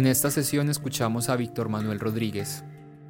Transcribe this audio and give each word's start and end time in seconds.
En 0.00 0.06
esta 0.06 0.30
sesión 0.30 0.70
escuchamos 0.70 1.28
a 1.28 1.36
Víctor 1.36 1.68
Manuel 1.68 2.00
Rodríguez, 2.00 2.64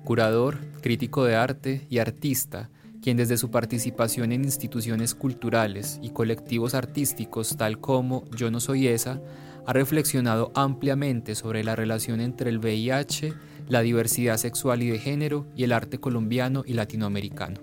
curador, 0.05 0.59
crítico 0.81 1.25
de 1.25 1.37
arte 1.37 1.87
y 1.89 1.99
artista, 1.99 2.69
quien 3.01 3.17
desde 3.17 3.37
su 3.37 3.49
participación 3.53 4.33
en 4.33 4.43
instituciones 4.43 5.15
culturales 5.15 6.01
y 6.03 6.11
colectivos 6.11 6.75
artísticos 6.75 7.57
tal 7.57 7.79
como 7.79 8.25
Yo 8.33 8.51
no 8.51 8.59
soy 8.59 8.89
esa, 8.89 9.23
ha 9.69 9.73
reflexionado 9.73 10.51
ampliamente 10.57 11.37
sobre 11.37 11.63
la 11.63 11.77
relación 11.77 12.21
entre 12.21 12.51
el 12.51 12.59
VIH, 12.59 13.35
la 13.69 13.83
diversidad 13.83 14.37
sexual 14.37 14.83
y 14.83 14.91
de 14.91 14.99
género 14.99 15.47
y 15.55 15.63
el 15.63 15.71
arte 15.71 15.99
colombiano 15.99 16.65
y 16.67 16.73
latinoamericano. 16.73 17.61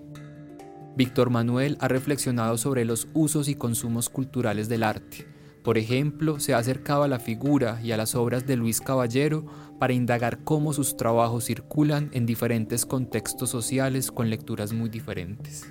Víctor 0.96 1.32
Manuel 1.32 1.78
ha 1.82 1.90
reflexionado 1.90 2.58
sobre 2.58 2.86
los 2.86 3.10
usos 3.14 3.50
y 3.50 3.56
consumos 3.56 4.08
culturales 4.08 4.70
del 4.70 4.84
arte, 4.84 5.28
por 5.64 5.78
ejemplo, 5.78 6.40
se 6.40 6.54
ha 6.54 6.58
acercado 6.58 7.04
a 7.04 7.08
la 7.08 7.20
figura 7.20 7.80
y 7.84 7.92
a 7.92 7.98
las 7.98 8.16
obras 8.16 8.46
de 8.48 8.56
Luis 8.56 8.82
Caballero 8.82 9.46
para 9.80 9.94
indagar 9.94 10.44
cómo 10.44 10.74
sus 10.74 10.98
trabajos 10.98 11.46
circulan 11.46 12.10
en 12.14 12.26
diferentes 12.26 12.86
contextos 12.86 13.50
sociales 13.50 14.12
con 14.12 14.30
lecturas 14.30 14.74
muy 14.74 14.90
diferentes. 14.90 15.66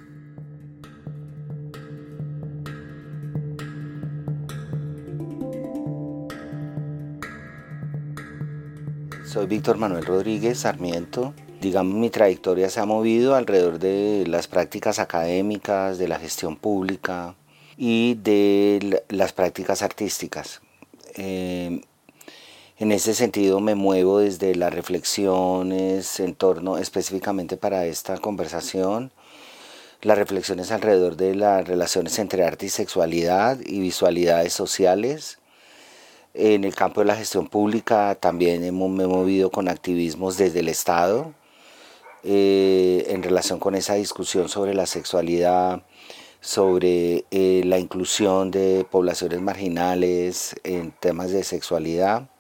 Soy 9.37 9.47
Víctor 9.47 9.77
Manuel 9.77 10.07
Rodríguez 10.07 10.61
Sarmiento. 10.61 11.35
Digamos, 11.61 11.95
mi 11.95 12.09
trayectoria 12.09 12.71
se 12.71 12.81
ha 12.81 12.87
movido 12.87 13.35
alrededor 13.35 13.79
de 13.79 14.25
las 14.27 14.47
prácticas 14.49 14.99
académicas, 14.99 15.99
de 15.99 16.09
la 16.09 16.19
gestión 16.19 16.57
pública, 16.57 17.35
y 17.77 18.15
de 18.15 19.03
las 19.09 19.33
prácticas 19.33 19.83
artísticas. 19.83 20.61
Eh, 21.17 21.81
en 22.79 22.93
ese 22.93 23.15
sentido 23.15 23.61
me 23.61 23.75
muevo 23.75 24.19
desde 24.19 24.55
las 24.55 24.73
reflexiones 24.73 26.21
en 26.21 26.35
torno 26.35 26.77
específicamente 26.77 27.57
para 27.57 27.87
esta 27.87 28.19
conversación, 28.19 29.13
las 30.03 30.19
reflexiones 30.19 30.71
alrededor 30.71 31.17
de 31.17 31.35
las 31.35 31.67
relaciones 31.67 32.19
entre 32.19 32.45
arte 32.45 32.67
y 32.67 32.69
sexualidad 32.69 33.59
y 33.65 33.81
visualidades 33.81 34.53
sociales. 34.53 35.39
En 36.35 36.65
el 36.65 36.75
campo 36.75 37.01
de 37.01 37.07
la 37.07 37.17
gestión 37.17 37.49
pública 37.49 38.15
también 38.15 38.61
me 38.61 38.69
he 38.69 39.07
movido 39.07 39.51
con 39.51 39.69
activismos 39.69 40.37
desde 40.37 40.61
el 40.61 40.69
Estado 40.69 41.33
eh, 42.25 43.07
en 43.09 43.23
relación 43.23 43.59
con 43.59 43.75
esa 43.75 43.95
discusión 43.95 44.51
sobre 44.51 44.75
la 44.75 44.85
sexualidad 44.85 45.83
sobre 46.47 47.25
eh, 47.33 47.63
la 47.65 47.81
inclusión 47.81 48.53
de 48.53 48.87
poblaciones 48.89 49.41
marginales 49.41 50.55
en 50.63 50.93
temas 50.93 51.33
de 51.33 51.43
sexualidad. 51.43 52.31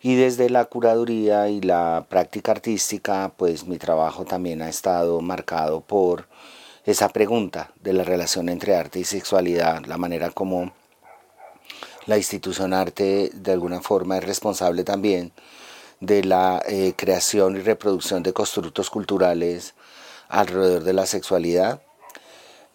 Y 0.00 0.14
desde 0.14 0.48
la 0.48 0.66
curaduría 0.66 1.48
y 1.48 1.60
la 1.60 2.06
práctica 2.08 2.52
artística, 2.52 3.32
pues 3.36 3.66
mi 3.66 3.76
trabajo 3.76 4.24
también 4.24 4.62
ha 4.62 4.68
estado 4.68 5.20
marcado 5.20 5.80
por 5.80 6.28
esa 6.84 7.08
pregunta 7.08 7.72
de 7.82 7.92
la 7.92 8.04
relación 8.04 8.48
entre 8.48 8.76
arte 8.76 9.00
y 9.00 9.04
sexualidad, 9.04 9.84
la 9.86 9.98
manera 9.98 10.30
como 10.30 10.72
la 12.06 12.18
institución 12.18 12.72
arte 12.72 13.32
de 13.34 13.52
alguna 13.52 13.80
forma 13.80 14.18
es 14.18 14.24
responsable 14.24 14.84
también 14.84 15.32
de 15.98 16.22
la 16.22 16.62
eh, 16.68 16.94
creación 16.96 17.56
y 17.56 17.62
reproducción 17.62 18.22
de 18.22 18.32
constructos 18.32 18.90
culturales 18.90 19.74
alrededor 20.28 20.84
de 20.84 20.92
la 20.92 21.04
sexualidad 21.04 21.82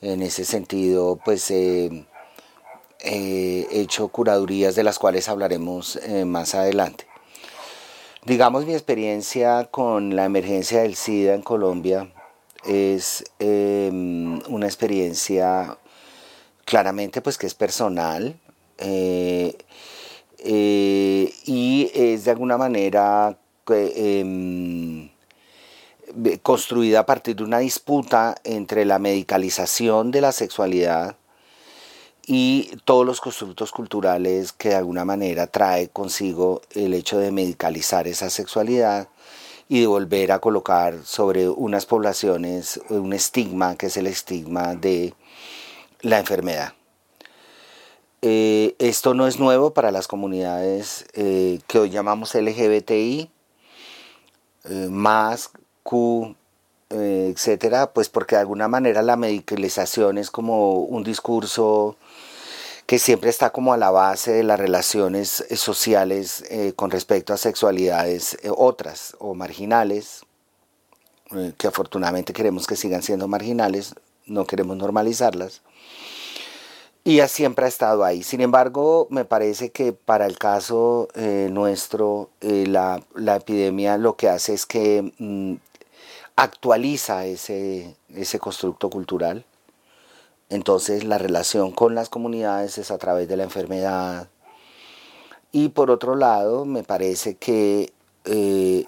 en 0.03 0.21
ese 0.21 0.45
sentido, 0.45 1.19
pues 1.23 1.49
he 1.49 2.05
hecho 3.03 4.07
curadurías 4.09 4.75
de 4.75 4.83
las 4.83 4.99
cuales 4.99 5.29
hablaremos 5.29 5.97
eh, 5.97 6.25
más 6.25 6.55
adelante. 6.55 7.05
Digamos, 8.25 8.65
mi 8.65 8.73
experiencia 8.73 9.65
con 9.65 10.15
la 10.15 10.23
emergencia 10.23 10.81
del 10.81 10.95
SIDA 10.95 11.33
en 11.33 11.41
Colombia 11.41 12.09
es 12.63 13.25
em, 13.39 14.39
una 14.47 14.65
experiencia 14.65 15.77
claramente 16.63 17.21
pues 17.21 17.37
que 17.37 17.47
es 17.47 17.53
personal 17.53 18.39
eh, 18.77 19.57
eh, 20.39 21.33
y 21.45 21.91
es 21.93 22.23
de 22.23 22.31
alguna 22.31 22.57
manera 22.57 23.37
em, 23.67 25.09
construida 26.41 27.01
a 27.01 27.05
partir 27.05 27.35
de 27.35 27.43
una 27.43 27.59
disputa 27.59 28.35
entre 28.43 28.85
la 28.85 28.99
medicalización 28.99 30.11
de 30.11 30.21
la 30.21 30.31
sexualidad 30.31 31.15
y 32.25 32.71
todos 32.85 33.05
los 33.05 33.19
constructos 33.19 33.71
culturales 33.71 34.53
que 34.53 34.69
de 34.69 34.75
alguna 34.75 35.05
manera 35.05 35.47
trae 35.47 35.89
consigo 35.89 36.61
el 36.71 36.93
hecho 36.93 37.17
de 37.19 37.31
medicalizar 37.31 38.07
esa 38.07 38.29
sexualidad 38.29 39.09
y 39.67 39.81
de 39.81 39.87
volver 39.87 40.31
a 40.31 40.39
colocar 40.39 41.03
sobre 41.03 41.49
unas 41.49 41.85
poblaciones 41.85 42.79
un 42.89 43.13
estigma 43.13 43.75
que 43.75 43.87
es 43.87 43.97
el 43.97 44.07
estigma 44.07 44.75
de 44.75 45.13
la 46.01 46.19
enfermedad. 46.19 46.73
Eh, 48.21 48.75
esto 48.79 49.13
no 49.13 49.27
es 49.27 49.37
nuevo 49.37 49.73
para 49.73 49.91
las 49.91 50.07
comunidades 50.07 51.05
eh, 51.13 51.59
que 51.67 51.79
hoy 51.79 51.89
llamamos 51.89 52.35
LGBTI, 52.35 53.29
eh, 54.63 54.87
más 54.89 55.51
Q, 55.83 56.35
eh, 56.95 57.31
etcétera, 57.33 57.91
pues 57.91 58.09
porque 58.09 58.35
de 58.35 58.41
alguna 58.41 58.67
manera 58.67 59.01
la 59.01 59.15
medicalización 59.15 60.19
es 60.19 60.29
como 60.29 60.75
un 60.75 61.03
discurso 61.03 61.97
que 62.85 62.99
siempre 62.99 63.31
está 63.31 63.49
como 63.49 63.73
a 63.73 63.77
la 63.77 63.89
base 63.89 64.31
de 64.31 64.43
las 64.43 64.59
relaciones 64.59 65.43
eh, 65.49 65.55
sociales 65.55 66.43
eh, 66.51 66.73
con 66.75 66.91
respecto 66.91 67.33
a 67.33 67.37
sexualidades 67.37 68.37
otras 68.55 69.15
o 69.19 69.33
marginales, 69.33 70.21
que 71.57 71.67
afortunadamente 71.67 72.31
queremos 72.31 72.67
que 72.67 72.75
sigan 72.75 73.01
siendo 73.01 73.27
marginales, 73.27 73.95
no 74.27 74.45
queremos 74.45 74.77
normalizarlas. 74.77 75.63
Y 77.03 77.17
ya 77.17 77.27
siempre 77.27 77.65
ha 77.65 77.67
estado 77.67 78.03
ahí. 78.03 78.21
Sin 78.21 78.39
embargo, 78.39 79.07
me 79.09 79.25
parece 79.25 79.71
que 79.71 79.93
para 79.93 80.27
el 80.27 80.37
caso 80.37 81.07
nuestro, 81.49 82.29
la, 82.41 83.01
la, 83.15 83.37
epidemia 83.37 83.97
lo 83.97 84.15
que 84.15 84.29
hace 84.29 84.53
es 84.53 84.67
que 84.67 85.11
mm, 85.17 85.55
actualiza 86.35 87.25
ese, 87.25 87.95
ese 88.09 88.39
constructo 88.39 88.89
cultural. 88.89 89.45
Entonces 90.49 91.03
la 91.03 91.17
relación 91.17 91.71
con 91.71 91.95
las 91.95 92.09
comunidades 92.09 92.77
es 92.77 92.91
a 92.91 92.97
través 92.97 93.27
de 93.27 93.37
la 93.37 93.43
enfermedad. 93.43 94.29
Y 95.51 95.69
por 95.69 95.91
otro 95.91 96.15
lado, 96.15 96.65
me 96.65 96.83
parece 96.83 97.35
que 97.35 97.93
eh, 98.25 98.85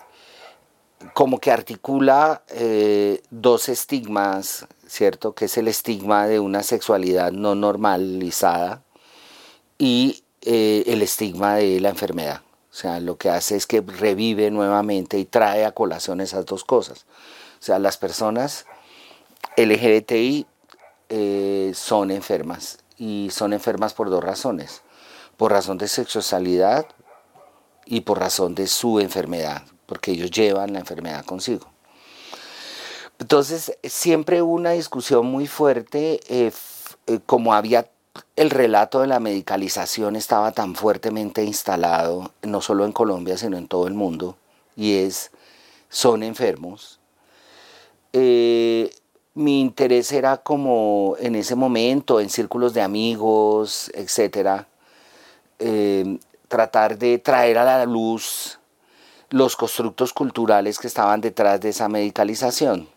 como 1.13 1.39
que 1.39 1.51
articula 1.51 2.43
eh, 2.49 3.21
dos 3.29 3.69
estigmas, 3.69 4.67
¿cierto? 4.87 5.33
Que 5.33 5.45
es 5.45 5.57
el 5.57 5.67
estigma 5.67 6.27
de 6.27 6.39
una 6.39 6.63
sexualidad 6.63 7.31
no 7.31 7.55
normalizada 7.55 8.81
y 9.77 10.23
eh, 10.41 10.83
el 10.87 11.01
estigma 11.01 11.55
de 11.55 11.79
la 11.79 11.89
enfermedad. 11.89 12.41
O 12.71 12.77
sea, 12.77 12.99
lo 12.99 13.17
que 13.17 13.29
hace 13.29 13.55
es 13.55 13.67
que 13.67 13.81
revive 13.81 14.51
nuevamente 14.51 15.17
y 15.17 15.25
trae 15.25 15.65
a 15.65 15.71
colación 15.71 16.19
esas 16.21 16.45
dos 16.45 16.63
cosas. 16.63 17.05
O 17.65 17.71
sea, 17.73 17.79
las 17.79 17.97
personas 17.97 18.67
LGBTI 19.57 20.45
eh, 21.09 21.71
son 21.73 22.11
enfermas 22.11 22.77
y 22.95 23.29
son 23.31 23.53
enfermas 23.53 23.95
por 23.95 24.11
dos 24.11 24.23
razones. 24.23 24.83
Por 25.35 25.51
razón 25.51 25.79
de 25.79 25.87
sexualidad 25.87 26.85
y 27.87 28.01
por 28.01 28.19
razón 28.19 28.53
de 28.53 28.67
su 28.67 28.99
enfermedad, 28.99 29.63
porque 29.87 30.11
ellos 30.11 30.29
llevan 30.29 30.73
la 30.73 30.79
enfermedad 30.81 31.25
consigo. 31.25 31.65
Entonces, 33.17 33.75
siempre 33.83 34.43
una 34.43 34.69
discusión 34.73 35.25
muy 35.25 35.47
fuerte, 35.47 36.19
eh, 36.27 36.51
eh, 37.07 37.19
como 37.25 37.55
había 37.55 37.89
el 38.35 38.51
relato 38.51 39.01
de 39.01 39.07
la 39.07 39.19
medicalización 39.19 40.15
estaba 40.15 40.51
tan 40.51 40.75
fuertemente 40.75 41.43
instalado, 41.43 42.31
no 42.43 42.61
solo 42.61 42.85
en 42.85 42.91
Colombia, 42.91 43.39
sino 43.39 43.57
en 43.57 43.67
todo 43.67 43.87
el 43.87 43.95
mundo, 43.95 44.37
y 44.75 44.97
es, 44.97 45.31
son 45.89 46.21
enfermos. 46.21 46.99
Eh, 48.17 48.95
mi 49.33 49.59
interés 49.59 50.13
era 50.13 50.37
como 50.37 51.17
en 51.19 51.35
ese 51.35 51.55
momento, 51.55 52.21
en 52.21 52.29
círculos 52.29 52.73
de 52.73 52.81
amigos, 52.81 53.91
etcétera, 53.93 54.69
eh, 55.59 56.17
tratar 56.47 56.97
de 56.97 57.17
traer 57.17 57.57
a 57.57 57.65
la 57.65 57.85
luz 57.85 58.57
los 59.31 59.57
constructos 59.57 60.13
culturales 60.13 60.79
que 60.79 60.87
estaban 60.87 61.19
detrás 61.19 61.59
de 61.59 61.69
esa 61.69 61.89
medicalización. 61.89 62.87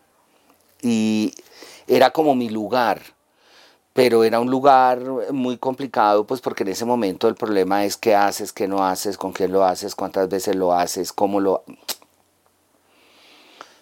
Y 0.83 1.35
era 1.89 2.13
como 2.13 2.37
mi 2.37 2.49
lugar, 2.49 3.03
pero 3.95 4.23
era 4.23 4.39
un 4.39 4.53
lugar 4.53 5.03
muy 5.33 5.57
complicado, 5.57 6.29
pues 6.29 6.41
porque 6.41 6.63
en 6.63 6.69
ese 6.69 6.85
momento 6.85 7.27
el 7.27 7.35
problema 7.35 7.85
es 7.85 7.97
qué 7.97 8.15
haces, 8.15 8.53
qué 8.53 8.69
no 8.69 8.87
haces, 8.87 9.19
con 9.19 9.33
quién 9.33 9.51
lo 9.51 9.65
haces, 9.65 9.97
cuántas 9.97 10.29
veces 10.29 10.55
lo 10.55 10.73
haces, 10.73 11.13
cómo 11.13 11.41
lo... 11.41 11.65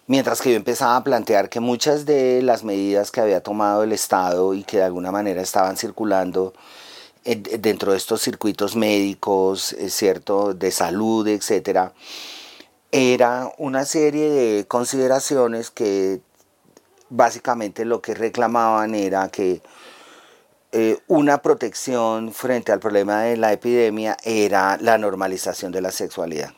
Mientras 0.08 0.41
que 0.41 0.50
yo 0.50 0.56
empezaba 0.56 0.97
a 0.97 1.03
plantear 1.03 1.49
que 1.49 1.58
muchas 1.58 2.06
de 2.06 2.41
las 2.41 2.62
medidas 2.62 3.11
que 3.11 3.20
había 3.20 3.43
tomado 3.43 3.82
el 3.82 3.93
Estado 3.93 4.55
y 4.55 4.62
que 4.62 4.76
de 4.76 4.85
alguna 4.85 5.11
manera 5.11 5.43
estaban 5.43 5.76
circulando 5.76 6.55
dentro 7.25 7.91
de 7.91 7.99
estos 7.99 8.23
circuitos 8.23 8.76
médicos, 8.76 9.75
¿cierto?, 9.88 10.55
de 10.55 10.70
salud, 10.70 11.26
etcétera, 11.26 11.93
era 12.93 13.53
una 13.58 13.85
serie 13.85 14.31
de 14.31 14.67
consideraciones 14.69 15.73
que 15.73 16.20
básicamente 17.11 17.85
lo 17.85 18.00
que 18.00 18.14
reclamaban 18.14 18.94
era 18.94 19.29
que 19.29 19.61
eh, 20.70 20.99
una 21.08 21.43
protección 21.43 22.32
frente 22.32 22.70
al 22.70 22.79
problema 22.79 23.23
de 23.23 23.37
la 23.37 23.53
epidemia 23.53 24.17
era 24.23 24.79
la 24.81 24.99
normalización 24.99 25.73
de 25.73 25.81
la 25.81 25.91
sexualidad. 25.91 26.53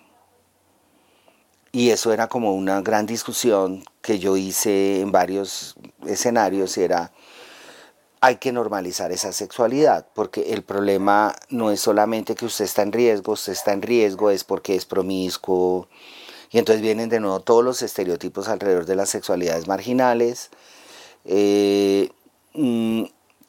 Y 1.72 1.90
eso 1.90 2.12
era 2.12 2.28
como 2.28 2.54
una 2.54 2.80
gran 2.80 3.06
discusión 3.06 3.84
que 4.00 4.18
yo 4.18 4.36
hice 4.36 5.00
en 5.00 5.12
varios 5.12 5.76
escenarios, 6.06 6.78
era 6.78 7.12
hay 8.20 8.36
que 8.36 8.52
normalizar 8.52 9.12
esa 9.12 9.32
sexualidad, 9.32 10.06
porque 10.14 10.52
el 10.52 10.62
problema 10.62 11.36
no 11.50 11.70
es 11.70 11.80
solamente 11.80 12.34
que 12.34 12.46
usted 12.46 12.64
está 12.64 12.82
en 12.82 12.92
riesgo, 12.92 13.32
usted 13.32 13.52
está 13.52 13.72
en 13.72 13.82
riesgo 13.82 14.30
es 14.30 14.44
porque 14.44 14.74
es 14.74 14.86
promiscuo, 14.86 15.88
y 16.50 16.58
entonces 16.58 16.82
vienen 16.82 17.10
de 17.10 17.20
nuevo 17.20 17.40
todos 17.40 17.64
los 17.64 17.82
estereotipos 17.82 18.48
alrededor 18.48 18.86
de 18.86 18.96
las 18.96 19.10
sexualidades 19.10 19.68
marginales, 19.68 20.50
eh, 21.24 22.10
mm, 22.54 23.04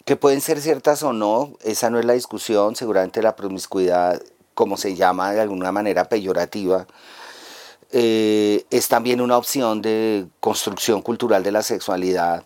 que 0.06 0.16
pueden 0.16 0.42
ser 0.42 0.62
ciertas 0.62 1.02
o 1.04 1.14
no, 1.14 1.54
esa 1.64 1.90
no 1.90 2.00
es 2.00 2.06
la 2.06 2.14
discusión, 2.14 2.76
seguramente 2.76 3.22
la 3.22 3.36
promiscuidad, 3.36 4.22
como 4.54 4.78
se 4.78 4.96
llama 4.96 5.32
de 5.32 5.42
alguna 5.42 5.72
manera 5.72 6.10
peyorativa, 6.10 6.88
eh, 7.92 8.66
es 8.70 8.88
también 8.88 9.22
una 9.22 9.38
opción 9.38 9.82
de 9.82 10.28
construcción 10.40 11.02
cultural 11.02 11.44
de 11.44 11.52
la 11.52 11.64
sexualidad. 11.64 12.44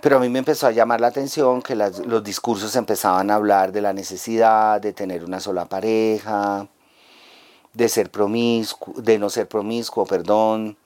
Pero 0.00 0.16
a 0.16 0.20
mí 0.20 0.28
me 0.28 0.40
empezó 0.40 0.66
a 0.66 0.72
llamar 0.72 1.00
la 1.00 1.08
atención 1.08 1.62
que 1.62 1.74
los 1.74 2.22
discursos 2.22 2.76
empezaban 2.76 3.30
a 3.30 3.36
hablar 3.36 3.72
de 3.72 3.80
la 3.80 3.92
necesidad 3.92 4.80
de 4.80 4.92
tener 4.92 5.24
una 5.24 5.40
sola 5.40 5.66
pareja, 5.66 6.68
de 7.72 7.88
ser 7.88 8.10
promiscuo, 8.10 8.94
de 8.96 9.18
no 9.18 9.30
ser 9.30 9.48
promiscuo, 9.48 10.06
perdón, 10.06 10.76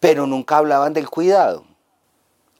pero 0.00 0.26
nunca 0.26 0.58
hablaban 0.58 0.92
del 0.92 1.08
cuidado. 1.08 1.64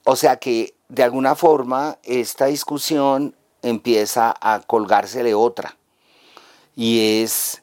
O 0.05 0.16
sea 0.16 0.37
que 0.37 0.75
de 0.88 1.02
alguna 1.02 1.34
forma 1.34 1.99
esta 2.02 2.46
discusión 2.46 3.34
empieza 3.62 4.34
a 4.40 4.60
colgarse 4.60 5.22
de 5.22 5.34
otra. 5.34 5.76
Y 6.76 7.22
es, 7.22 7.62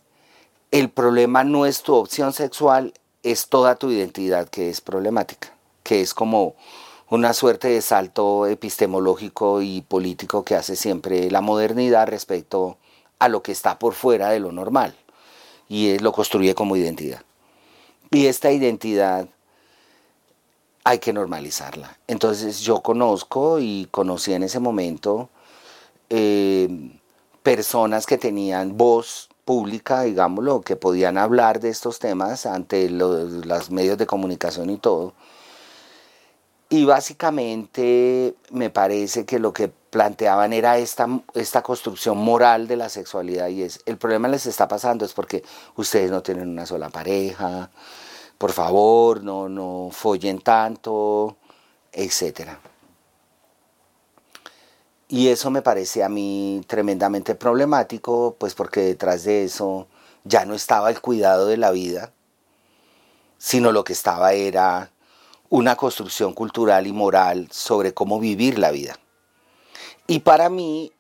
el 0.71 0.89
problema 0.89 1.44
no 1.44 1.65
es 1.65 1.83
tu 1.83 1.95
opción 1.95 2.33
sexual, 2.33 2.94
es 3.23 3.47
toda 3.47 3.75
tu 3.75 3.91
identidad 3.91 4.50
que 4.50 4.69
es 4.69 4.81
problemática, 4.81 5.53
que 5.83 6.01
es 6.01 6.13
como 6.13 6.56
una 7.09 7.33
suerte 7.33 7.67
de 7.69 7.81
salto 7.81 8.47
epistemológico 8.47 9.62
y 9.62 9.81
político 9.81 10.44
que 10.44 10.56
hace 10.56 10.75
siempre 10.75 11.29
la 11.29 11.41
modernidad 11.41 12.07
respecto 12.07 12.77
a 13.19 13.29
lo 13.29 13.44
que 13.44 13.51
está 13.51 13.79
por 13.79 13.94
fuera 13.94 14.29
de 14.29 14.39
lo 14.39 14.51
normal 14.51 14.95
y 15.69 15.97
lo 16.00 16.12
construye 16.12 16.56
como 16.56 16.75
identidad. 16.75 17.21
Y 18.11 18.27
esta 18.27 18.51
identidad 18.51 19.27
hay 20.83 21.00
que 21.00 21.13
normalizarla. 21.13 21.97
Entonces 22.07 22.61
yo 22.61 22.81
conozco 22.81 23.59
y 23.59 23.88
conocí 23.91 24.33
en 24.33 24.44
ese 24.44 24.59
momento 24.59 25.29
eh, 26.09 26.69
personas 27.41 28.06
que 28.06 28.18
tenían 28.18 28.77
voz 28.77 29.29
pública, 29.45 30.01
digámoslo, 30.01 30.62
que 30.62 30.75
podían 30.75 31.18
hablar 31.18 31.59
de 31.59 31.69
estos 31.69 32.00
temas 32.00 32.45
ante 32.45 32.89
los 32.89 33.71
medios 33.71 33.97
de 33.97 34.07
comunicación 34.07 34.69
y 34.71 34.77
todo. 34.77 35.13
Y 36.68 36.83
básicamente 36.83 38.36
me 38.50 38.71
parece 38.71 39.25
que 39.25 39.38
lo 39.38 39.53
que 39.53 39.68
planteaban 39.68 40.51
era 40.51 40.80
esta, 40.80 41.07
esta 41.36 41.62
construcción 41.62 42.18
moral 42.18 42.68
de 42.68 42.75
la 42.75 42.89
sexualidad 42.89 43.50
y 43.50 43.62
es, 43.62 43.81
el 43.86 43.97
problema 43.97 44.27
les 44.27 44.47
está 44.47 44.68
pasando 44.68 45.06
es 45.06 45.13
porque 45.13 45.44
ustedes 45.75 46.09
no 46.09 46.24
tienen 46.24 46.50
una 46.50 46.65
sola 46.65 46.89
pareja, 46.89 47.69
por 48.38 48.51
favor, 48.51 49.24
no, 49.24 49.47
no 49.47 49.89
follen 49.92 50.42
tanto, 50.42 51.38
etc. 51.94 52.50
Y 55.07 55.28
eso 55.28 55.52
me 55.52 55.62
parece 55.62 56.04
a 56.04 56.10
mí 56.10 56.62
tremendamente 56.68 57.36
problemático, 57.36 58.36
pues 58.40 58.56
porque 58.56 58.81
detrás 58.81 59.24
de 59.24 59.44
eso 59.44 59.88
ya 60.24 60.46
no 60.46 60.56
estaba 60.56 60.90
el 60.90 61.00
cuidado 61.00 61.46
de 61.46 61.57
la 61.57 61.72
vida, 61.72 62.12
sino 63.38 63.72
lo 63.72 63.84
que 63.84 63.94
estaba 63.94 64.34
era 64.34 64.92
una 65.50 65.75
construcción 65.75 66.34
cultural 66.34 66.88
y 66.88 66.92
moral 66.92 67.48
sobre 67.52 67.94
cómo 67.94 68.19
vivir 68.19 68.57
la 68.57 68.72
vida. 68.72 68.98
Y 70.07 70.19
para 70.19 70.50
mí, 70.50 70.92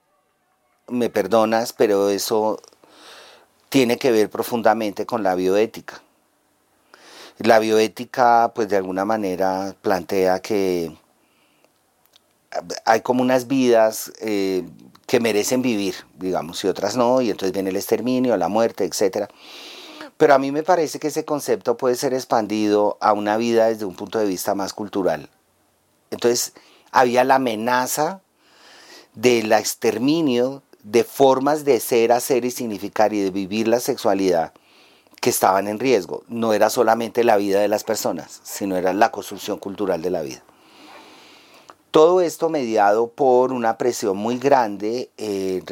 me 0.87 1.09
perdonas, 1.09 1.73
pero 1.73 2.09
eso 2.09 2.59
tiene 3.69 3.97
que 3.97 4.11
ver 4.11 4.29
profundamente 4.29 5.05
con 5.05 5.23
la 5.23 5.35
bioética. 5.35 6.01
La 7.37 7.59
bioética, 7.59 8.51
pues 8.55 8.69
de 8.69 8.77
alguna 8.77 9.03
manera 9.03 9.75
plantea 9.81 10.41
que 10.41 10.95
hay 12.85 13.01
como 13.01 13.21
unas 13.21 13.47
vidas 13.47 14.11
eh, 14.21 14.63
que 15.07 15.19
merecen 15.19 15.61
vivir, 15.61 15.95
digamos, 16.17 16.63
y 16.63 16.67
otras 16.67 16.95
no, 16.95 17.21
y 17.21 17.29
entonces 17.29 17.53
viene 17.53 17.69
el 17.69 17.75
exterminio, 17.75 18.37
la 18.37 18.47
muerte, 18.47 18.85
etc. 18.85 19.27
Pero 20.17 20.33
a 20.33 20.39
mí 20.39 20.51
me 20.51 20.63
parece 20.63 20.99
que 20.99 21.07
ese 21.07 21.25
concepto 21.25 21.77
puede 21.77 21.95
ser 21.95 22.13
expandido 22.13 22.97
a 23.01 23.13
una 23.13 23.37
vida 23.37 23.67
desde 23.67 23.85
un 23.85 23.95
punto 23.95 24.19
de 24.19 24.25
vista 24.25 24.55
más 24.55 24.73
cultural. 24.73 25.29
Entonces, 26.11 26.53
había 26.91 27.23
la 27.23 27.35
amenaza 27.35 28.21
del 29.13 29.51
exterminio 29.51 30.63
de 30.83 31.03
formas 31.03 31.65
de 31.65 31.79
ser, 31.79 32.11
hacer 32.11 32.45
y 32.45 32.51
significar 32.51 33.13
y 33.13 33.21
de 33.21 33.31
vivir 33.31 33.67
la 33.67 33.79
sexualidad 33.79 34.53
que 35.19 35.29
estaban 35.29 35.67
en 35.67 35.79
riesgo. 35.79 36.23
No 36.27 36.53
era 36.53 36.69
solamente 36.69 37.23
la 37.23 37.37
vida 37.37 37.59
de 37.59 37.67
las 37.67 37.83
personas, 37.83 38.41
sino 38.43 38.77
era 38.77 38.93
la 38.93 39.11
construcción 39.11 39.57
cultural 39.57 40.01
de 40.01 40.11
la 40.11 40.21
vida. 40.21 40.43
Todo 41.95 42.19
esto 42.19 42.49
mediado 42.49 43.07
por 43.07 43.53
una 43.53 43.77
presión 43.77 44.17
muy 44.17 44.37
grande. 44.37 45.09
Eh, 45.17 45.63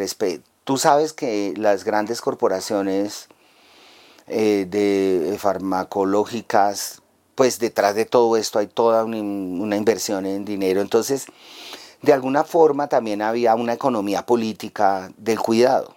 Tú 0.64 0.78
sabes 0.78 1.12
que 1.12 1.54
las 1.58 1.84
grandes 1.84 2.22
corporaciones 2.22 3.28
eh, 4.28 5.36
farmacológicas, 5.38 7.02
pues 7.36 7.60
detrás 7.60 7.96
de 7.96 8.06
todo 8.06 8.38
esto 8.38 8.60
hay 8.60 8.68
toda 8.68 9.04
una, 9.04 9.18
una 9.18 9.76
inversión 9.76 10.26
en 10.26 10.46
dinero. 10.46 10.80
Entonces, 10.80 11.26
de 12.02 12.14
alguna 12.14 12.46
forma 12.46 12.88
también 12.88 13.22
había 13.22 13.54
una 13.56 13.74
economía 13.74 14.26
política 14.26 15.12
del 15.18 15.42
cuidado. 15.42 15.94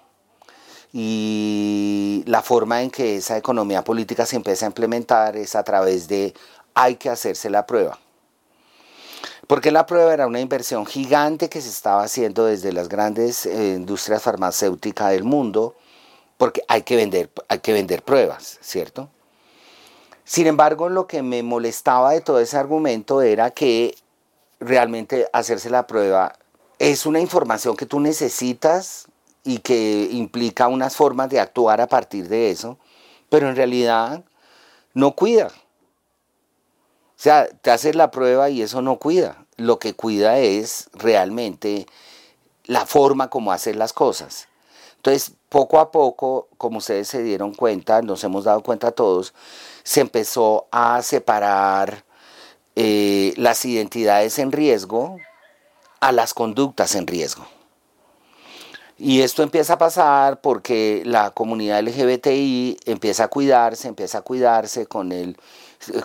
Y 0.93 2.25
la 2.27 2.43
forma 2.43 2.83
en 2.83 2.91
que 2.91 3.19
esa 3.19 3.37
economía 3.37 3.85
política 3.85 4.27
se 4.27 4.35
empieza 4.35 4.67
a 4.67 4.71
implementar 4.71 5.37
es 5.37 5.55
a 5.55 5.63
través 5.63 6.09
de 6.09 6.35
hay 6.75 6.97
que 6.97 7.11
hacerse 7.11 7.49
la 7.49 7.65
prueba. 7.65 8.01
Porque 9.47 9.71
la 9.71 9.87
prueba 9.87 10.13
era 10.13 10.27
una 10.27 10.41
inversión 10.41 10.87
gigante 10.87 11.49
que 11.49 11.61
se 11.61 11.69
estaba 11.69 12.03
haciendo 12.03 12.47
desde 12.47 12.73
las 12.73 12.89
grandes 12.89 13.47
eh, 13.47 13.75
industrias 13.77 14.23
farmacéuticas 14.23 15.11
del 15.11 15.25
mundo, 15.25 15.75
porque 16.37 16.63
hay 16.69 16.83
que 16.83 16.97
vender, 16.97 17.31
hay 17.49 17.61
que 17.61 17.73
vender 17.73 18.03
pruebas, 18.03 18.59
¿cierto? 18.61 19.09
Sin 20.25 20.49
embargo, 20.49 20.89
lo 20.89 21.07
que 21.07 21.23
me 21.23 21.45
molestaba 21.45 22.11
de 22.11 22.21
todo 22.21 22.41
ese 22.41 22.57
argumento 22.57 23.23
era 23.23 23.53
que 23.53 23.97
realmente 24.59 25.29
hacerse 25.33 25.71
la 25.71 25.87
prueba 25.87 26.35
es 26.79 27.07
una 27.07 27.21
información 27.21 27.77
que 27.77 27.87
tú 27.87 28.01
necesitas 28.01 29.07
y 29.45 29.59
que 29.59 30.09
implica 30.11 30.67
unas 30.67 30.97
formas 30.97 31.31
de 31.31 31.39
actuar 31.39 31.81
a 31.81 31.87
partir 31.87 32.29
de 32.29 32.51
eso, 32.51 32.79
pero 33.31 33.49
en 33.49 33.57
realidad 33.57 34.25
no 34.93 35.13
cuida. 35.13 35.51
O 37.17 37.23
sea, 37.23 37.49
te 37.49 37.71
haces 37.71 37.95
la 37.95 38.11
prueba 38.11 38.51
y 38.51 38.61
eso 38.61 38.83
no 38.83 38.99
cuida. 38.99 39.47
Lo 39.57 39.79
que 39.79 39.95
cuida 39.95 40.39
es 40.39 40.91
realmente 40.93 41.87
la 42.65 42.85
forma 42.85 43.31
como 43.31 43.53
hacer 43.53 43.77
las 43.77 43.95
cosas. 43.95 44.49
Entonces, 44.97 45.33
poco 45.49 45.79
a 45.79 45.91
poco, 45.93 46.49
como 46.59 46.79
ustedes 46.79 47.09
se 47.09 47.23
dieron 47.23 47.55
cuenta, 47.55 48.03
nos 48.03 48.23
hemos 48.25 48.45
dado 48.45 48.63
cuenta 48.63 48.91
todos, 48.91 49.33
se 49.83 50.01
empezó 50.01 50.67
a 50.73 51.01
separar 51.03 52.05
eh, 52.75 53.33
las 53.37 53.65
identidades 53.65 54.39
en 54.39 54.53
riesgo 54.53 55.17
a 56.01 56.13
las 56.13 56.35
conductas 56.35 56.95
en 56.97 57.07
riesgo. 57.07 57.47
Y 58.99 59.23
esto 59.23 59.43
empieza 59.43 59.75
a 59.75 59.79
pasar 59.79 60.41
porque 60.41 61.03
la 61.05 61.31
comunidad 61.31 61.83
LGBTI 61.83 62.79
empieza 62.87 63.25
a 63.25 63.29
cuidarse, 63.29 63.89
empieza 63.89 64.19
a 64.19 64.23
cuidarse 64.23 64.87
con, 64.87 65.13
el, 65.13 65.37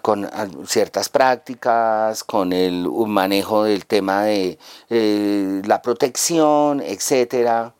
con 0.01 0.29
ciertas 0.67 1.09
prácticas, 1.09 2.23
con 2.23 2.53
el 2.53 2.87
manejo 2.89 3.63
del 3.63 3.85
tema 3.85 4.23
de 4.23 4.57
eh, 4.89 5.61
la 5.65 5.81
protección, 5.81 6.81
etcétera 6.81 7.73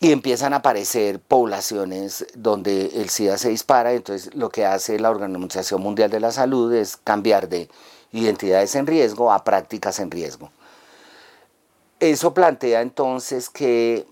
y 0.00 0.12
empiezan 0.12 0.54
a 0.54 0.56
aparecer 0.56 1.20
poblaciones 1.20 2.26
donde 2.34 2.86
el 2.94 3.10
SIDA 3.10 3.36
se 3.36 3.50
dispara, 3.50 3.92
entonces 3.92 4.34
lo 4.34 4.48
que 4.48 4.64
hace 4.64 4.98
la 4.98 5.10
Organización 5.10 5.82
Mundial 5.82 6.10
de 6.10 6.20
la 6.20 6.32
Salud 6.32 6.72
es 6.72 6.96
cambiar 6.96 7.50
de 7.50 7.68
identidades 8.10 8.74
en 8.74 8.86
riesgo 8.86 9.30
a 9.30 9.44
prácticas 9.44 10.00
en 10.00 10.10
riesgo. 10.10 10.50
Eso 12.00 12.32
plantea 12.32 12.80
entonces 12.80 13.50
que 13.50 14.06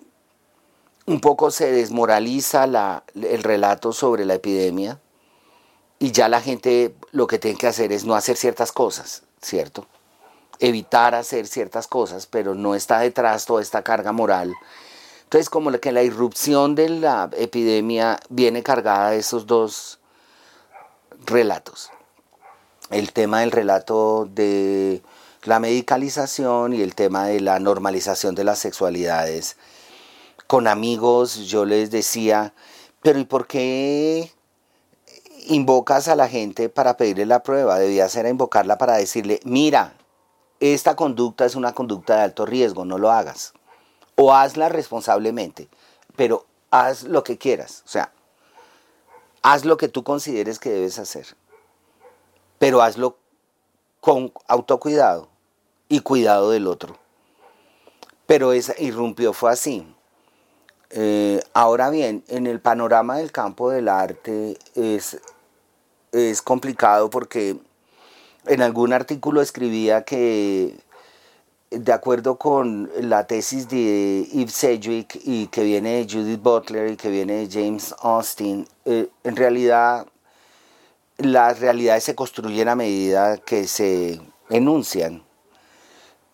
un 1.07 1.23
poco 1.23 1.51
se 1.51 1.73
desmoraliza 1.73 2.65
el 3.15 3.43
relato 3.43 3.95
sobre 3.95 4.27
la 4.27 4.35
epidemia 4.35 5.01
y 5.99 6.13
ya 6.13 6.29
la 6.29 6.41
gente 6.41 6.95
lo 7.13 7.27
que 7.27 7.39
tiene 7.39 7.59
que 7.59 7.67
hacer 7.67 7.93
es 7.93 8.05
no 8.05 8.15
hacer 8.15 8.37
ciertas 8.37 8.73
cosas, 8.73 9.23
¿cierto? 9.43 9.87
Evitar 10.61 11.15
hacer 11.15 11.47
ciertas 11.47 11.87
cosas, 11.87 12.27
pero 12.27 12.55
no 12.55 12.75
está 12.75 13.01
detrás 13.01 13.47
toda 13.47 13.63
esta 13.63 13.83
carga 13.83 14.13
moral 14.13 14.55
entonces, 15.29 15.51
como 15.51 15.71
que 15.73 15.93
la 15.93 16.03
irrupción 16.03 16.75
de 16.75 16.89
la 16.89 17.29
epidemia 17.37 18.19
viene 18.31 18.63
cargada 18.63 19.11
de 19.11 19.19
esos 19.19 19.47
dos 19.47 19.99
relatos. 21.27 21.91
El 22.89 23.13
tema 23.13 23.41
del 23.41 23.51
relato 23.51 24.25
de 24.25 25.03
la 25.43 25.61
medicalización 25.61 26.73
y 26.73 26.81
el 26.81 26.95
tema 26.95 27.27
de 27.27 27.41
la 27.41 27.59
normalización 27.59 28.35
de 28.35 28.45
las 28.45 28.59
sexualidades. 28.59 29.59
Con 30.47 30.67
amigos 30.67 31.47
yo 31.47 31.67
les 31.67 31.91
decía, 31.91 32.55
pero 33.03 33.19
¿y 33.19 33.27
por 33.27 33.47
qué 33.47 34.33
invocas 35.49 36.09
a 36.09 36.17
la 36.17 36.29
gente 36.29 36.69
para 36.69 36.97
pedirle 36.97 37.27
la 37.27 37.43
prueba? 37.43 37.79
Debía 37.79 38.09
ser 38.09 38.27
invocarla 38.27 38.79
para 38.79 38.97
decirle, 38.97 39.41
mira, 39.45 39.95
esta 40.61 40.97
conducta 40.97 41.45
es 41.45 41.57
una 41.57 41.73
conducta 41.73 42.17
de 42.17 42.23
alto 42.23 42.47
riesgo, 42.47 42.85
no 42.85 42.99
lo 42.99 43.11
hagas 43.11 43.53
o 44.17 44.35
hazla 44.35 44.69
responsablemente, 44.69 45.69
pero 46.17 46.45
haz 46.71 47.05
lo 47.05 47.23
que 47.23 47.39
quieras, 47.39 47.83
o 47.87 47.89
sea, 47.89 48.13
haz 49.43 49.65
lo 49.65 49.77
que 49.77 49.89
tú 49.89 50.03
consideres 50.03 50.59
que 50.59 50.71
debes 50.71 50.99
hacer, 50.99 51.27
pero 52.59 52.83
hazlo 52.83 53.17
con 54.01 54.33
autocuidado 54.49 55.29
y 55.89 56.01
cuidado 56.01 56.51
del 56.51 56.67
otro. 56.67 56.97
Pero 58.27 58.53
esa 58.53 58.75
irrumpió 58.79 59.33
fue 59.33 59.53
así. 59.53 59.87
Eh, 60.91 61.41
ahora 61.55 61.89
bien, 61.89 62.25
en 62.29 62.47
el 62.47 62.61
panorama 62.61 63.19
del 63.19 63.31
campo 63.31 63.71
del 63.71 63.89
arte 63.89 64.59
es, 64.75 65.19
es 66.13 66.43
complicado 66.43 67.11
porque 67.11 67.57
en 68.47 68.63
algún 68.63 68.93
artículo 68.93 69.43
escribía 69.43 70.05
que 70.05 70.77
de 71.71 71.93
acuerdo 71.93 72.39
con 72.39 72.91
la 73.01 73.27
tesis 73.27 73.69
de 73.69 74.27
Yves 74.33 74.55
Sedgwick 74.55 75.21
y 75.25 75.49
que 75.49 75.63
viene 75.65 75.97
de 75.97 76.07
Judith 76.11 76.43
Butler 76.43 76.93
y 76.93 76.97
que 76.97 77.11
viene 77.11 77.47
de 77.47 77.49
James 77.51 77.95
Austin, 78.01 78.67
eh, 78.87 79.09
en 79.25 79.37
realidad 79.37 80.07
las 81.19 81.61
realidades 81.61 82.05
se 82.05 82.15
construyen 82.15 82.69
a 82.69 82.77
medida 82.77 83.37
que 83.39 83.67
se 83.67 84.21
enuncian. 84.49 85.23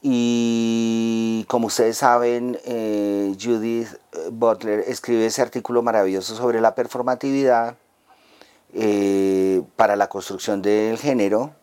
Y 0.02 1.46
como 1.48 1.68
ustedes 1.68 1.96
saben, 1.96 2.58
eh, 2.66 3.34
Judith 3.42 3.88
Butler 4.30 4.84
escribe 4.86 5.26
ese 5.26 5.40
artículo 5.40 5.82
maravilloso 5.82 6.36
sobre 6.36 6.60
la 6.60 6.74
performatividad 6.74 7.76
eh, 8.74 9.62
para 9.76 9.96
la 9.96 10.08
construcción 10.08 10.60
del 10.62 10.98
género. 10.98 11.54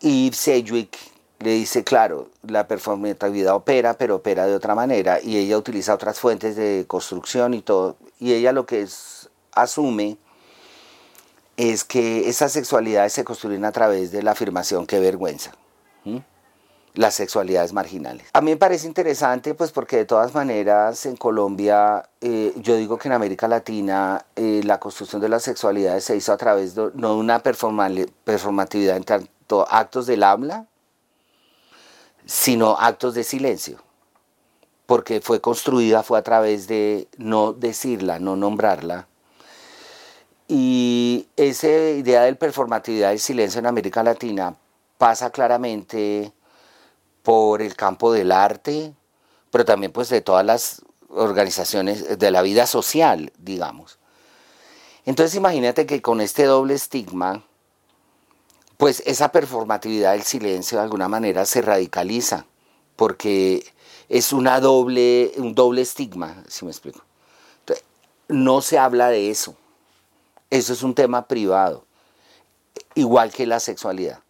Y 0.00 0.30
Sedgwick 0.32 0.96
le 1.40 1.52
dice, 1.52 1.84
claro, 1.84 2.30
la 2.46 2.68
performatividad 2.68 3.54
opera, 3.54 3.94
pero 3.94 4.16
opera 4.16 4.46
de 4.46 4.54
otra 4.54 4.74
manera, 4.74 5.20
y 5.22 5.38
ella 5.38 5.56
utiliza 5.56 5.94
otras 5.94 6.20
fuentes 6.20 6.54
de 6.56 6.84
construcción 6.86 7.54
y 7.54 7.62
todo, 7.62 7.96
y 8.18 8.34
ella 8.34 8.52
lo 8.52 8.66
que 8.66 8.86
asume 9.52 10.18
es 11.56 11.84
que 11.84 12.28
esas 12.28 12.52
sexualidades 12.52 13.14
se 13.14 13.24
construyen 13.24 13.64
a 13.64 13.72
través 13.72 14.12
de 14.12 14.22
la 14.22 14.32
afirmación 14.32 14.86
que 14.86 15.00
vergüenza. 15.00 15.52
Las 16.94 17.14
sexualidades 17.14 17.72
marginales. 17.72 18.26
A 18.32 18.40
mí 18.40 18.50
me 18.50 18.56
parece 18.56 18.86
interesante, 18.86 19.54
pues 19.54 19.70
porque 19.70 19.96
de 19.96 20.04
todas 20.06 20.34
maneras 20.34 21.06
en 21.06 21.16
Colombia, 21.16 22.08
eh, 22.20 22.52
yo 22.56 22.76
digo 22.76 22.98
que 22.98 23.08
en 23.08 23.14
América 23.14 23.46
Latina 23.46 24.24
eh, 24.34 24.60
la 24.64 24.80
construcción 24.80 25.22
de 25.22 25.28
las 25.28 25.44
sexualidades 25.44 26.04
se 26.04 26.16
hizo 26.16 26.32
a 26.32 26.36
través 26.36 26.74
de, 26.74 26.90
no 26.94 27.14
de 27.14 27.20
una 27.20 27.38
performatividad 27.40 28.96
en 28.96 29.04
tanto 29.04 29.66
actos 29.70 30.06
del 30.06 30.24
habla, 30.24 30.66
sino 32.26 32.76
actos 32.78 33.14
de 33.14 33.24
silencio, 33.24 33.78
porque 34.86 35.20
fue 35.20 35.40
construida, 35.40 36.02
fue 36.02 36.18
a 36.18 36.22
través 36.22 36.66
de 36.68 37.08
no 37.18 37.52
decirla, 37.52 38.18
no 38.18 38.36
nombrarla. 38.36 39.08
Y 40.46 41.28
esa 41.36 41.68
idea 41.68 42.22
del 42.22 42.36
performatividad 42.36 43.10
del 43.10 43.20
silencio 43.20 43.60
en 43.60 43.66
América 43.66 44.02
Latina 44.02 44.56
pasa 44.98 45.30
claramente 45.30 46.32
por 47.22 47.62
el 47.62 47.76
campo 47.76 48.12
del 48.12 48.32
arte, 48.32 48.94
pero 49.50 49.64
también 49.64 49.92
pues 49.92 50.08
de 50.08 50.20
todas 50.20 50.44
las 50.44 50.82
organizaciones 51.08 52.18
de 52.18 52.30
la 52.30 52.42
vida 52.42 52.66
social, 52.66 53.32
digamos. 53.38 53.98
Entonces 55.04 55.34
imagínate 55.34 55.86
que 55.86 56.02
con 56.02 56.20
este 56.20 56.44
doble 56.44 56.74
estigma, 56.74 57.44
pues 58.76 59.02
esa 59.06 59.32
performatividad 59.32 60.12
del 60.12 60.22
silencio 60.22 60.78
de 60.78 60.84
alguna 60.84 61.08
manera 61.08 61.44
se 61.46 61.62
radicaliza, 61.62 62.46
porque 62.96 63.64
es 64.08 64.32
una 64.32 64.60
doble, 64.60 65.32
un 65.36 65.54
doble 65.54 65.82
estigma, 65.82 66.42
si 66.48 66.64
me 66.64 66.70
explico. 66.70 67.02
no 68.28 68.62
se 68.62 68.78
habla 68.78 69.08
de 69.08 69.30
eso. 69.30 69.56
Eso 70.50 70.72
es 70.72 70.82
un 70.82 70.94
tema 70.94 71.26
privado, 71.26 71.84
igual 72.94 73.32
que 73.32 73.46
la 73.46 73.60
sexualidad. 73.60 74.20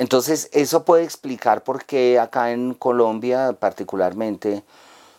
Entonces, 0.00 0.48
eso 0.52 0.86
puede 0.86 1.04
explicar 1.04 1.62
por 1.62 1.84
qué 1.84 2.18
acá 2.18 2.52
en 2.52 2.72
Colombia 2.72 3.52
particularmente 3.52 4.64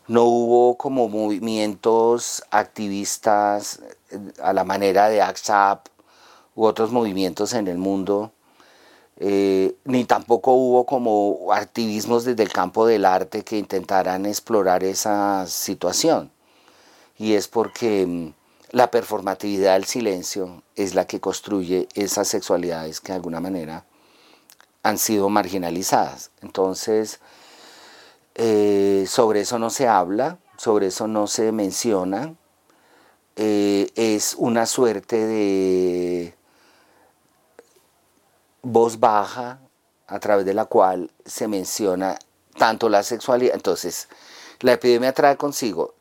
no 0.08 0.24
hubo 0.24 0.76
como 0.76 1.08
movimientos 1.08 2.44
activistas 2.50 3.80
eh, 4.10 4.18
a 4.42 4.54
la 4.54 4.64
manera 4.64 5.08
de 5.08 5.22
AXAP 5.22 5.86
u 6.56 6.66
otros 6.66 6.92
movimientos 6.92 7.54
en 7.54 7.68
el 7.68 7.78
mundo, 7.78 8.32
eh, 9.18 9.76
ni 9.86 10.04
tampoco 10.06 10.54
hubo 10.54 10.88
como 10.88 11.54
activismos 11.54 12.26
desde 12.26 12.42
el 12.42 12.52
campo 12.52 12.88
del 12.88 13.06
arte 13.06 13.44
que 13.44 13.60
intentaran 13.60 14.26
explorar 14.26 14.84
esa 14.84 15.46
situación. 15.46 16.32
Y 17.20 17.34
es 17.36 17.48
porque 17.48 18.08
mm, 18.08 18.34
la 18.72 18.90
performatividad 18.90 19.74
del 19.74 19.86
silencio 19.86 20.64
es 20.76 20.96
la 20.96 21.06
que 21.06 21.20
construye 21.20 21.88
esas 21.94 22.28
sexualidades 22.28 23.00
que 23.00 23.12
de 23.12 23.18
alguna 23.18 23.40
manera 23.40 23.86
han 24.84 24.98
sido 24.98 25.30
marginalizadas. 25.30 26.32
Entonces, 26.42 27.20
eh, 28.36 29.06
sobre 29.08 29.42
eso 29.42 29.60
no 29.60 29.70
se 29.70 29.88
habla, 29.88 30.40
sobre 30.58 30.88
eso 30.88 31.08
no 31.08 31.28
se 31.28 31.52
menciona. 31.52 32.36
Eh, 33.36 33.92
es 33.96 34.36
una 34.38 34.66
suerte 34.66 35.26
de 35.26 36.36
voz 38.62 39.00
baja 39.00 39.60
a 40.08 40.20
través 40.20 40.46
de 40.46 40.54
la 40.54 40.66
cual 40.66 41.12
se 41.26 41.48
menciona 41.48 42.18
tanto 42.58 42.90
la 42.90 43.04
sexualidad. 43.04 43.56
Entonces, 43.56 44.08
la 44.60 44.74
epidemia 44.74 45.14
trae 45.14 45.38
consigo 45.38 45.96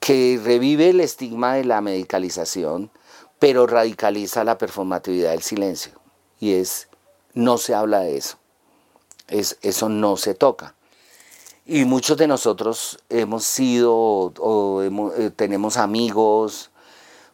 que 0.00 0.40
revive 0.42 0.90
el 0.90 1.00
estigma 1.00 1.54
de 1.54 1.64
la 1.64 1.80
medicalización, 1.80 2.90
pero 3.38 3.66
radicaliza 3.66 4.44
la 4.44 4.58
performatividad 4.58 5.30
del 5.30 5.42
silencio. 5.42 5.92
Y 6.40 6.54
es, 6.54 6.88
no 7.34 7.58
se 7.58 7.74
habla 7.74 8.00
de 8.00 8.16
eso. 8.16 8.36
Es, 9.28 9.58
eso 9.62 9.88
no 9.88 10.16
se 10.16 10.34
toca. 10.34 10.74
Y 11.66 11.84
muchos 11.84 12.16
de 12.16 12.26
nosotros 12.26 12.98
hemos 13.10 13.44
sido 13.44 13.94
o, 13.94 14.82
eh, 14.82 15.30
tenemos 15.36 15.76
amigos 15.76 16.70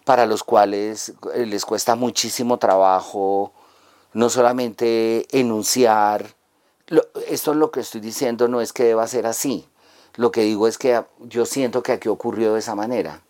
para 0.05 0.27
los 0.27 0.43
cuales 0.43 1.13
eh, 1.35 1.47
les 1.47 1.65
cuesta 1.65 1.95
muchísimo 1.95 2.59
trabajo 2.59 3.53
no 4.13 4.31
solamente 4.31 5.27
enunciar, 5.39 6.35
esto 7.29 7.51
es 7.53 7.57
lo 7.57 7.71
que 7.71 7.81
estoy 7.81 8.01
diciendo, 8.01 8.49
no 8.49 8.61
es 8.61 8.73
que 8.73 8.85
deba 8.85 9.07
ser 9.07 9.27
así, 9.27 9.69
lo 10.15 10.31
que 10.31 10.43
digo 10.43 10.69
es 10.69 10.79
que 10.79 11.05
yo 11.21 11.47
siento 11.47 11.83
que 11.83 11.93
aquí 11.93 12.09
ocurrió 12.09 12.55
de 12.55 12.61
esa 12.61 12.75
manera. 12.75 13.23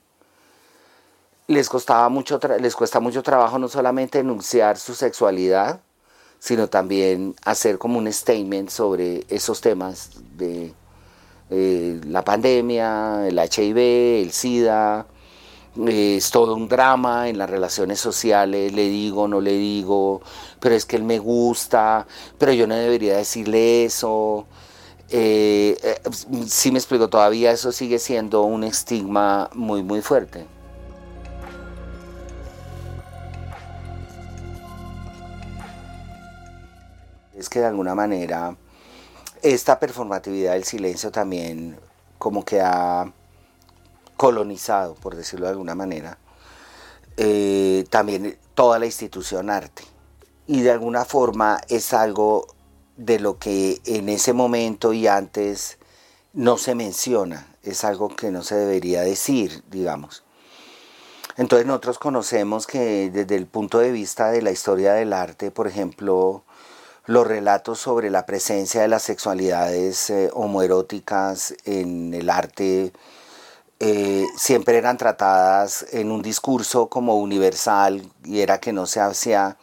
Les, 1.47 1.69
costaba 1.69 2.09
mucho 2.09 2.39
les 2.61 2.77
cuesta 2.77 3.01
mucho 3.01 3.23
trabajo 3.23 3.59
no 3.59 3.69
solamente 3.69 4.19
enunciar 4.19 4.79
su 4.79 4.95
sexualidad, 4.95 5.81
sino 6.45 6.69
también 6.69 7.35
hacer 7.43 7.79
como 7.79 7.97
un 7.97 8.13
statement 8.13 8.69
sobre 8.69 9.25
esos 9.31 9.63
temas 9.63 10.11
de, 10.37 10.75
eh, 11.49 11.99
la 12.07 12.23
pandemia, 12.23 13.27
el 13.27 13.39
HIV, 13.39 13.79
el 14.21 14.31
SIDA, 14.31 15.07
eh, 15.87 16.17
es 16.19 16.31
todo 16.31 16.55
un 16.55 16.69
drama 16.69 17.31
en 17.31 17.39
las 17.39 17.49
relaciones 17.49 17.99
sociales, 17.99 18.75
le 18.75 18.91
digo, 18.91 19.27
no 19.27 19.41
le 19.41 19.53
digo, 19.53 20.21
pero 20.61 20.75
es 20.75 20.85
que 20.85 20.97
él 20.97 21.05
me 21.05 21.19
gusta, 21.19 22.07
pero 22.37 22.53
yo 22.53 22.67
no 22.67 22.75
debería 22.75 23.17
decirle 23.17 23.87
eso. 23.87 24.47
Eh, 25.09 25.79
sí 26.47 26.71
me 26.71 26.79
explico, 26.79 27.09
todavía 27.09 27.53
eso 27.53 27.73
sigue 27.73 27.99
siendo 27.99 28.43
un 28.43 28.65
estigma 28.65 29.49
muy, 29.55 29.83
muy 29.83 30.03
fuerte. 30.03 30.47
Es 37.45 37.51
que 37.51 37.61
de 37.61 37.67
alguna 37.67 37.95
manera 37.95 38.57
esta 39.43 39.79
performatividad 39.79 40.55
del 40.55 40.65
silencio 40.65 41.13
también 41.13 41.79
como 42.17 42.43
que 42.43 42.63
ha 42.63 43.13
colonizado, 44.17 44.95
por 44.95 45.15
decirlo 45.15 45.45
de 45.45 45.53
alguna 45.53 45.75
manera, 45.75 46.17
eh, 47.19 47.85
también 47.91 48.39
toda 48.55 48.79
la 48.79 48.87
institución 48.87 49.51
arte. 49.51 49.83
Y 50.47 50.63
de 50.63 50.71
alguna 50.71 51.05
forma 51.05 51.61
es 51.69 51.93
algo 51.93 52.47
de 52.97 53.21
lo 53.21 53.39
que 53.39 53.83
en 53.85 54.09
ese 54.09 54.33
momento 54.33 54.95
y 54.95 55.07
antes 55.07 55.77
no 56.33 56.57
se 56.57 56.75
menciona, 56.75 57.47
es 57.63 57.85
algo 57.85 58.09
que 58.09 58.31
no 58.31 58.43
se 58.43 58.55
debería 58.55 59.03
decir, 59.03 59.63
digamos. 59.71 60.25
Entonces 61.37 61.67
nosotros 61.67 61.99
conocemos 61.99 62.67
que 62.67 63.11
desde 63.11 63.37
el 63.37 63.45
punto 63.45 63.81
de 63.81 63.93
vista 63.93 64.31
de 64.31 64.41
la 64.41 64.51
historia 64.51 64.95
del 64.95 65.13
arte, 65.13 65.51
por 65.51 65.67
ejemplo, 65.67 66.43
los 67.07 67.27
relatos 67.27 67.79
sobre 67.79 68.11
la 68.11 68.25
presencia 68.27 68.83
de 68.83 68.89
las 68.89 69.03
sexualidades 69.03 70.09
eh, 70.11 70.31
homoeróticas 70.33 71.55
en 71.65 72.15
el 72.15 72.31
arte 72.31 72.93
eh, 73.81 74.27
siempre 74.37 74.79
eran 74.79 74.97
tratadas 74.97 75.85
en 75.93 76.11
un 76.11 76.23
discurso 76.23 76.89
como 76.89 77.17
universal 77.17 78.03
y 78.25 78.41
era 78.41 78.59
que 78.59 78.73
no 78.73 78.87
se 78.87 79.01
hacía 79.01 79.59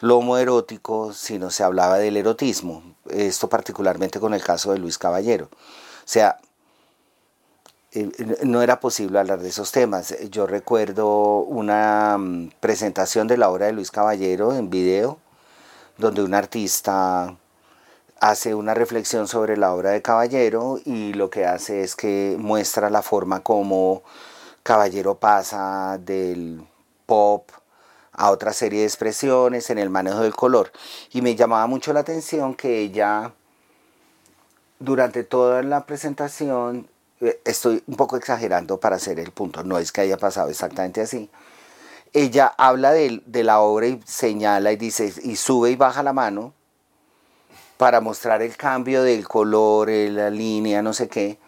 lo 0.00 0.18
homoerótico, 0.18 1.12
sino 1.12 1.50
se 1.50 1.64
hablaba 1.64 1.98
del 1.98 2.16
erotismo. 2.16 2.82
Esto 3.10 3.48
particularmente 3.48 4.20
con 4.20 4.32
el 4.34 4.44
caso 4.44 4.72
de 4.72 4.78
Luis 4.78 4.98
Caballero. 4.98 5.46
O 5.46 5.56
sea, 6.04 6.38
eh, 7.92 8.08
no 8.44 8.62
era 8.62 8.78
posible 8.78 9.18
hablar 9.18 9.40
de 9.40 9.48
esos 9.48 9.72
temas. 9.72 10.14
Yo 10.30 10.46
recuerdo 10.46 11.38
una 11.40 12.16
mm, 12.18 12.50
presentación 12.60 13.26
de 13.26 13.38
la 13.38 13.50
obra 13.50 13.66
de 13.66 13.72
Luis 13.72 13.90
Caballero 13.90 14.54
en 14.54 14.70
video 14.70 15.18
donde 15.98 16.22
un 16.22 16.32
artista 16.32 17.36
hace 18.20 18.54
una 18.54 18.74
reflexión 18.74 19.28
sobre 19.28 19.56
la 19.56 19.74
obra 19.74 19.90
de 19.90 20.02
Caballero 20.02 20.80
y 20.84 21.12
lo 21.12 21.30
que 21.30 21.44
hace 21.44 21.82
es 21.82 21.94
que 21.94 22.36
muestra 22.38 22.90
la 22.90 23.02
forma 23.02 23.40
como 23.40 24.02
Caballero 24.62 25.16
pasa 25.16 25.98
del 25.98 26.66
pop 27.06 27.50
a 28.12 28.30
otra 28.30 28.52
serie 28.52 28.80
de 28.80 28.86
expresiones 28.86 29.70
en 29.70 29.78
el 29.78 29.90
manejo 29.90 30.20
del 30.20 30.34
color. 30.34 30.72
Y 31.12 31.22
me 31.22 31.36
llamaba 31.36 31.66
mucho 31.66 31.92
la 31.92 32.00
atención 32.00 32.54
que 32.54 32.80
ella, 32.80 33.32
durante 34.80 35.22
toda 35.22 35.62
la 35.62 35.86
presentación, 35.86 36.88
eh, 37.20 37.40
estoy 37.44 37.82
un 37.86 37.96
poco 37.96 38.16
exagerando 38.16 38.78
para 38.78 38.96
hacer 38.96 39.18
el 39.20 39.30
punto, 39.32 39.64
no 39.64 39.78
es 39.78 39.92
que 39.92 40.02
haya 40.02 40.16
pasado 40.16 40.50
exactamente 40.50 41.00
así, 41.00 41.30
ella 42.12 42.54
habla 42.56 42.92
de, 42.92 43.22
la 43.44 43.60
obra 43.60 43.86
y 43.86 44.00
señala 44.06 44.72
y 44.72 44.76
dice, 44.76 45.12
y 45.22 45.36
sube 45.36 45.70
y 45.70 45.76
baja 45.76 46.02
la 46.02 46.12
mano 46.12 46.54
para 47.76 48.00
mostrar 48.00 48.42
el 48.42 48.56
cambio 48.56 49.02
del 49.02 49.26
color, 49.26 49.88
eh, 49.90 50.10
la 50.10 50.30
línea, 50.30 50.82
no 50.82 50.92
sé 50.92 51.08
qué. 51.08 51.38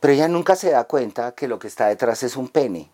Pero 0.00 0.14
ella 0.14 0.28
nunca 0.28 0.56
se 0.56 0.70
da 0.70 0.84
cuenta 0.84 1.32
que 1.32 1.46
lo 1.46 1.58
que 1.58 1.68
está 1.68 1.86
detrás 1.86 2.22
es 2.22 2.36
un 2.36 2.48
pene. 2.48 2.90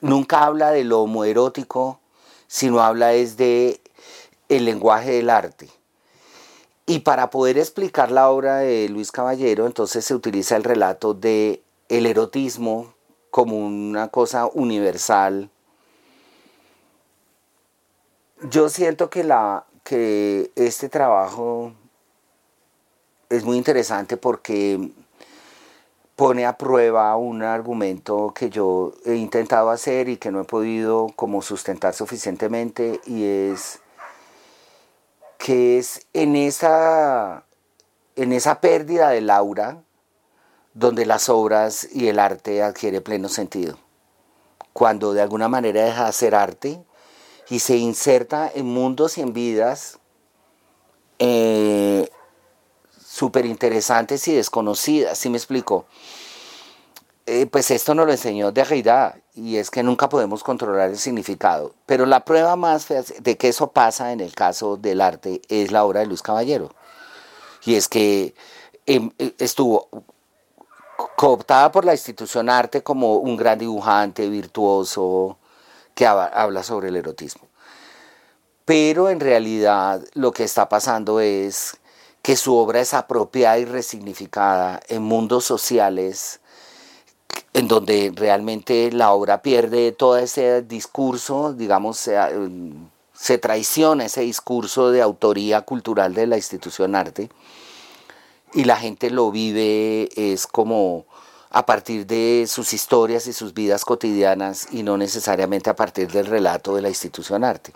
Nunca 0.00 0.44
habla 0.44 0.70
de 0.70 0.84
lo 0.84 1.02
homoerótico, 1.02 2.00
sino 2.46 2.80
habla 2.80 3.12
es 3.12 3.36
de 3.36 3.80
el 4.48 4.64
lenguaje 4.64 5.10
del 5.12 5.28
arte. 5.28 5.68
Y 6.86 7.00
para 7.00 7.28
poder 7.28 7.58
explicar 7.58 8.10
la 8.10 8.30
obra 8.30 8.58
de 8.58 8.88
Luis 8.88 9.12
Caballero, 9.12 9.66
entonces 9.66 10.06
se 10.06 10.14
utiliza 10.14 10.56
el 10.56 10.64
relato 10.64 11.12
de 11.12 11.62
el 11.90 12.06
erotismo 12.06 12.94
como 13.30 13.56
una 13.58 14.08
cosa 14.08 14.46
universal. 14.46 15.50
Yo 18.50 18.68
siento 18.68 19.10
que, 19.10 19.24
la, 19.24 19.66
que 19.84 20.50
este 20.54 20.88
trabajo 20.88 21.72
es 23.28 23.44
muy 23.44 23.56
interesante 23.56 24.16
porque 24.16 24.90
pone 26.16 26.46
a 26.46 26.56
prueba 26.56 27.16
un 27.16 27.42
argumento 27.42 28.32
que 28.34 28.50
yo 28.50 28.92
he 29.04 29.14
intentado 29.14 29.70
hacer 29.70 30.08
y 30.08 30.16
que 30.16 30.32
no 30.32 30.40
he 30.40 30.44
podido 30.44 31.08
como 31.14 31.42
sustentar 31.42 31.94
suficientemente 31.94 33.00
y 33.06 33.24
es 33.24 33.80
que 35.38 35.78
es 35.78 36.06
en 36.12 36.34
esa, 36.34 37.44
en 38.16 38.32
esa 38.32 38.60
pérdida 38.60 39.10
del 39.10 39.30
aura 39.30 39.84
donde 40.78 41.06
las 41.06 41.28
obras 41.28 41.88
y 41.92 42.06
el 42.06 42.20
arte 42.20 42.62
adquiere 42.62 43.00
pleno 43.00 43.28
sentido. 43.28 43.78
Cuando 44.72 45.12
de 45.12 45.20
alguna 45.20 45.48
manera 45.48 45.84
deja 45.84 46.06
de 46.06 46.12
ser 46.12 46.36
arte 46.36 46.80
y 47.48 47.58
se 47.58 47.76
inserta 47.76 48.48
en 48.54 48.66
mundos 48.66 49.18
y 49.18 49.22
en 49.22 49.32
vidas 49.32 49.98
eh, 51.18 52.08
súper 52.96 53.44
interesantes 53.44 54.28
y 54.28 54.34
desconocidas, 54.36 55.18
¿sí 55.18 55.28
me 55.30 55.38
explico? 55.38 55.86
Eh, 57.26 57.46
pues 57.46 57.72
esto 57.72 57.92
nos 57.96 58.06
lo 58.06 58.12
enseñó 58.12 58.52
Derrida 58.52 59.18
y 59.34 59.56
es 59.56 59.70
que 59.72 59.82
nunca 59.82 60.08
podemos 60.08 60.44
controlar 60.44 60.90
el 60.90 60.98
significado. 60.98 61.74
Pero 61.86 62.06
la 62.06 62.24
prueba 62.24 62.54
más 62.54 62.86
de 62.88 63.36
que 63.36 63.48
eso 63.48 63.72
pasa 63.72 64.12
en 64.12 64.20
el 64.20 64.32
caso 64.32 64.76
del 64.76 65.00
arte 65.00 65.42
es 65.48 65.72
la 65.72 65.84
obra 65.84 66.00
de 66.00 66.06
Luis 66.06 66.22
Caballero. 66.22 66.70
Y 67.64 67.74
es 67.74 67.88
que 67.88 68.36
em, 68.86 69.10
estuvo 69.38 69.88
cooptada 71.16 71.70
por 71.70 71.84
la 71.84 71.92
institución 71.92 72.50
arte 72.50 72.82
como 72.82 73.16
un 73.16 73.36
gran 73.36 73.58
dibujante 73.58 74.28
virtuoso 74.28 75.38
que 75.94 76.06
habla 76.06 76.62
sobre 76.62 76.88
el 76.88 76.96
erotismo. 76.96 77.46
Pero 78.64 79.08
en 79.08 79.20
realidad 79.20 80.02
lo 80.14 80.32
que 80.32 80.44
está 80.44 80.68
pasando 80.68 81.20
es 81.20 81.76
que 82.22 82.36
su 82.36 82.54
obra 82.54 82.80
es 82.80 82.94
apropiada 82.94 83.58
y 83.58 83.64
resignificada 83.64 84.80
en 84.88 85.02
mundos 85.02 85.44
sociales 85.44 86.40
en 87.54 87.68
donde 87.68 88.12
realmente 88.14 88.90
la 88.92 89.12
obra 89.12 89.40
pierde 89.40 89.92
todo 89.92 90.18
ese 90.18 90.62
discurso, 90.62 91.52
digamos, 91.54 91.96
se, 91.96 92.18
se 93.14 93.38
traiciona 93.38 94.04
ese 94.04 94.22
discurso 94.22 94.90
de 94.90 95.00
autoría 95.00 95.62
cultural 95.62 96.12
de 96.14 96.26
la 96.26 96.36
institución 96.36 96.94
arte 96.94 97.30
y 98.54 98.64
la 98.64 98.76
gente 98.76 99.10
lo 99.10 99.30
vive 99.30 100.08
es 100.16 100.46
como 100.46 101.06
a 101.50 101.64
partir 101.64 102.06
de 102.06 102.44
sus 102.46 102.72
historias 102.72 103.26
y 103.26 103.32
sus 103.32 103.54
vidas 103.54 103.84
cotidianas 103.84 104.68
y 104.70 104.82
no 104.82 104.96
necesariamente 104.96 105.70
a 105.70 105.76
partir 105.76 106.10
del 106.10 106.26
relato 106.26 106.74
de 106.74 106.82
la 106.82 106.88
institución 106.88 107.44
arte. 107.44 107.72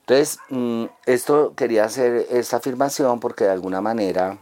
Entonces, 0.00 0.38
mm, 0.48 0.84
esto 1.06 1.54
quería 1.54 1.84
hacer 1.84 2.26
esta 2.30 2.56
afirmación 2.56 3.20
porque 3.20 3.44
de 3.44 3.50
alguna 3.50 3.80
manera 3.80 4.38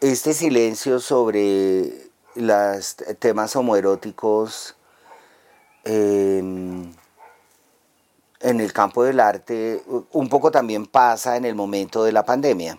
este 0.00 0.32
silencio 0.32 1.00
sobre 1.00 2.10
los 2.34 2.96
temas 3.18 3.56
homoeróticos 3.56 4.74
en 8.44 8.60
el 8.60 8.74
campo 8.74 9.02
del 9.02 9.20
arte 9.20 9.82
un 10.12 10.28
poco 10.28 10.50
también 10.50 10.86
pasa 10.86 11.36
en 11.36 11.46
el 11.46 11.54
momento 11.54 12.04
de 12.04 12.12
la 12.12 12.24
pandemia. 12.24 12.78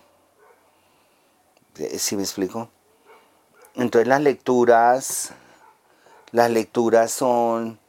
¿Sí 1.97 2.15
me 2.15 2.21
explico? 2.21 2.69
Entonces 3.73 4.07
las 4.07 4.21
lecturas, 4.21 5.31
las 6.31 6.51
lecturas 6.51 7.11
son 7.11 7.79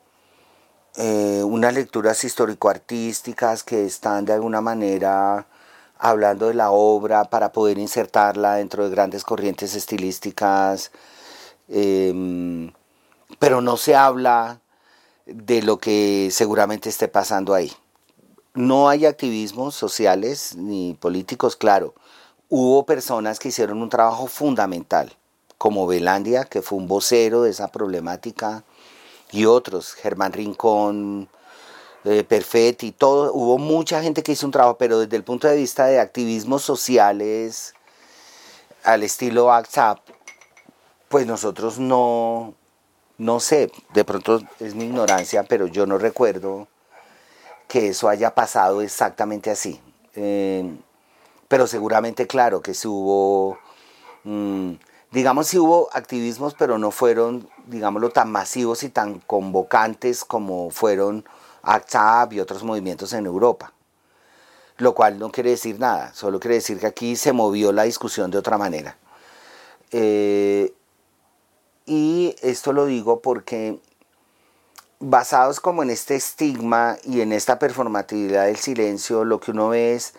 eh, 0.96 1.42
unas 1.44 1.74
lecturas 1.74 2.24
histórico-artísticas 2.24 3.62
que 3.62 3.84
están 3.84 4.24
de 4.24 4.32
alguna 4.32 4.62
manera 4.62 5.46
hablando 5.98 6.48
de 6.48 6.54
la 6.54 6.70
obra 6.70 7.24
para 7.24 7.52
poder 7.52 7.76
insertarla 7.76 8.54
dentro 8.54 8.84
de 8.84 8.90
grandes 8.90 9.22
corrientes 9.22 9.74
estilísticas, 9.74 10.90
em, 11.68 12.72
pero 13.38 13.60
no 13.60 13.76
se 13.76 13.94
habla 13.94 14.60
de 15.26 15.62
lo 15.62 15.78
que 15.78 16.30
seguramente 16.32 16.88
esté 16.88 17.08
pasando 17.08 17.52
ahí. 17.52 17.72
No 18.54 18.88
hay 18.88 19.04
activismos 19.04 19.74
sociales 19.74 20.54
ni 20.56 20.94
políticos, 20.94 21.56
claro. 21.56 21.94
Hubo 22.48 22.86
personas 22.86 23.38
que 23.38 23.48
hicieron 23.48 23.82
un 23.82 23.90
trabajo 23.90 24.28
fundamental, 24.28 25.12
como 25.58 25.86
Belandia, 25.86 26.44
que 26.44 26.62
fue 26.62 26.78
un 26.78 26.88
vocero 26.88 27.42
de 27.42 27.50
esa 27.50 27.68
problemática, 27.68 28.64
y 29.32 29.44
otros, 29.46 29.94
Germán 29.94 30.32
Rincón, 30.32 31.28
eh, 32.04 32.22
Perfetti, 32.22 32.92
todo, 32.92 33.32
hubo 33.34 33.58
mucha 33.58 34.00
gente 34.00 34.22
que 34.22 34.32
hizo 34.32 34.46
un 34.46 34.52
trabajo, 34.52 34.78
pero 34.78 35.00
desde 35.00 35.16
el 35.16 35.24
punto 35.24 35.48
de 35.48 35.56
vista 35.56 35.86
de 35.86 35.98
activismos 35.98 36.62
sociales 36.62 37.74
al 38.84 39.02
estilo 39.02 39.46
WhatsApp, 39.46 39.98
pues 41.08 41.26
nosotros 41.26 41.80
no, 41.80 42.54
no 43.18 43.40
sé, 43.40 43.70
de 43.94 44.04
pronto 44.04 44.40
es 44.60 44.74
mi 44.74 44.84
ignorancia, 44.84 45.42
pero 45.42 45.66
yo 45.66 45.86
no 45.86 45.98
recuerdo 45.98 46.68
que 47.68 47.88
eso 47.88 48.08
haya 48.08 48.34
pasado 48.34 48.82
exactamente 48.82 49.50
así. 49.50 49.80
Eh, 50.14 50.76
pero 51.48 51.66
seguramente, 51.66 52.26
claro, 52.26 52.60
que 52.60 52.74
si 52.74 52.88
hubo, 52.88 53.58
mm, 54.24 54.72
digamos, 55.12 55.46
si 55.46 55.58
hubo 55.58 55.88
activismos, 55.92 56.54
pero 56.54 56.78
no 56.78 56.90
fueron, 56.90 57.48
digámoslo, 57.66 58.10
tan 58.10 58.30
masivos 58.30 58.82
y 58.82 58.88
tan 58.88 59.20
convocantes 59.20 60.24
como 60.24 60.70
fueron 60.70 61.24
ACT 61.62 62.32
y 62.32 62.40
otros 62.40 62.64
movimientos 62.64 63.12
en 63.12 63.26
Europa. 63.26 63.72
Lo 64.78 64.94
cual 64.94 65.18
no 65.18 65.30
quiere 65.30 65.50
decir 65.50 65.80
nada, 65.80 66.12
solo 66.12 66.38
quiere 66.38 66.56
decir 66.56 66.78
que 66.78 66.86
aquí 66.86 67.16
se 67.16 67.32
movió 67.32 67.72
la 67.72 67.84
discusión 67.84 68.30
de 68.30 68.38
otra 68.38 68.58
manera. 68.58 68.98
Eh, 69.90 70.74
y 71.86 72.34
esto 72.42 72.72
lo 72.72 72.86
digo 72.86 73.20
porque 73.20 73.78
basados 74.98 75.60
como 75.60 75.82
en 75.82 75.90
este 75.90 76.16
estigma 76.16 76.98
y 77.04 77.20
en 77.20 77.32
esta 77.32 77.58
performatividad 77.58 78.46
del 78.46 78.56
silencio, 78.56 79.24
lo 79.24 79.40
que 79.40 79.52
uno 79.52 79.68
ve 79.68 79.94
es 79.94 80.14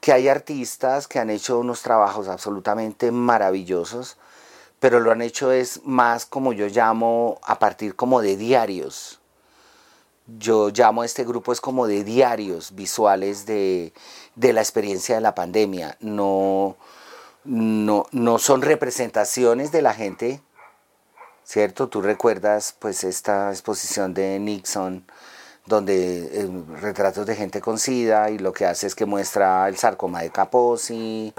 que 0.00 0.12
hay 0.12 0.28
artistas 0.28 1.06
que 1.08 1.18
han 1.18 1.30
hecho 1.30 1.58
unos 1.58 1.82
trabajos 1.82 2.28
absolutamente 2.28 3.10
maravillosos, 3.10 4.16
pero 4.80 5.00
lo 5.00 5.10
han 5.10 5.22
hecho 5.22 5.52
es 5.52 5.82
más 5.84 6.26
como 6.26 6.52
yo 6.52 6.66
llamo 6.68 7.40
a 7.42 7.58
partir 7.58 7.96
como 7.96 8.22
de 8.22 8.36
diarios. 8.36 9.20
Yo 10.38 10.70
llamo 10.70 11.02
a 11.02 11.06
este 11.06 11.24
grupo 11.24 11.52
es 11.52 11.60
como 11.60 11.86
de 11.86 12.02
diarios 12.02 12.74
visuales 12.74 13.46
de, 13.46 13.92
de 14.34 14.52
la 14.52 14.60
experiencia 14.60 15.14
de 15.14 15.20
la 15.20 15.34
pandemia. 15.34 15.96
No, 16.00 16.76
no, 17.44 18.06
no 18.10 18.38
son 18.38 18.62
representaciones 18.62 19.70
de 19.70 19.82
la 19.82 19.94
gente 19.94 20.40
¿cierto? 21.46 21.88
Tú 21.88 22.02
recuerdas 22.02 22.74
pues 22.78 23.04
esta 23.04 23.50
exposición 23.50 24.12
de 24.12 24.38
Nixon 24.40 25.06
donde 25.64 26.26
eh, 26.26 26.50
retratos 26.80 27.24
de 27.26 27.36
gente 27.36 27.60
con 27.60 27.78
SIDA 27.78 28.30
y 28.30 28.38
lo 28.38 28.52
que 28.52 28.66
hace 28.66 28.86
es 28.86 28.94
que 28.94 29.06
muestra 29.06 29.68
el 29.68 29.76
sarcoma 29.76 30.22
de 30.22 30.30
Kaposi. 30.30 31.32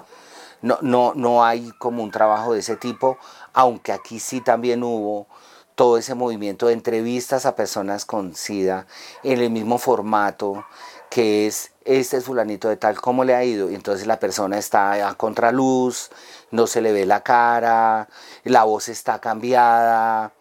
No, 0.61 0.79
no, 0.81 1.13
no 1.13 1.43
hay 1.43 1.71
como 1.77 2.03
un 2.03 2.11
trabajo 2.11 2.53
de 2.53 2.59
ese 2.59 2.77
tipo, 2.77 3.17
aunque 3.53 3.91
aquí 3.91 4.19
sí 4.19 4.41
también 4.41 4.83
hubo 4.83 5.27
todo 5.75 5.97
ese 5.97 6.15
movimiento 6.15 6.67
de 6.67 6.73
entrevistas 6.73 7.45
a 7.45 7.55
personas 7.55 8.05
con 8.05 8.33
SIDA 8.33 8.87
en 9.23 9.39
el 9.39 9.51
mismo 9.51 9.77
formato 9.77 10.65
que 11.09 11.47
es 11.47 11.71
este 11.85 12.17
es 12.17 12.25
fulanito 12.25 12.67
de 12.67 12.75
tal, 12.75 12.99
¿cómo 12.99 13.23
le 13.23 13.33
ha 13.33 13.43
ido? 13.45 13.71
Y 13.71 13.75
entonces 13.75 14.07
la 14.07 14.19
persona 14.19 14.57
está 14.57 15.07
a 15.07 15.13
contraluz, 15.15 16.09
no 16.51 16.67
se 16.67 16.81
le 16.81 16.91
ve 16.91 17.05
la 17.05 17.21
cara, 17.23 18.07
la 18.43 18.63
voz 18.63 18.89
está 18.89 19.19
cambiada, 19.19 20.33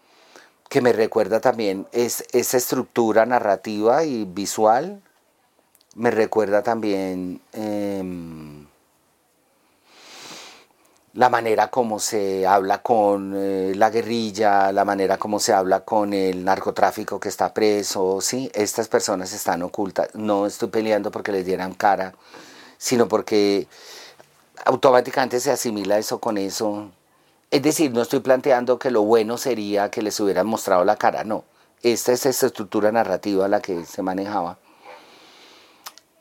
que 0.68 0.80
me 0.80 0.92
recuerda 0.92 1.40
también 1.40 1.86
es, 1.92 2.24
esa 2.32 2.56
estructura 2.56 3.26
narrativa 3.26 4.04
y 4.04 4.24
visual, 4.24 5.02
me 5.94 6.10
recuerda 6.10 6.62
también 6.62 7.40
em, 7.52 8.66
la 11.14 11.30
manera 11.30 11.68
como 11.68 11.98
se 11.98 12.46
habla 12.46 12.82
con 12.82 13.32
eh, 13.34 13.72
la 13.74 13.88
guerrilla, 13.90 14.70
la 14.72 14.84
manera 14.84 15.16
como 15.16 15.40
se 15.40 15.54
habla 15.54 15.80
con 15.80 16.12
el 16.12 16.44
narcotráfico 16.44 17.18
que 17.18 17.30
está 17.30 17.54
preso, 17.54 18.20
sí, 18.20 18.50
estas 18.54 18.88
personas 18.88 19.32
están 19.32 19.62
ocultas, 19.62 20.14
no 20.14 20.46
estoy 20.46 20.68
peleando 20.68 21.10
porque 21.10 21.32
les 21.32 21.46
dieran 21.46 21.72
cara, 21.74 22.14
sino 22.76 23.08
porque 23.08 23.66
automáticamente 24.64 25.40
se 25.40 25.50
asimila 25.50 25.98
eso 25.98 26.18
con 26.18 26.38
eso. 26.38 26.90
Es 27.50 27.62
decir, 27.62 27.92
no 27.92 28.02
estoy 28.02 28.20
planteando 28.20 28.78
que 28.78 28.90
lo 28.90 29.02
bueno 29.02 29.38
sería 29.38 29.90
que 29.90 30.02
les 30.02 30.18
hubieran 30.20 30.46
mostrado 30.46 30.84
la 30.84 30.96
cara, 30.96 31.24
no. 31.24 31.44
Esta 31.82 32.12
es 32.12 32.26
esta 32.26 32.46
estructura 32.46 32.90
narrativa 32.90 33.48
la 33.48 33.60
que 33.60 33.84
se 33.84 34.02
manejaba. 34.02 34.58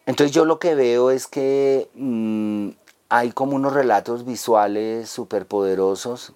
Entonces 0.05 0.35
yo 0.35 0.45
lo 0.45 0.59
que 0.59 0.75
veo 0.75 1.09
es 1.09 1.25
que 1.25 1.89
mm, 1.95 2.69
hay 3.09 3.31
como 3.31 3.55
unos 3.55 3.73
relatos 3.73 4.25
visuales 4.25 5.09
súper 5.09 5.47
poderosos. 5.47 6.33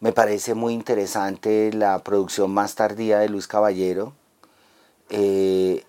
Me 0.00 0.12
parece 0.12 0.54
muy 0.54 0.74
interesante 0.74 1.72
la 1.72 1.98
producción 2.00 2.50
más 2.52 2.74
tardía 2.74 3.20
de 3.20 3.28
Luis 3.28 3.46
Caballero. 3.46 4.12
Eh, 5.10 5.84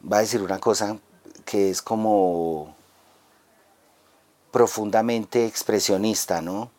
va 0.00 0.18
a 0.18 0.20
decir 0.20 0.42
una 0.42 0.58
cosa 0.58 0.98
que 1.46 1.70
es 1.70 1.80
como 1.82 2.76
profundamente 4.50 5.46
expresionista, 5.46 6.40
¿no? 6.40 6.70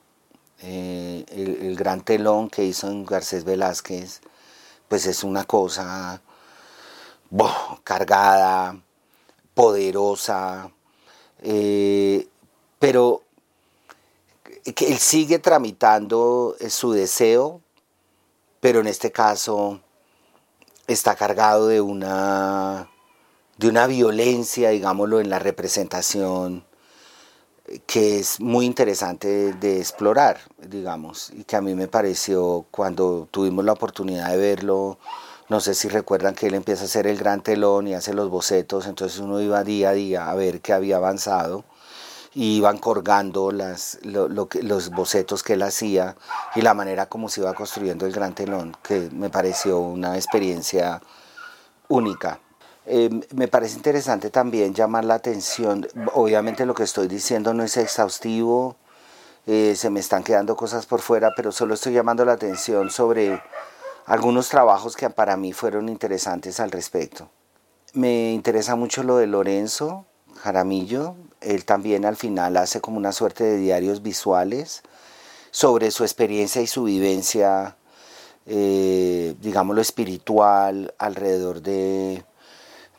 Eh, 0.63 1.25
el, 1.29 1.75
gran 1.75 2.01
telón 2.01 2.49
que 2.49 2.63
hizo 2.63 2.87
en 2.87 3.05
Garcés 3.05 3.45
Velázquez, 3.45 4.21
pues 4.87 5.07
es 5.07 5.23
una 5.23 5.43
cosa 5.45 6.21
cargada, 7.83 8.79
poderosa, 9.55 10.71
eh, 11.41 12.27
pero 12.77 13.23
que 14.75 14.91
él 14.91 14.99
sigue 14.99 15.39
tramitando 15.39 16.55
su 16.69 16.91
deseo, 16.91 17.61
pero 18.59 18.81
en 18.81 18.87
este 18.87 19.11
caso 19.11 19.79
está 20.87 21.15
cargado 21.15 21.67
de 21.67 21.81
una, 21.81 22.89
de 23.57 23.67
una 23.67 23.87
violencia, 23.87 24.69
digámoslo, 24.69 25.19
en 25.19 25.29
la 25.29 25.39
representación 25.39 26.65
que 27.85 28.19
es 28.19 28.39
muy 28.39 28.65
interesante 28.65 29.53
de, 29.53 29.79
explorar, 29.79 30.39
digamos, 30.67 31.31
y 31.31 31.43
que 31.43 31.55
a 31.55 31.61
mí 31.61 31.75
me 31.75 31.87
pareció 31.87 32.65
cuando 32.71 33.27
tuvimos 33.31 33.65
la 33.65 33.73
oportunidad 33.73 34.29
de 34.31 34.37
verlo, 34.37 34.97
no 35.49 35.59
sé 35.59 35.73
si 35.73 35.87
recuerdan 35.89 36.33
que 36.33 36.47
él 36.47 36.53
empieza 36.53 36.83
a 36.83 36.85
hacer 36.85 37.07
el 37.07 37.17
gran 37.17 37.41
telón 37.41 37.87
y 37.87 37.93
hace 37.93 38.13
los 38.13 38.29
bocetos, 38.29 38.87
entonces 38.87 39.19
uno 39.19 39.41
iba 39.41 39.63
día 39.63 39.89
a 39.89 39.93
día 39.93 40.29
a 40.29 40.35
ver 40.35 40.61
qué 40.61 40.73
había 40.73 40.97
avanzado 40.97 41.65
y 42.33 42.57
iban 42.57 42.77
colgando 42.77 43.51
las, 43.51 43.99
lo, 44.03 44.47
que, 44.47 44.63
los 44.63 44.89
bocetos 44.89 45.43
que 45.43 45.53
él 45.53 45.63
hacía 45.63 46.15
y 46.55 46.61
la 46.61 46.73
manera 46.73 47.07
como 47.07 47.27
se 47.27 47.41
iba 47.41 47.53
construyendo 47.53 48.05
el 48.05 48.13
gran 48.13 48.33
telón, 48.33 48.75
que 48.83 49.09
me 49.11 49.29
pareció 49.29 49.79
una 49.79 50.15
experiencia 50.15 51.01
única. 51.89 52.39
Em, 52.85 53.21
me 53.35 53.47
parece 53.47 53.77
interesante 53.77 54.31
también 54.31 54.73
llamar 54.73 55.05
la 55.05 55.13
atención, 55.15 55.87
obviamente 56.13 56.65
lo 56.65 56.73
que 56.73 56.83
estoy 56.83 57.07
diciendo 57.07 57.53
no 57.53 57.63
es 57.63 57.77
exhaustivo, 57.77 58.75
eh, 59.45 59.75
se 59.75 59.89
me 59.89 59.99
están 59.99 60.23
quedando 60.23 60.55
cosas 60.55 60.85
por 60.85 61.01
fuera, 61.01 61.31
pero 61.35 61.51
solo 61.51 61.75
estoy 61.75 61.93
llamando 61.93 62.25
la 62.25 62.33
atención 62.33 62.89
sobre 62.89 63.41
algunos 64.05 64.49
trabajos 64.49 64.95
que 64.95 65.09
para 65.09 65.37
mí 65.37 65.53
fueron 65.53 65.89
interesantes 65.89 66.59
al 66.59 66.71
respecto. 66.71 67.29
Me 67.93 68.31
interesa 68.31 68.75
mucho 68.75 69.03
lo 69.03 69.17
de 69.17 69.27
Lorenzo 69.27 70.05
Jaramillo, 70.41 71.15
él 71.39 71.65
también 71.65 72.05
al 72.05 72.15
final 72.15 72.57
hace 72.57 72.81
como 72.81 72.97
una 72.97 73.11
suerte 73.11 73.43
de 73.43 73.57
diarios 73.57 74.01
visuales 74.01 74.81
sobre 75.51 75.91
su 75.91 76.03
experiencia 76.03 76.61
y 76.61 76.67
su 76.67 76.83
vivencia, 76.85 77.75
eh, 78.47 79.35
digámoslo, 79.39 79.81
espiritual 79.81 80.93
alrededor 80.97 81.61
de 81.61 82.23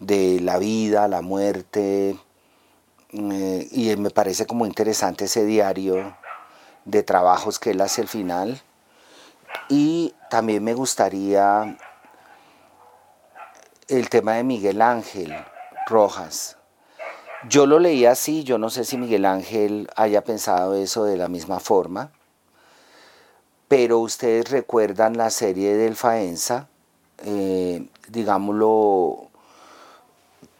de 0.03 0.41
la 0.41 0.59
vida, 0.59 1.07
la 1.09 1.23
muerte, 1.23 2.19
eh, 3.13 3.69
y 3.71 3.95
me 3.97 4.11
parece 4.11 4.47
como 4.47 4.67
interesante 4.67 5.27
ese 5.27 5.45
diario 5.45 6.17
de 6.85 7.03
trabajos 7.03 7.59
que 7.59 7.71
él 7.71 7.81
hace 7.81 8.01
al 8.01 8.09
final. 8.09 8.61
Y 9.69 10.15
también 10.29 10.65
me 10.65 10.75
gustaría 10.75 11.79
el 13.89 14.09
tema 14.09 14.35
de 14.35 14.45
Miguel 14.45 14.83
Ángel 14.83 15.35
Rojas. 15.87 16.57
Yo 17.49 17.67
lo 17.67 17.79
leí 17.79 18.07
así, 18.07 18.45
yo 18.45 18.59
no 18.59 18.71
sé 18.71 18.85
si 18.85 18.97
Miguel 18.97 19.25
Ángel 19.25 19.89
haya 19.97 20.23
pensado 20.25 20.75
eso 20.75 21.05
de 21.05 21.17
la 21.17 21.29
misma 21.29 21.61
forma, 21.61 22.13
pero 23.69 23.99
ustedes 23.99 24.51
recuerdan 24.51 25.17
la 25.17 25.31
serie 25.31 25.75
del 25.75 25.97
Faenza, 25.97 26.69
eh, 27.25 27.89
digámoslo, 28.09 29.32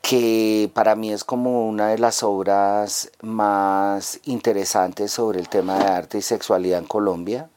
que 0.03 0.71
para 0.75 0.97
mí 0.97 1.13
es 1.13 1.25
como 1.25 1.67
una 1.67 1.89
de 1.89 1.99
las 1.99 2.23
obras 2.25 3.11
más 3.23 4.21
interesantes 4.25 5.13
sobre 5.13 5.39
el 5.39 5.49
tema 5.49 5.79
de 5.79 5.85
arte 5.87 6.19
y 6.19 6.23
sexualidad 6.23 6.81
en 6.81 6.87
Colombia. 6.87 7.49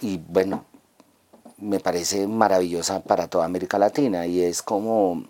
Y 0.00 0.16
bueno, 0.16 0.64
me 1.58 1.78
parece 1.78 2.26
maravillosa 2.26 3.00
para 3.00 3.28
toda 3.28 3.44
América 3.44 3.78
Latina 3.78 4.26
y 4.26 4.40
es 4.40 4.62
como 4.62 5.24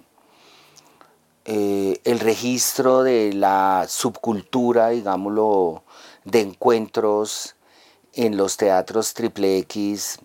eh, 1.45 2.01
el 2.05 2.21
registro 2.21 3.03
de 3.03 3.33
la 3.33 3.87
subcultura, 3.89 4.91
digámoslo, 4.91 5.83
de 6.25 6.41
encuentros 6.43 7.57
en 8.13 8.37
los 8.37 8.57
teatros 8.57 9.13
triple 9.15 9.59
X, 9.59 10.21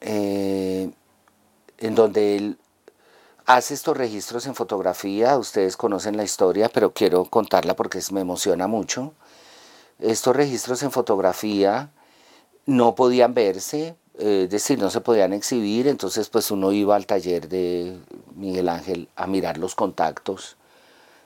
eh, 0.00 0.90
en 1.78 1.94
donde 1.94 2.36
él 2.36 2.58
hace 3.48 3.72
estos 3.72 3.96
registros 3.96 4.46
en 4.46 4.54
fotografía, 4.54 5.38
ustedes 5.38 5.78
conocen 5.78 6.18
la 6.18 6.22
historia, 6.22 6.68
pero 6.68 6.92
quiero 6.92 7.24
contarla 7.24 7.74
porque 7.74 7.98
me 8.12 8.20
emociona 8.20 8.66
mucho. 8.66 9.14
Estos 9.98 10.36
registros 10.36 10.82
en 10.82 10.92
fotografía 10.92 11.90
no 12.66 12.94
podían 12.94 13.32
verse, 13.32 13.96
eh, 14.18 14.42
es 14.44 14.50
decir, 14.50 14.78
no 14.78 14.90
se 14.90 15.00
podían 15.00 15.32
exhibir, 15.32 15.88
entonces 15.88 16.28
pues 16.28 16.50
uno 16.50 16.72
iba 16.72 16.94
al 16.94 17.06
taller 17.06 17.48
de 17.48 17.98
Miguel 18.34 18.68
Ángel 18.68 19.08
a 19.16 19.26
mirar 19.26 19.56
los 19.56 19.74
contactos, 19.74 20.58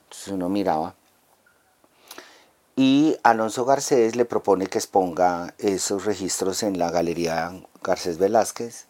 entonces 0.05 0.29
uno 0.29 0.47
miraba. 0.47 0.95
Y 2.77 3.17
Alonso 3.23 3.65
Garcés 3.65 4.15
le 4.15 4.23
propone 4.23 4.67
que 4.67 4.77
exponga 4.77 5.55
esos 5.57 6.05
registros 6.05 6.63
en 6.63 6.79
la 6.79 6.89
Galería 6.89 7.51
Garcés 7.83 8.17
Velázquez 8.17 8.85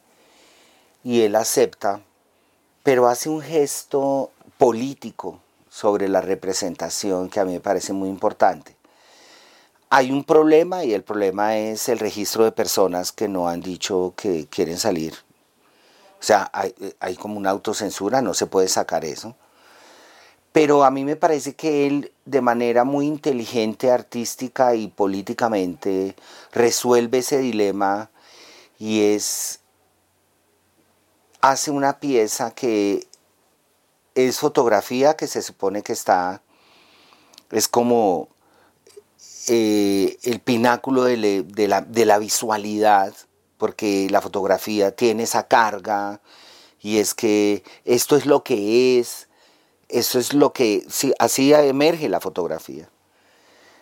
y 1.03 1.21
él 1.21 1.35
acepta, 1.35 2.03
pero 2.83 3.07
hace 3.07 3.29
un 3.29 3.41
gesto 3.41 4.31
político 4.57 5.39
sobre 5.69 6.07
la 6.07 6.21
representación 6.21 7.29
que 7.29 7.39
a 7.39 7.45
mí 7.45 7.53
me 7.53 7.59
parece 7.59 7.93
muy 7.93 8.09
importante 8.09 8.75
hay 9.95 10.09
un 10.09 10.23
problema 10.23 10.83
y 10.83 10.91
el 10.95 11.03
problema 11.03 11.55
es 11.55 11.87
el 11.87 11.99
registro 11.99 12.45
de 12.45 12.51
personas 12.51 13.11
que 13.11 13.27
no 13.27 13.47
han 13.47 13.61
dicho 13.61 14.15
que 14.17 14.47
quieren 14.47 14.79
salir. 14.79 15.13
O 16.19 16.23
sea, 16.23 16.49
hay, 16.99 17.15
como 17.15 17.37
una 17.37 17.51
autocensura, 17.51 18.19
no 18.23 18.33
se 18.33 18.47
puede 18.47 18.69
sacar 18.69 19.05
eso. 19.05 19.35
Pero 20.51 20.83
a 20.83 20.89
mí 20.89 21.05
me 21.05 21.15
parece 21.15 21.53
que 21.53 21.85
él 21.85 22.11
de 22.25 22.41
manera 22.41 22.85
muy 22.85 23.05
inteligente, 23.05 23.91
artística 23.91 24.73
y 24.73 24.87
políticamente 24.87 26.15
resuelve 26.51 27.19
ese 27.19 27.37
dilema 27.37 28.09
y 28.79 29.13
es 29.13 29.59
hace 31.43 31.71
una 31.71 31.99
pieza 31.99 32.51
que 32.51 33.05
es 34.15 34.39
fotografía 34.39 35.17
que 35.17 35.27
se 35.27 35.41
supone 35.41 35.83
que 35.83 35.91
está 35.91 36.41
es 37.51 37.67
como 37.67 38.29
eh, 39.49 40.17
el 40.23 40.39
pináculo 40.39 41.03
de, 41.03 41.67
la, 41.67 42.17
visualidad, 42.17 43.13
porque 43.57 44.07
la 44.09 44.21
fotografía 44.21 44.95
tiene 44.95 45.23
esa 45.23 45.49
carga 45.49 46.21
y 46.81 46.99
es 46.99 47.13
que 47.13 47.63
esto 47.83 48.15
es 48.15 48.25
lo 48.25 48.45
que 48.45 48.99
es, 48.99 49.27
eso 49.89 50.19
es 50.19 50.33
lo 50.33 50.53
que, 50.53 50.87
así 51.19 51.53
emerge 51.53 52.07
la 52.07 52.21
fotografía. 52.21 52.89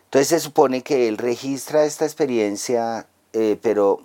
Entonces 0.06 0.30
se 0.30 0.40
supone 0.40 0.82
que 0.82 1.08
él 1.08 1.20
registra 1.20 1.86
esta 1.86 2.06
experiencia, 2.06 3.08
eh, 3.34 3.60
pero 3.62 4.02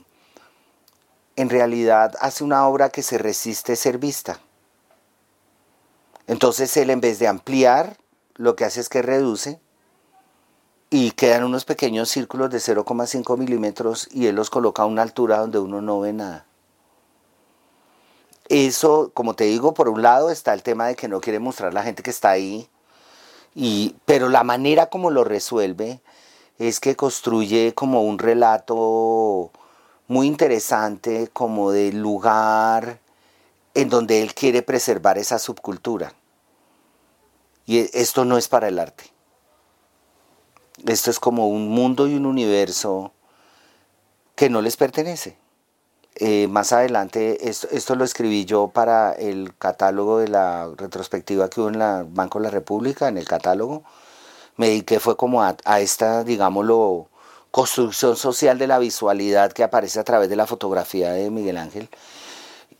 en 1.36 1.50
realidad 1.50 2.14
hace 2.20 2.44
una 2.44 2.66
obra 2.66 2.88
que 2.88 3.02
se 3.02 3.18
resiste 3.18 3.74
a 3.74 3.76
ser 3.76 3.98
vista. 3.98 4.40
Entonces 6.26 6.76
él 6.76 6.90
en 6.90 7.00
vez 7.00 7.18
de 7.18 7.28
ampliar, 7.28 7.96
lo 8.34 8.56
que 8.56 8.64
hace 8.64 8.80
es 8.80 8.88
que 8.88 9.02
reduce 9.02 9.60
y 10.90 11.12
quedan 11.12 11.44
unos 11.44 11.64
pequeños 11.64 12.08
círculos 12.08 12.50
de 12.50 12.58
0,5 12.58 13.36
milímetros 13.36 14.08
y 14.10 14.26
él 14.26 14.36
los 14.36 14.50
coloca 14.50 14.82
a 14.82 14.86
una 14.86 15.02
altura 15.02 15.38
donde 15.38 15.58
uno 15.58 15.80
no 15.80 16.00
ve 16.00 16.12
nada. 16.12 16.46
Eso, 18.48 19.10
como 19.12 19.34
te 19.34 19.44
digo, 19.44 19.74
por 19.74 19.88
un 19.88 20.02
lado 20.02 20.30
está 20.30 20.54
el 20.54 20.62
tema 20.62 20.86
de 20.86 20.96
que 20.96 21.08
no 21.08 21.20
quiere 21.20 21.38
mostrar 21.38 21.74
la 21.74 21.82
gente 21.82 22.02
que 22.02 22.10
está 22.10 22.30
ahí, 22.30 22.68
y, 23.54 23.96
pero 24.04 24.28
la 24.28 24.44
manera 24.44 24.86
como 24.86 25.10
lo 25.10 25.24
resuelve 25.24 26.00
es 26.58 26.78
que 26.78 26.94
construye 26.94 27.74
como 27.74 28.02
un 28.02 28.18
relato 28.18 29.50
muy 30.08 30.26
interesante, 30.26 31.28
como 31.32 31.72
del 31.72 32.00
lugar 32.00 33.00
en 33.74 33.88
donde 33.90 34.22
él 34.22 34.34
quiere 34.34 34.62
preservar 34.62 35.18
esa 35.18 35.38
subcultura. 35.38 36.14
Y 37.66 37.90
esto 37.98 38.24
no 38.24 38.38
es 38.38 38.48
para 38.48 38.68
el 38.68 38.78
arte. 38.78 39.04
Esto 40.86 41.10
es 41.10 41.18
como 41.18 41.48
un 41.48 41.68
mundo 41.68 42.06
y 42.06 42.14
un 42.14 42.26
universo 42.26 43.12
que 44.34 44.48
no 44.48 44.62
les 44.62 44.76
pertenece. 44.76 45.36
Eh, 46.14 46.46
más 46.48 46.72
adelante, 46.72 47.50
esto, 47.50 47.94
lo 47.94 48.04
escribí 48.04 48.46
yo 48.46 48.68
para 48.68 49.12
el 49.12 49.54
catálogo 49.58 50.18
de 50.18 50.28
la 50.28 50.70
retrospectiva 50.76 51.50
que 51.50 51.60
hubo 51.60 51.68
en 51.68 51.78
la 51.78 52.06
Banco 52.08 52.38
de 52.38 52.44
la 52.44 52.50
República, 52.50 53.08
en 53.08 53.18
el 53.18 53.26
catálogo. 53.26 53.82
Me 54.56 54.68
dediqué 54.68 55.00
fue 55.00 55.16
como 55.16 55.42
a 55.42 55.80
esta, 55.80 56.24
digámoslo, 56.24 57.08
construcción 57.56 58.16
social 58.16 58.58
de 58.58 58.66
la 58.66 58.78
visualidad 58.78 59.50
que 59.50 59.64
aparece 59.64 59.98
a 59.98 60.04
través 60.04 60.28
de 60.28 60.36
la 60.36 60.46
fotografía 60.46 61.12
de 61.12 61.30
Miguel 61.30 61.56
Ángel. 61.56 61.88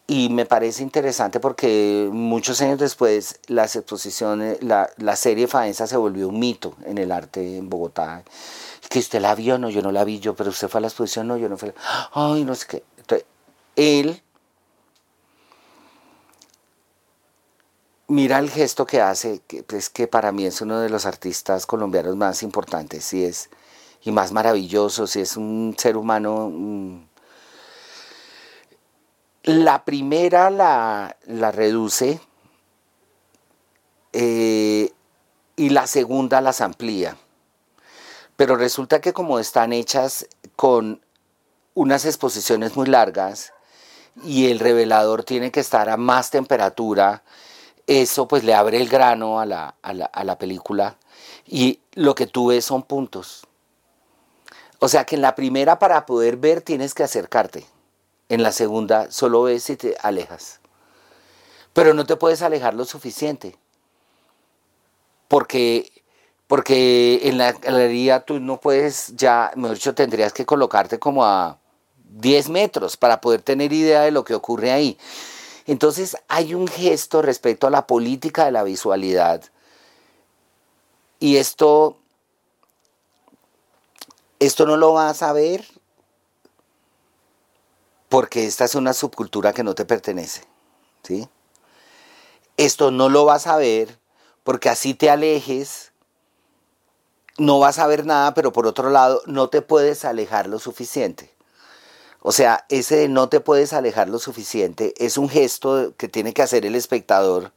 Y 0.06 0.28
me 0.28 0.44
parece 0.44 0.82
interesante 0.82 1.40
porque 1.40 2.10
muchos 2.12 2.60
años 2.60 2.78
después 2.78 3.40
las 3.46 3.74
exposiciones, 3.74 4.62
la, 4.62 4.90
la 4.98 5.16
serie 5.16 5.48
Faenza 5.48 5.86
se 5.86 5.96
volvió 5.96 6.28
un 6.28 6.38
mito 6.38 6.74
en 6.84 6.98
el 6.98 7.10
arte 7.10 7.56
en 7.56 7.70
Bogotá. 7.70 8.22
Que 8.90 8.98
usted 8.98 9.18
la 9.22 9.34
vio, 9.34 9.56
no, 9.56 9.70
yo 9.70 9.80
no 9.80 9.92
la 9.92 10.04
vi 10.04 10.20
yo, 10.20 10.36
pero 10.36 10.50
usted 10.50 10.68
fue 10.68 10.76
a 10.76 10.82
la 10.82 10.88
exposición, 10.88 11.26
no, 11.26 11.38
yo 11.38 11.48
no 11.48 11.56
fui. 11.56 11.72
Ay, 12.12 12.44
no 12.44 12.54
sé 12.54 12.66
qué. 12.66 12.84
Entonces, 12.98 13.26
él 13.76 14.22
mira 18.08 18.38
el 18.40 18.50
gesto 18.50 18.84
que 18.84 19.00
hace, 19.00 19.40
que 19.46 19.60
es 19.60 19.64
pues, 19.64 19.88
que 19.88 20.06
para 20.06 20.32
mí 20.32 20.44
es 20.44 20.60
uno 20.60 20.80
de 20.80 20.90
los 20.90 21.06
artistas 21.06 21.64
colombianos 21.64 22.14
más 22.14 22.42
importantes, 22.42 23.14
y 23.14 23.24
es 23.24 23.48
y 24.06 24.12
más 24.12 24.30
maravillosos, 24.30 25.16
es 25.16 25.36
un 25.36 25.74
ser 25.76 25.96
humano 25.96 26.48
mm, 26.52 27.06
la 29.42 29.84
primera 29.84 30.48
la, 30.48 31.16
reduce 31.52 32.20
eh, 34.12 34.92
y 35.56 35.68
la 35.70 35.88
segunda 35.88 36.40
las 36.40 36.60
amplía. 36.60 37.16
Pero 38.36 38.54
resulta 38.54 39.00
que 39.00 39.12
como 39.12 39.40
están 39.40 39.72
hechas 39.72 40.28
con 40.54 41.00
unas 41.74 42.04
exposiciones 42.04 42.76
muy 42.76 42.86
largas 42.86 43.52
y 44.22 44.50
el 44.50 44.60
revelador 44.60 45.24
tiene 45.24 45.50
que 45.50 45.60
estar 45.60 45.88
a 45.88 45.96
más 45.96 46.30
temperatura, 46.30 47.24
eso 47.88 48.28
pues 48.28 48.44
le 48.44 48.54
abre 48.54 48.78
el 48.78 48.88
grano 48.88 49.40
a 49.40 49.46
la, 49.46 49.74
a 49.82 49.92
la, 49.92 50.06
a 50.06 50.22
la 50.22 50.38
película 50.38 50.96
y 51.44 51.80
lo 51.94 52.14
que 52.14 52.28
tú 52.28 52.48
ves 52.48 52.64
son 52.64 52.84
puntos. 52.84 53.45
O 54.78 54.88
sea 54.88 55.04
que 55.04 55.16
en 55.16 55.22
la 55.22 55.34
primera 55.34 55.78
para 55.78 56.06
poder 56.06 56.36
ver 56.36 56.60
tienes 56.60 56.94
que 56.94 57.02
acercarte. 57.02 57.66
En 58.28 58.42
la 58.42 58.52
segunda 58.52 59.10
solo 59.10 59.42
ves 59.42 59.70
y 59.70 59.76
te 59.76 59.96
alejas. 60.02 60.60
Pero 61.72 61.94
no 61.94 62.04
te 62.06 62.16
puedes 62.16 62.42
alejar 62.42 62.74
lo 62.74 62.84
suficiente. 62.84 63.56
Porque, 65.28 65.92
porque 66.46 67.20
en 67.24 67.38
la 67.38 67.52
galería 67.52 68.20
tú 68.20 68.40
no 68.40 68.60
puedes 68.60 69.14
ya, 69.16 69.52
mejor 69.56 69.76
dicho, 69.76 69.94
tendrías 69.94 70.32
que 70.32 70.46
colocarte 70.46 70.98
como 70.98 71.24
a 71.24 71.58
10 72.10 72.48
metros 72.50 72.96
para 72.96 73.20
poder 73.20 73.42
tener 73.42 73.72
idea 73.72 74.02
de 74.02 74.10
lo 74.10 74.24
que 74.24 74.34
ocurre 74.34 74.72
ahí. 74.72 74.98
Entonces 75.66 76.16
hay 76.28 76.54
un 76.54 76.68
gesto 76.68 77.22
respecto 77.22 77.66
a 77.66 77.70
la 77.70 77.86
política 77.86 78.44
de 78.44 78.52
la 78.52 78.62
visualidad. 78.62 79.42
Y 81.18 81.36
esto, 81.36 81.98
esto 84.38 84.66
no 84.66 84.76
lo 84.76 84.92
vas 84.92 85.22
a 85.22 85.32
ver 85.32 85.64
porque 88.08 88.46
esta 88.46 88.64
es 88.64 88.74
una 88.74 88.92
subcultura 88.92 89.52
que 89.52 89.64
no 89.64 89.74
te 89.74 89.84
pertenece. 89.84 90.42
¿sí? 91.02 91.28
Esto 92.56 92.90
no 92.90 93.08
lo 93.08 93.24
vas 93.24 93.46
a 93.46 93.56
ver 93.56 93.98
porque 94.44 94.68
así 94.68 94.94
te 94.94 95.10
alejes, 95.10 95.92
no 97.36 97.58
vas 97.58 97.78
a 97.78 97.86
ver 97.86 98.06
nada, 98.06 98.32
pero 98.34 98.52
por 98.52 98.66
otro 98.66 98.90
lado 98.90 99.22
no 99.26 99.48
te 99.48 99.60
puedes 99.60 100.04
alejar 100.04 100.46
lo 100.46 100.58
suficiente. 100.58 101.34
O 102.20 102.32
sea, 102.32 102.64
ese 102.68 103.08
no 103.08 103.28
te 103.28 103.40
puedes 103.40 103.72
alejar 103.72 104.08
lo 104.08 104.18
suficiente 104.18 104.94
es 104.98 105.16
un 105.16 105.28
gesto 105.28 105.94
que 105.96 106.08
tiene 106.08 106.32
que 106.32 106.42
hacer 106.42 106.66
el 106.66 106.74
espectador 106.74 107.52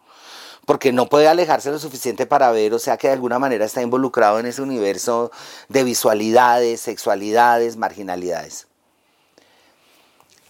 porque 0.70 0.94
no 0.94 1.10
puede 1.10 1.28
alejarse 1.28 1.72
lo 1.72 1.80
suficiente 1.80 2.28
para 2.28 2.52
ver, 2.52 2.76
o 2.76 2.78
sea 2.78 2.96
que 2.96 3.08
de 3.08 3.14
alguna 3.14 3.40
manera 3.40 3.66
está 3.66 3.82
involucrado 3.82 4.38
en 4.38 4.46
ese 4.46 4.62
universo 4.62 5.32
de 5.68 5.84
visualidades, 5.84 6.80
sexualidades, 6.80 7.76
marginalidades. 7.76 8.68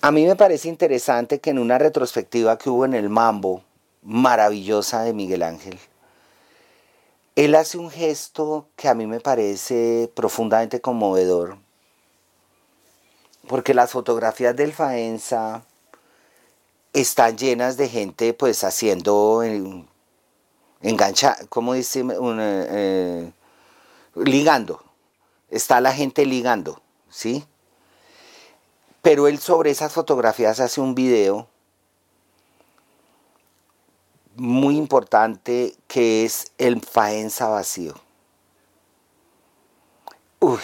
A 0.02 0.12
mí 0.12 0.26
me 0.26 0.36
parece 0.36 0.68
interesante 0.68 1.40
que 1.40 1.52
en 1.52 1.58
una 1.58 1.78
retrospectiva 1.78 2.58
que 2.58 2.70
hubo 2.70 2.84
en 2.84 2.96
el 2.96 3.08
Mambo, 3.08 3.64
maravillosa 4.04 5.04
de 5.04 5.14
Miguel 5.14 5.42
Ángel, 5.42 5.80
él 7.38 7.56
hace 7.56 7.78
un 7.78 7.90
gesto 7.90 8.68
que 8.76 8.90
a 8.90 8.96
mí 8.96 9.08
me 9.08 9.22
parece 9.22 10.12
profundamente 10.16 10.82
conmovedor, 10.82 11.60
porque 13.48 13.74
las 13.74 13.92
fotografías 13.92 14.54
del 14.54 14.74
Faenza 14.74 15.64
están 16.92 17.38
llenas 17.38 17.78
de 17.78 17.88
gente 17.88 18.34
pues 18.34 18.66
haciendo 18.66 19.44
engancha, 20.82 21.38
¿cómo 21.50 21.74
dice? 21.74 22.04
Eh, 22.08 23.32
ligando. 24.16 24.84
Está 25.50 25.82
la 25.82 25.94
gente 25.94 26.26
ligando, 26.26 26.82
¿sí? 27.10 27.46
Pero 29.02 29.28
él 29.28 29.40
sobre 29.40 29.72
esas 29.72 29.94
fotografías 29.94 30.60
hace 30.60 30.82
un 30.82 30.94
video 30.94 31.48
importante 34.40 35.76
que 35.88 36.26
es 36.26 36.52
el 36.58 36.82
faenza 36.82 37.48
vacío. 37.48 37.94
Uy, 40.40 40.60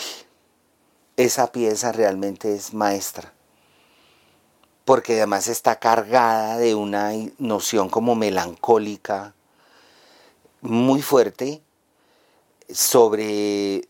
esa 1.17 1.51
pieza 1.51 1.91
realmente 1.91 2.55
es 2.55 2.73
maestra, 2.73 3.33
porque 4.85 5.17
además 5.17 5.47
está 5.47 5.79
cargada 5.79 6.57
de 6.57 6.75
una 6.75 7.11
noción 7.37 7.89
como 7.89 8.15
melancólica 8.15 9.34
muy 10.65 11.01
fuerte 11.01 11.61
sobre... 12.69 13.87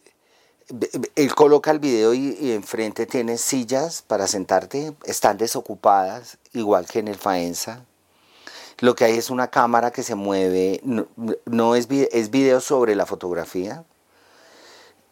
Él 1.15 1.35
coloca 1.35 1.69
el 1.69 1.79
video 1.79 2.13
y, 2.15 2.51
enfrente 2.51 3.05
tiene 3.05 3.37
sillas 3.37 4.01
para 4.01 4.25
sentarte, 4.25 4.95
están 5.05 5.37
desocupadas, 5.37 6.39
igual 6.53 6.87
que 6.87 6.99
en 6.99 7.07
el 7.07 7.17
Faenza. 7.17 7.85
Lo 8.79 8.95
que 8.95 9.05
hay 9.05 9.15
es 9.15 9.29
una 9.29 9.49
cámara 9.51 9.91
que 9.91 10.01
se 10.01 10.15
mueve, 10.15 10.81
no, 10.83 11.75
es, 11.75 11.87
es 11.89 12.31
video 12.31 12.61
sobre 12.61 12.95
la 12.95 13.05
fotografía. 13.05 13.83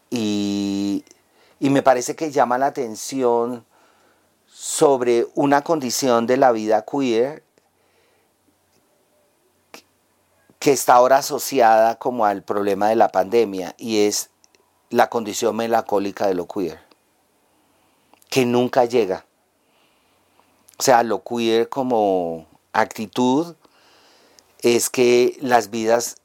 Y, 0.09 1.05
y 1.59 1.69
me 1.69 1.83
parece 1.83 2.15
que 2.15 2.31
llama 2.31 2.57
la 2.57 2.67
atención 2.67 3.63
sobre 4.47 5.27
una 5.35 5.61
condición 5.61 6.25
de 6.25 6.37
la 6.37 6.51
vida 6.51 6.83
queer 6.83 7.42
que 10.63 10.71
está 10.71 10.93
ahora 10.93 11.17
asociada 11.17 11.99
como 11.99 12.25
al 12.25 12.41
problema 12.41 12.87
de 12.87 12.95
la 12.95 13.09
pandemia 13.09 13.75
y 13.77 14.05
es 14.05 14.29
la 14.91 15.09
condición 15.09 15.57
melancólica 15.57 16.25
de 16.25 16.35
lo 16.35 16.47
queer, 16.47 16.79
que 18.29 18.45
nunca 18.45 18.85
llega. 18.85 19.25
O 20.79 20.81
sea, 20.81 21.03
lo 21.03 21.21
queer 21.21 21.67
como 21.67 22.47
actitud 22.71 23.57
es 24.59 24.89
que 24.89 25.37
las 25.41 25.69
vidas, 25.69 26.15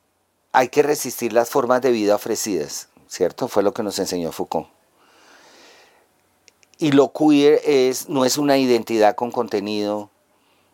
hay 0.52 0.68
que 0.68 0.84
resistir 0.84 1.32
las 1.32 1.50
formas 1.50 1.82
de 1.82 1.90
vida 1.90 2.14
ofrecidas, 2.14 2.90
¿cierto? 3.08 3.48
Fue 3.48 3.64
lo 3.64 3.74
que 3.74 3.82
nos 3.82 3.98
enseñó 3.98 4.30
Foucault. 4.30 4.68
Y 6.78 6.92
lo 6.92 7.12
queer 7.12 7.60
es, 7.64 8.08
no 8.08 8.24
es 8.24 8.38
una 8.38 8.56
identidad 8.56 9.16
con 9.16 9.32
contenido, 9.32 10.10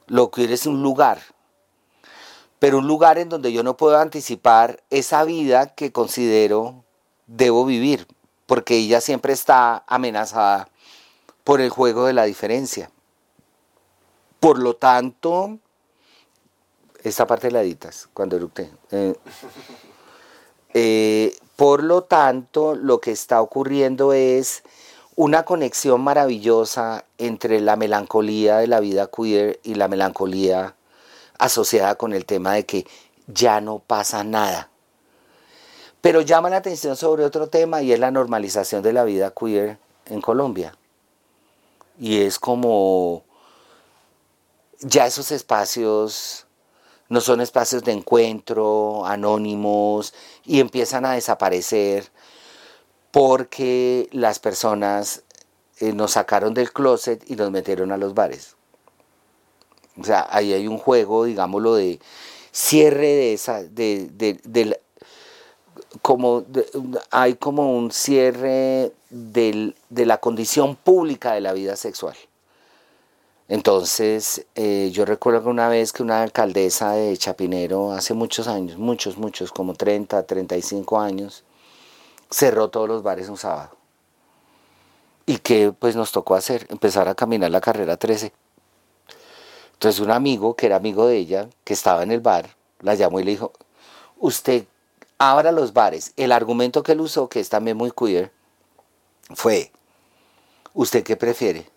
lo 0.06 0.30
queer 0.30 0.52
es 0.52 0.66
un 0.66 0.82
lugar, 0.82 1.22
pero 2.64 2.78
un 2.78 2.86
lugar 2.86 3.18
en 3.18 3.28
donde 3.28 3.52
yo 3.52 3.62
no 3.62 3.76
puedo 3.76 3.98
anticipar 3.98 4.82
esa 4.88 5.22
vida 5.24 5.74
que 5.74 5.92
considero 5.92 6.82
debo 7.26 7.66
vivir, 7.66 8.06
porque 8.46 8.78
ella 8.78 9.02
siempre 9.02 9.34
está 9.34 9.84
amenazada 9.86 10.70
por 11.44 11.60
el 11.60 11.68
juego 11.68 12.06
de 12.06 12.14
la 12.14 12.24
diferencia. 12.24 12.90
Por 14.40 14.58
lo 14.58 14.76
tanto, 14.76 15.58
esta 17.02 17.26
parte 17.26 17.50
la 17.50 17.60
editas 17.60 18.08
cuando 18.14 18.36
eructé. 18.36 18.70
Eh, 18.92 19.14
eh, 20.72 21.36
por 21.56 21.84
lo 21.84 22.04
tanto, 22.04 22.74
lo 22.76 22.98
que 22.98 23.10
está 23.10 23.42
ocurriendo 23.42 24.14
es 24.14 24.62
una 25.16 25.42
conexión 25.42 26.00
maravillosa 26.00 27.04
entre 27.18 27.60
la 27.60 27.76
melancolía 27.76 28.56
de 28.56 28.68
la 28.68 28.80
vida 28.80 29.10
queer 29.14 29.60
y 29.64 29.74
la 29.74 29.86
melancolía 29.88 30.76
asociada 31.38 31.96
con 31.96 32.12
el 32.12 32.24
tema 32.24 32.54
de 32.54 32.66
que 32.66 32.86
ya 33.26 33.60
no 33.60 33.78
pasa 33.78 34.24
nada. 34.24 34.70
Pero 36.00 36.20
llama 36.20 36.50
la 36.50 36.58
atención 36.58 36.96
sobre 36.96 37.24
otro 37.24 37.48
tema 37.48 37.82
y 37.82 37.92
es 37.92 37.98
la 37.98 38.10
normalización 38.10 38.82
de 38.82 38.92
la 38.92 39.04
vida 39.04 39.32
queer 39.32 39.78
en 40.06 40.20
Colombia. 40.20 40.76
Y 41.98 42.20
es 42.20 42.38
como 42.38 43.24
ya 44.80 45.06
esos 45.06 45.30
espacios 45.30 46.46
no 47.08 47.20
son 47.20 47.40
espacios 47.40 47.84
de 47.84 47.92
encuentro 47.92 49.06
anónimos 49.06 50.14
y 50.44 50.60
empiezan 50.60 51.04
a 51.04 51.12
desaparecer 51.12 52.10
porque 53.10 54.08
las 54.12 54.40
personas 54.40 55.22
eh, 55.78 55.92
nos 55.92 56.12
sacaron 56.12 56.54
del 56.54 56.72
closet 56.72 57.22
y 57.30 57.36
nos 57.36 57.50
metieron 57.50 57.92
a 57.92 57.96
los 57.96 58.14
bares. 58.14 58.56
O 60.00 60.04
sea, 60.04 60.26
ahí 60.30 60.52
hay 60.52 60.66
un 60.66 60.78
juego, 60.78 61.24
digámoslo, 61.24 61.74
de 61.74 62.00
cierre 62.50 63.08
de 63.08 63.32
esa, 63.34 63.62
de, 63.62 64.08
de, 64.12 64.80
como 66.02 66.44
hay 67.10 67.34
como 67.34 67.76
un 67.76 67.90
cierre 67.90 68.92
de 69.10 69.74
la 69.90 70.18
condición 70.18 70.76
pública 70.76 71.32
de 71.32 71.40
la 71.40 71.52
vida 71.52 71.76
sexual. 71.76 72.16
Entonces, 73.48 74.46
eh, 74.54 74.90
yo 74.92 75.04
recuerdo 75.04 75.42
que 75.42 75.48
una 75.48 75.68
vez 75.68 75.92
que 75.92 76.02
una 76.02 76.22
alcaldesa 76.22 76.92
de 76.92 77.16
Chapinero, 77.16 77.92
hace 77.92 78.14
muchos 78.14 78.48
años, 78.48 78.78
muchos, 78.78 79.18
muchos, 79.18 79.52
como 79.52 79.74
30, 79.74 80.22
35 80.22 80.98
años, 80.98 81.44
cerró 82.30 82.70
todos 82.70 82.88
los 82.88 83.02
bares 83.02 83.28
un 83.28 83.36
sábado. 83.36 83.76
¿Y 85.26 85.38
qué 85.38 85.72
pues 85.78 85.94
nos 85.94 86.10
tocó 86.12 86.34
hacer? 86.36 86.66
Empezar 86.70 87.08
a 87.08 87.14
caminar 87.14 87.50
la 87.50 87.60
carrera 87.60 87.96
13 87.96 88.32
entonces 89.74 90.00
un 90.00 90.10
amigo, 90.10 90.56
que 90.56 90.66
era 90.66 90.76
amigo 90.76 91.06
de 91.06 91.18
ella, 91.18 91.48
que 91.64 91.74
estaba 91.74 92.02
en 92.02 92.10
el 92.10 92.20
bar, 92.20 92.48
la 92.80 92.94
llamó 92.94 93.20
y 93.20 93.24
le 93.24 93.32
dijo, 93.32 93.52
usted 94.18 94.64
abra 95.18 95.52
los 95.52 95.72
bares. 95.72 96.12
El 96.16 96.32
argumento 96.32 96.82
que 96.82 96.92
él 96.92 97.00
usó, 97.00 97.28
que 97.28 97.40
es 97.40 97.48
también 97.48 97.76
muy 97.76 97.90
queer, 97.90 98.32
fue, 99.34 99.70
¿usted 100.72 101.02
qué 101.02 101.16
prefiere? 101.16 101.68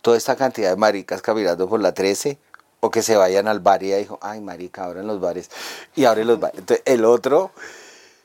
Toda 0.00 0.16
esta 0.16 0.36
cantidad 0.36 0.70
de 0.70 0.76
maricas 0.76 1.22
caminando 1.22 1.68
por 1.68 1.80
la 1.80 1.94
13 1.94 2.38
o 2.80 2.90
que 2.90 3.02
se 3.02 3.16
vayan 3.16 3.46
al 3.46 3.60
bar 3.60 3.82
y 3.82 3.86
ella 3.86 3.98
dijo, 3.98 4.18
ay 4.20 4.40
marica, 4.40 4.84
abran 4.84 5.06
los 5.06 5.20
bares 5.20 5.50
y 5.94 6.04
abre 6.04 6.24
los 6.24 6.40
bares. 6.40 6.58
Entonces 6.58 6.82
el 6.86 7.04
otro 7.04 7.52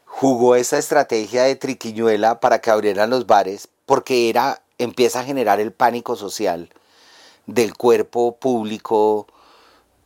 jugó 0.06 0.56
esa 0.56 0.80
estrategia 0.80 1.44
de 1.44 1.56
triquiñuela 1.56 2.40
para 2.40 2.60
que 2.60 2.72
abrieran 2.72 3.12
los 3.12 3.28
bares 3.28 3.68
porque 3.86 4.30
era, 4.30 4.62
empieza 4.80 5.20
a 5.20 5.24
generar 5.24 5.60
el 5.60 5.72
pánico 5.72 6.16
social 6.16 6.70
del 7.48 7.76
cuerpo 7.76 8.36
público 8.36 9.28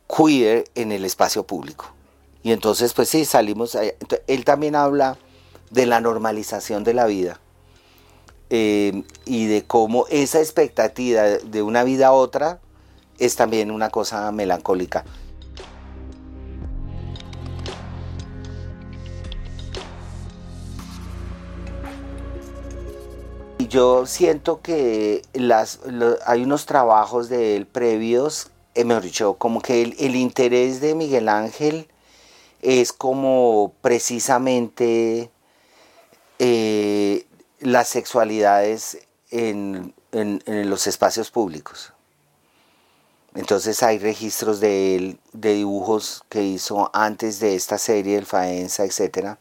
queer 0.08 0.64
en 0.74 0.92
el 0.92 1.04
espacio 1.04 1.44
público. 1.44 1.86
Y 2.42 2.52
entonces, 2.52 2.92
pues 2.94 3.08
sí, 3.08 3.24
salimos. 3.24 3.76
Él 4.26 4.44
también 4.44 4.74
habla 4.74 5.16
de 5.70 5.86
la 5.86 6.00
normalización 6.00 6.84
de 6.84 6.94
la 6.94 7.06
vida 7.06 7.40
eh, 8.50 9.04
y 9.24 9.46
de 9.46 9.64
cómo 9.64 10.06
esa 10.10 10.40
expectativa 10.40 11.22
de 11.22 11.62
una 11.62 11.84
vida 11.84 12.08
a 12.08 12.12
otra 12.12 12.60
es 13.18 13.36
también 13.36 13.70
una 13.70 13.90
cosa 13.90 14.30
melancólica. 14.32 15.04
Yo 23.72 24.04
siento 24.04 24.60
que 24.60 25.22
las, 25.32 25.80
hay 26.26 26.42
unos 26.42 26.66
trabajos 26.66 27.30
de 27.30 27.56
él 27.56 27.66
previos, 27.66 28.50
eh, 28.74 28.84
mejor 28.84 29.02
dicho, 29.02 29.34
como 29.34 29.62
que 29.62 29.80
el, 29.82 30.14
interés 30.14 30.82
de 30.82 30.94
Miguel 30.94 31.30
Ángel 31.30 31.88
es 32.60 32.92
como 32.92 33.72
precisamente 33.80 35.30
eh, 36.38 37.26
las 37.60 37.88
sexualidades 37.88 38.98
en, 39.30 39.94
los 40.12 40.86
espacios 40.86 41.30
públicos. 41.30 41.94
Entonces 43.34 43.82
hay 43.82 43.98
registros 43.98 44.60
de 44.60 44.96
él, 44.96 45.18
de 45.32 45.54
dibujos 45.54 46.22
que 46.28 46.42
hizo 46.42 46.90
antes 46.92 47.40
de 47.40 47.54
esta 47.54 47.78
serie, 47.78 48.18
el 48.18 48.26
Faenza, 48.26 48.84
etcétera 48.84 49.38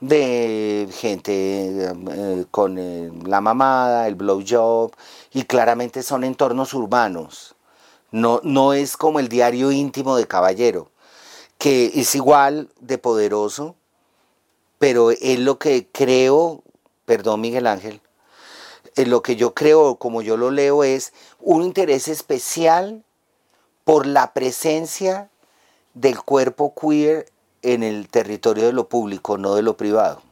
de 0.00 0.88
gente 0.92 1.90
eh, 1.90 2.44
con 2.50 2.78
eh, 2.78 3.10
la 3.24 3.40
mamada, 3.40 4.06
el 4.06 4.14
blowjob, 4.14 4.92
y 5.32 5.44
claramente 5.44 6.02
son 6.02 6.24
entornos 6.24 6.74
urbanos. 6.74 7.56
No, 8.10 8.40
no 8.42 8.72
es 8.72 8.96
como 8.96 9.20
el 9.20 9.28
diario 9.28 9.70
íntimo 9.72 10.16
de 10.16 10.26
Caballero, 10.26 10.90
que 11.58 11.92
es 11.94 12.14
igual 12.14 12.70
de 12.80 12.98
poderoso, 12.98 13.74
pero 14.78 15.10
es 15.10 15.38
lo 15.38 15.58
que 15.58 15.88
creo, 15.90 16.62
perdón 17.04 17.40
Miguel 17.40 17.66
Ángel, 17.66 18.00
es 18.94 19.08
lo 19.08 19.22
que 19.22 19.36
yo 19.36 19.54
creo, 19.54 19.96
como 19.96 20.22
yo 20.22 20.36
lo 20.36 20.50
leo, 20.50 20.84
es 20.84 21.12
un 21.40 21.62
interés 21.62 22.08
especial 22.08 23.04
por 23.84 24.06
la 24.06 24.32
presencia 24.32 25.30
del 25.94 26.20
cuerpo 26.22 26.74
queer 26.74 27.26
en 27.62 27.82
el 27.82 28.08
territorio 28.08 28.66
de 28.66 28.72
lo 28.72 28.88
público, 28.88 29.38
no 29.38 29.54
de 29.54 29.62
lo 29.62 29.76
privado. 29.76 30.22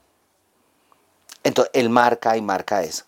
Entonces, 1.44 1.70
él 1.74 1.90
marca 1.90 2.36
y 2.36 2.42
marca 2.42 2.82
eso. 2.82 3.04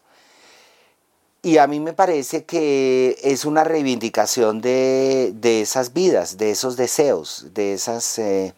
Y 1.42 1.58
a 1.58 1.66
mí 1.66 1.80
me 1.80 1.92
parece 1.92 2.44
que 2.44 3.16
es 3.22 3.44
una 3.44 3.64
reivindicación 3.64 4.60
de, 4.60 5.32
esas 5.42 5.92
vidas, 5.92 6.36
de 6.36 6.50
esos 6.50 6.76
deseos, 6.76 7.46
de 7.54 7.74
esas... 7.74 8.18
Eh, 8.18 8.54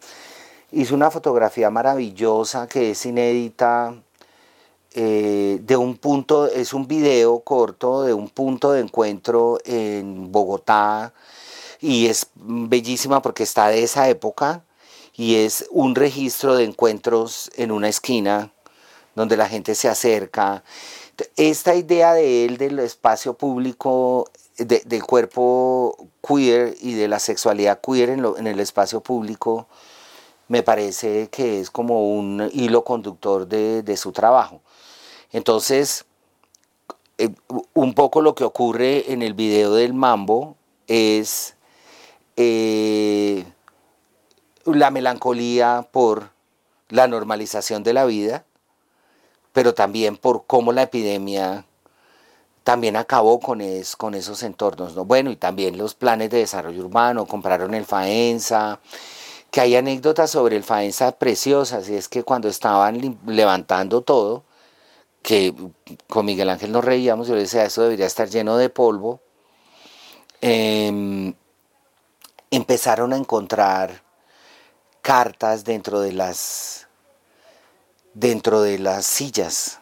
hizo 0.71 0.95
una 0.95 1.11
fotografía 1.11 1.69
maravillosa 1.69 2.67
que 2.67 2.91
es 2.91 3.05
inédita, 3.05 3.93
eh, 4.93 5.59
de 5.61 5.77
un 5.77 5.97
punto, 5.97 6.47
es 6.47 6.73
un 6.73 6.87
video 6.87 7.39
corto 7.39 8.03
de 8.03 8.13
un 8.13 8.29
punto 8.29 8.73
de 8.73 8.81
encuentro 8.81 9.57
en 9.63 10.31
Bogotá 10.31 11.13
y 11.79 12.07
es 12.07 12.27
bellísima 12.35 13.21
porque 13.21 13.43
está 13.43 13.69
de 13.69 13.83
esa 13.83 14.09
época 14.09 14.63
y 15.15 15.35
es 15.35 15.67
un 15.71 15.95
registro 15.95 16.55
de 16.55 16.63
encuentros 16.63 17.51
en 17.55 17.71
una 17.71 17.89
esquina 17.89 18.51
donde 19.15 19.37
la 19.37 19.47
gente 19.47 19.75
se 19.75 19.89
acerca. 19.89 20.63
Esta 21.35 21.75
idea 21.75 22.13
de 22.13 22.45
él 22.45 22.57
del 22.57 22.79
espacio 22.79 23.33
público, 23.33 24.29
del 24.57 25.03
cuerpo 25.03 26.07
queer 26.25 26.75
y 26.81 26.93
de 26.93 27.07
la 27.07 27.19
sexualidad 27.19 27.81
queer 27.81 28.09
en, 28.09 28.47
el 28.47 28.59
espacio 28.59 29.01
público, 29.01 29.67
me 30.47 30.63
parece 30.63 31.29
que 31.29 31.59
es 31.59 31.69
como 31.69 32.13
un 32.13 32.49
hilo 32.53 32.83
conductor 32.83 33.47
de, 33.47 33.97
su 33.97 34.11
trabajo. 34.11 34.61
Entonces, 35.31 36.05
eh, 37.17 37.29
un 37.73 37.93
poco 37.93 38.21
lo 38.21 38.35
que 38.35 38.43
ocurre 38.43 39.11
en 39.13 39.21
el 39.21 39.33
video 39.33 39.75
del 39.75 39.93
mambo 39.93 40.55
es 40.87 41.55
eh, 42.35 43.45
la 44.65 44.91
melancolía 44.91 45.87
por 45.91 46.29
la 46.89 47.07
normalización 47.07 47.83
de 47.83 47.93
la 47.93 48.05
vida, 48.05 48.45
pero 49.53 49.73
también 49.73 50.17
por 50.17 50.45
cómo 50.45 50.71
la 50.71 50.83
epidemia 50.83 51.65
también 52.63 52.95
acabó 52.95 53.39
con, 53.39 53.61
esos 53.61 54.43
entornos. 54.43 54.95
¿no? 54.95 55.05
Bueno, 55.05 55.31
y 55.31 55.35
también 55.35 55.77
los 55.77 55.95
planes 55.95 56.29
de 56.29 56.39
desarrollo 56.39 56.85
urbano, 56.85 57.25
compraron 57.25 57.73
el 57.73 57.85
FAENSA, 57.85 58.79
que 59.49 59.61
hay 59.61 59.75
anécdotas 59.75 60.31
sobre 60.31 60.55
el 60.57 60.63
FAENSA 60.63 61.13
preciosas, 61.13 61.89
y 61.89 61.95
es 61.95 62.07
que 62.07 62.23
cuando 62.23 62.47
estaban 62.47 63.19
levantando 63.25 64.01
todo, 64.01 64.43
que 65.21 65.53
con 66.07 66.25
Miguel 66.25 66.49
Ángel 66.49 66.71
nos 66.71 66.85
reíamos, 66.85 67.27
yo 67.27 67.35
le 67.35 67.41
decía, 67.41 67.65
eso 67.65 67.83
debería 67.83 68.05
estar 68.05 68.29
lleno 68.29 68.57
de 68.57 68.69
polvo, 68.69 69.19
em, 70.41 71.33
empezaron 72.49 73.13
a 73.13 73.17
encontrar 73.17 74.03
cartas 75.01 75.63
dentro 75.63 75.99
de 76.01 76.13
las 76.13 76.87
dentro 78.13 78.61
de 78.61 78.79
las 78.79 79.05
sillas. 79.05 79.79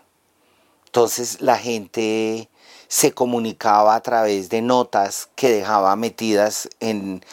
Entonces 0.86 1.42
la 1.42 1.58
gente 1.58 2.50
se 2.90 3.12
comunicaba 3.14 3.94
a 3.94 4.02
través 4.02 4.50
de 4.50 4.64
notas 4.64 5.30
que 5.36 5.50
dejaba 5.50 5.96
metidas 5.96 6.68
en, 6.80 7.24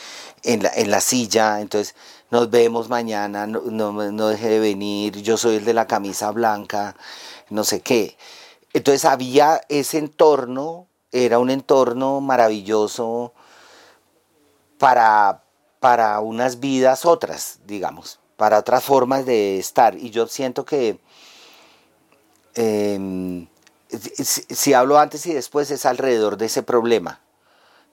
la, 0.45 1.01
silla. 1.01 1.63
Entonces, 1.63 1.97
nos 2.31 2.51
vemos 2.51 2.91
mañana, 2.91 3.47
no, 3.47 3.63
no, 3.63 4.29
deje 4.29 4.51
de 4.51 4.61
venir, 4.61 5.23
yo 5.23 5.39
soy 5.39 5.57
el 5.57 5.65
de 5.65 5.73
la 5.73 5.87
camisa 5.87 6.31
blanca, 6.31 6.95
no 7.49 7.65
sé 7.65 7.81
qué. 7.81 8.19
Entonces 8.75 9.07
había 9.07 9.63
ese 9.71 9.97
entorno, 9.97 10.89
era 11.11 11.39
un 11.39 11.49
entorno 11.49 12.21
maravilloso 12.21 13.33
para, 14.77 15.43
para 15.81 16.21
unas 16.21 16.61
vidas 16.61 17.05
otras, 17.05 17.61
digamos, 17.67 18.21
para 18.37 18.59
otras 18.59 18.85
formas 18.85 19.27
de 19.27 19.59
estar. 19.59 19.97
Y 19.97 20.11
yo 20.11 20.27
siento 20.27 20.65
que 20.65 20.99
em, 22.55 23.47
si, 23.89 24.75
hablo 24.75 24.99
antes 24.99 25.27
y 25.27 25.33
después 25.33 25.71
es 25.71 25.87
alrededor 25.87 26.37
de 26.37 26.47
ese 26.47 26.63
problema, 26.63 27.21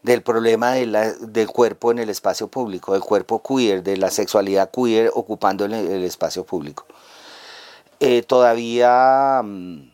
del 0.01 0.21
problema 0.21 0.73
del 0.73 1.47
cuerpo 1.47 1.91
en 1.91 1.99
el 1.99 2.09
espacio 2.09 2.47
público, 2.47 2.93
del 2.93 3.01
cuerpo 3.01 3.41
queer, 3.41 3.83
de 3.83 3.97
la 3.97 4.11
sexualidad 4.11 4.71
queer 4.71 5.11
ocupando 5.13 5.65
el, 5.65 6.03
espacio 6.03 6.43
público. 6.45 6.85
Eh, 7.99 8.21
todavía 8.21 9.41
mm, 9.43 9.91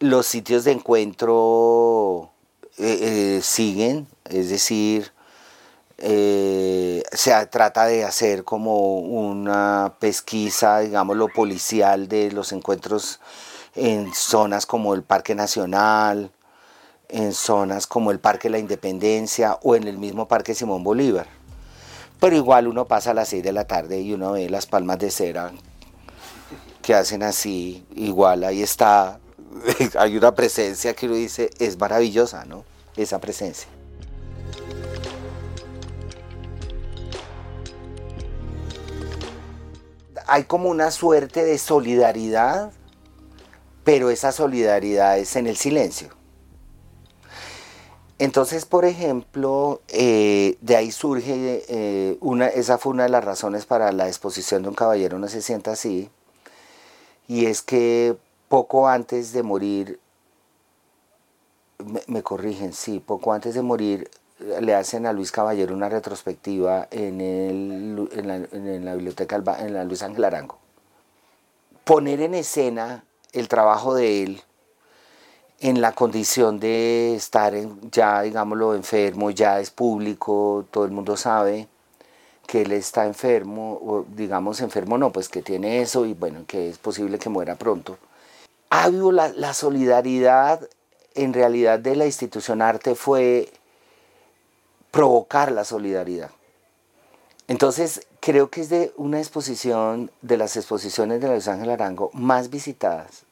los 0.00 0.26
sitios 0.26 0.64
de 0.64 0.72
encuentro 0.72 2.30
eh, 2.78 2.98
eh, 3.38 3.40
siguen, 3.42 4.06
es 4.26 4.48
decir, 4.48 5.12
eh, 6.02 7.02
se 7.12 7.46
trata 7.46 7.84
de 7.84 8.04
hacer 8.04 8.42
como 8.42 8.98
una 9.00 9.96
pesquisa, 9.98 10.78
digamos, 10.78 11.14
lo 11.16 11.28
policial 11.28 12.08
de 12.08 12.32
los 12.32 12.52
encuentros 12.52 13.20
en 13.74 14.14
zonas 14.14 14.64
como 14.64 14.94
el 14.94 15.02
Parque 15.02 15.34
Nacional, 15.34 16.32
en 17.10 17.34
zonas 17.34 17.86
como 17.86 18.10
el 18.10 18.18
Parque 18.18 18.48
La 18.48 18.58
Independencia 18.58 19.58
o 19.62 19.76
en 19.76 19.86
el 19.86 19.98
mismo 19.98 20.26
Parque 20.26 20.54
Simón 20.54 20.82
Bolívar. 20.82 21.26
Pero 22.18 22.34
igual 22.34 22.66
uno 22.66 22.86
pasa 22.86 23.10
a 23.10 23.14
las 23.14 23.28
6 23.28 23.42
de 23.42 23.52
la 23.52 23.66
tarde 23.66 24.00
y 24.00 24.14
uno 24.14 24.32
ve 24.32 24.48
las 24.48 24.66
palmas 24.66 24.98
de 24.98 25.10
cera 25.10 25.52
que 26.80 26.94
hacen 26.94 27.22
así, 27.22 27.84
igual 27.94 28.42
ahí 28.42 28.62
está, 28.62 29.20
hay 29.98 30.16
una 30.16 30.34
presencia 30.34 30.94
que 30.94 31.06
uno 31.06 31.16
dice, 31.16 31.50
es 31.58 31.78
maravillosa, 31.78 32.46
¿no? 32.46 32.64
Esa 32.96 33.18
presencia. 33.18 33.68
Hay 40.30 40.44
como 40.44 40.68
una 40.70 40.92
suerte 40.92 41.44
de 41.44 41.58
solidaridad, 41.58 42.70
pero 43.82 44.10
esa 44.10 44.30
solidaridad 44.30 45.18
es 45.18 45.34
en 45.34 45.48
el 45.48 45.56
silencio. 45.56 46.10
Entonces, 48.20 48.64
por 48.64 48.84
ejemplo, 48.84 49.82
eh, 49.88 50.56
de 50.60 50.76
ahí 50.76 50.92
surge, 50.92 51.64
eh, 51.68 52.16
una, 52.20 52.46
esa 52.46 52.78
fue 52.78 52.92
una 52.92 53.02
de 53.04 53.08
las 53.08 53.24
razones 53.24 53.66
para 53.66 53.90
la 53.90 54.06
exposición 54.06 54.62
de 54.62 54.68
un 54.68 54.76
caballero 54.76 55.18
no 55.18 55.26
se 55.26 55.42
sienta 55.42 55.72
así, 55.72 56.10
y 57.26 57.46
es 57.46 57.60
que 57.60 58.16
poco 58.48 58.86
antes 58.86 59.32
de 59.32 59.42
morir, 59.42 59.98
me 62.06 62.22
corrigen, 62.22 62.72
sí, 62.72 63.00
poco 63.00 63.32
antes 63.32 63.54
de 63.54 63.62
morir, 63.62 64.08
le 64.60 64.74
hacen 64.74 65.06
a 65.06 65.12
Luis 65.12 65.32
Caballero 65.32 65.74
una 65.74 65.88
retrospectiva 65.88 66.88
en, 66.90 67.20
el, 67.20 68.08
en, 68.12 68.84
la, 68.84 68.94
biblioteca, 68.94 69.38
la 69.38 69.84
Luis 69.84 70.02
Ángel 70.02 70.24
Arango. 70.24 70.58
Poner 71.84 72.20
en 72.20 72.34
escena 72.34 73.04
el 73.32 73.48
trabajo 73.48 73.94
de 73.94 74.22
él 74.22 74.42
en 75.60 75.80
la 75.80 75.92
condición 75.92 76.58
de 76.58 77.14
estar 77.14 77.54
ya, 77.90 78.22
digámoslo, 78.22 78.74
enfermo, 78.74 79.30
ya 79.30 79.60
es 79.60 79.70
público, 79.70 80.64
todo 80.70 80.84
el 80.84 80.90
mundo 80.90 81.16
sabe 81.16 81.68
que 82.46 82.62
él 82.62 82.72
está 82.72 83.06
enfermo, 83.06 83.78
o 83.82 84.04
digamos 84.16 84.60
enfermo 84.60 84.98
no, 84.98 85.12
pues 85.12 85.28
que 85.28 85.42
tiene 85.42 85.82
eso 85.82 86.06
y 86.06 86.14
bueno, 86.14 86.44
que 86.46 86.68
es 86.68 86.78
posible 86.78 87.18
que 87.18 87.28
muera 87.28 87.56
pronto. 87.56 87.98
Ha 88.70 88.84
habido 88.84 89.12
la 89.12 89.54
solidaridad 89.54 90.60
en 91.14 91.32
realidad 91.32 91.78
de 91.78 91.96
la 91.96 92.06
institución 92.06 92.62
arte 92.62 92.94
fue 92.94 93.52
provocar 94.90 95.52
la 95.52 95.64
solidaridad. 95.64 96.30
Entonces, 97.48 98.06
creo 98.20 98.50
que 98.50 98.60
es 98.60 98.68
de 98.68 98.92
una 98.96 99.18
exposición, 99.18 100.10
de 100.22 100.36
las 100.36 100.56
exposiciones 100.56 101.20
de 101.20 101.28
Los 101.28 101.48
Ángeles 101.48 101.74
Arango 101.74 102.10
más 102.12 102.50
visitadas 102.50 103.24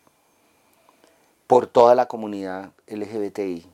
por 1.46 1.66
toda 1.66 1.94
la 1.94 2.06
comunidad 2.06 2.70
LGBTI, 2.88 3.64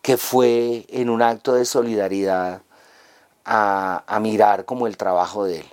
que 0.00 0.16
fue 0.16 0.86
en 0.88 1.10
un 1.10 1.22
acto 1.22 1.54
de 1.54 1.64
solidaridad 1.64 2.62
a, 3.44 4.18
mirar 4.20 4.64
como 4.64 4.86
el 4.86 4.96
trabajo 4.96 5.44
de 5.44 5.60
él. 5.60 5.66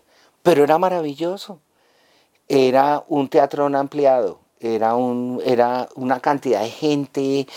Pero 0.43 0.63
era 0.63 0.77
maravilloso. 0.77 1.59
Era 2.47 3.03
un 3.07 3.29
teatrón 3.29 3.75
ampliado, 3.75 4.39
era, 4.59 4.95
un, 4.95 5.39
era 5.45 5.87
una 5.95 6.19
cantidad 6.19 6.61
de 6.61 6.69
gente, 6.71 7.47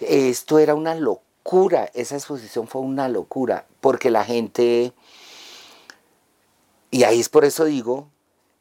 esto 0.00 0.58
era 0.58 0.74
una 0.74 0.96
locura 0.96 1.31
locura, 1.44 1.90
esa 1.94 2.14
exposición 2.14 2.68
fue 2.68 2.82
una 2.82 3.08
locura, 3.08 3.66
porque 3.80 4.10
la 4.10 4.24
gente, 4.24 4.92
y 6.90 7.02
ahí 7.02 7.18
es 7.18 7.28
por 7.28 7.44
eso 7.44 7.64
digo, 7.64 8.08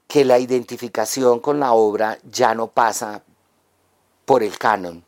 que 0.08 0.26
la 0.26 0.40
identificación 0.40 1.40
con 1.40 1.60
la 1.60 1.74
obra 1.74 2.18
ya 2.30 2.56
no 2.56 2.68
pasa 2.68 3.24
por 4.26 4.42
el 4.42 4.58
canon, 4.58 5.06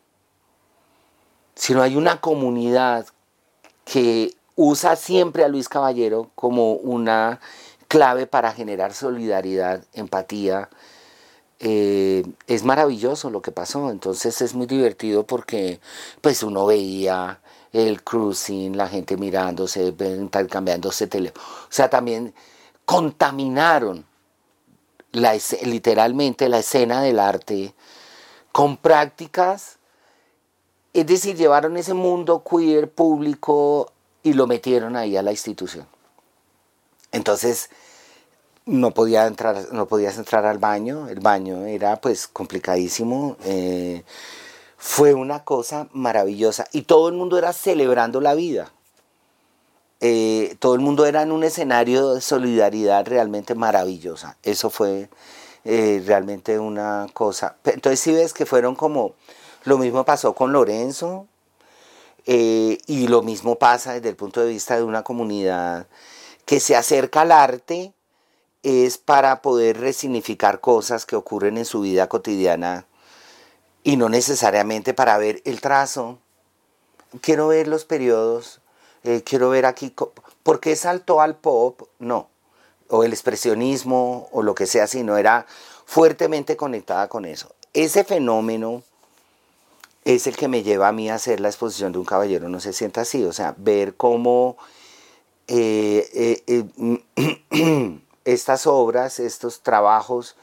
sino 1.55 1.81
hay 1.81 1.95
una 1.95 2.21
comunidad 2.21 3.07
que 3.85 4.35
usa 4.55 4.95
siempre 4.95 5.43
a 5.43 5.47
Luis 5.47 5.67
Caballero 5.67 6.29
como 6.35 6.73
una 6.73 7.39
clave 7.87 8.27
para 8.27 8.53
generar 8.53 8.93
solidaridad, 8.93 9.83
empatía. 9.93 10.69
Eh, 11.59 12.23
es 12.47 12.63
maravilloso 12.63 13.29
lo 13.29 13.41
que 13.41 13.51
pasó, 13.51 13.89
entonces 13.89 14.41
es 14.41 14.53
muy 14.53 14.67
divertido 14.67 15.25
porque 15.25 15.79
pues 16.21 16.43
uno 16.43 16.65
veía 16.65 17.41
el 17.73 18.03
cruising, 18.03 18.77
la 18.77 18.87
gente 18.87 19.17
mirándose, 19.17 19.87
intercambiándose 19.87 21.07
teléfono. 21.07 21.43
O 21.45 21.71
sea, 21.71 21.89
también 21.89 22.33
contaminaron 22.85 24.05
la, 25.11 25.35
literalmente 25.63 26.47
la 26.49 26.59
escena 26.59 27.01
del 27.01 27.19
arte 27.19 27.73
con 28.51 28.77
prácticas, 28.77 29.77
es 30.93 31.07
decir, 31.07 31.35
llevaron 31.35 31.75
ese 31.75 31.95
mundo 31.95 32.43
queer 32.43 32.91
público 32.91 33.91
y 34.21 34.33
lo 34.33 34.45
metieron 34.45 34.95
ahí 34.95 35.17
a 35.17 35.23
la 35.23 35.31
institución. 35.31 35.87
Entonces, 37.11 37.71
no 38.65 38.91
podía 38.91 39.25
entrar, 39.25 39.73
no 39.73 39.87
podías 39.87 40.17
entrar 40.17 40.45
al 40.45 40.59
baño, 40.59 41.09
el 41.09 41.19
baño 41.19 41.65
era 41.65 41.97
pues 41.97 42.27
complicadísimo. 42.27 43.37
Eh, 43.43 44.03
fue 44.85 45.13
una 45.13 45.45
cosa 45.45 45.87
maravillosa 45.93 46.67
y 46.73 46.81
todo 46.81 47.07
el 47.07 47.15
mundo 47.15 47.37
era 47.37 47.53
celebrando 47.53 48.19
la 48.19 48.35
vida. 48.35 48.73
eh, 50.01 50.57
todo 50.59 50.75
el 50.75 50.81
mundo 50.81 51.05
era 51.05 51.21
en 51.21 51.31
un 51.31 51.45
escenario 51.45 52.13
de 52.13 52.19
solidaridad 52.21 53.05
realmente 53.07 53.55
maravillosa. 53.55 54.37
Eso 54.43 54.69
fue 54.69 55.09
eh, 55.63 56.03
realmente 56.05 56.59
una 56.59 57.07
cosa. 57.13 57.55
Entonces 57.63 58.01
si 58.01 58.11
ves 58.11 58.33
que 58.33 58.45
fueron 58.45 58.75
como, 58.75 59.13
lo 59.63 59.77
mismo 59.77 60.03
pasó 60.03 60.35
con 60.35 60.51
Lorenzo 60.51 61.27
eh, 62.25 62.77
y 62.85 63.07
lo 63.07 63.21
mismo 63.21 63.55
pasa 63.57 63.93
desde 63.93 64.09
el 64.09 64.17
punto 64.17 64.41
de 64.41 64.49
vista 64.49 64.75
de 64.75 64.83
una 64.83 65.03
comunidad 65.03 65.87
que 66.45 66.59
se 66.59 66.75
acerca 66.75 67.21
al 67.21 67.31
arte 67.31 67.93
es 68.63 68.97
para 68.97 69.41
poder 69.41 69.79
resignificar 69.79 70.59
cosas 70.59 71.05
que 71.05 71.15
ocurren 71.15 71.57
en 71.57 71.65
su 71.65 71.81
vida 71.81 72.09
cotidiana 72.09 72.85
y 73.83 73.97
no 73.97 74.09
necesariamente 74.09 74.93
para 74.93 75.17
ver 75.17 75.41
el 75.45 75.61
trazo. 75.61 76.19
Quiero 77.21 77.47
ver 77.49 77.67
los 77.67 77.85
periodos, 77.85 78.61
eh, 79.03 79.21
quiero 79.23 79.49
ver 79.49 79.65
aquí, 79.65 79.93
¿por 80.41 80.59
qué 80.59 80.75
saltó 80.75 81.21
al 81.21 81.35
pop? 81.35 81.81
No, 81.99 82.29
o 82.89 83.03
el 83.03 83.13
expresionismo 83.13 84.29
o 84.31 84.41
lo 84.41 84.55
que 84.55 84.65
sea, 84.65 84.87
sino 84.87 85.17
era 85.17 85.45
fuertemente 85.85 86.57
conectada 86.57 87.07
con 87.09 87.25
eso. 87.25 87.53
Ese 87.73 88.03
fenómeno 88.03 88.83
es 90.05 90.27
el 90.27 90.35
que 90.35 90.47
me 90.47 90.63
lleva 90.63 90.87
a 90.87 90.91
mí 90.91 91.09
a 91.09 91.15
hacer 91.15 91.39
la 91.39 91.49
exposición 91.49 91.91
de 91.91 91.99
un 91.99 92.05
caballero 92.05 92.49
no 92.49 92.59
se 92.59 92.73
sienta 92.73 93.01
así, 93.01 93.23
o 93.23 93.33
sea, 93.33 93.53
ver 93.57 93.95
cómo 93.95 94.57
eh, 95.47 96.43
eh, 96.47 97.99
estas 98.25 98.65
obras, 98.65 99.19
estos 99.19 99.61
trabajos 99.61 100.35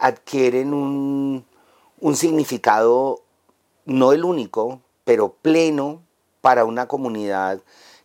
adquieren 0.00 0.72
un, 0.72 1.44
un 2.04 2.16
significado, 2.16 3.22
no 3.86 4.12
el 4.12 4.26
único, 4.26 4.82
pero 5.04 5.32
pleno 5.32 6.02
para 6.42 6.66
una 6.66 6.86
comunidad 6.86 7.60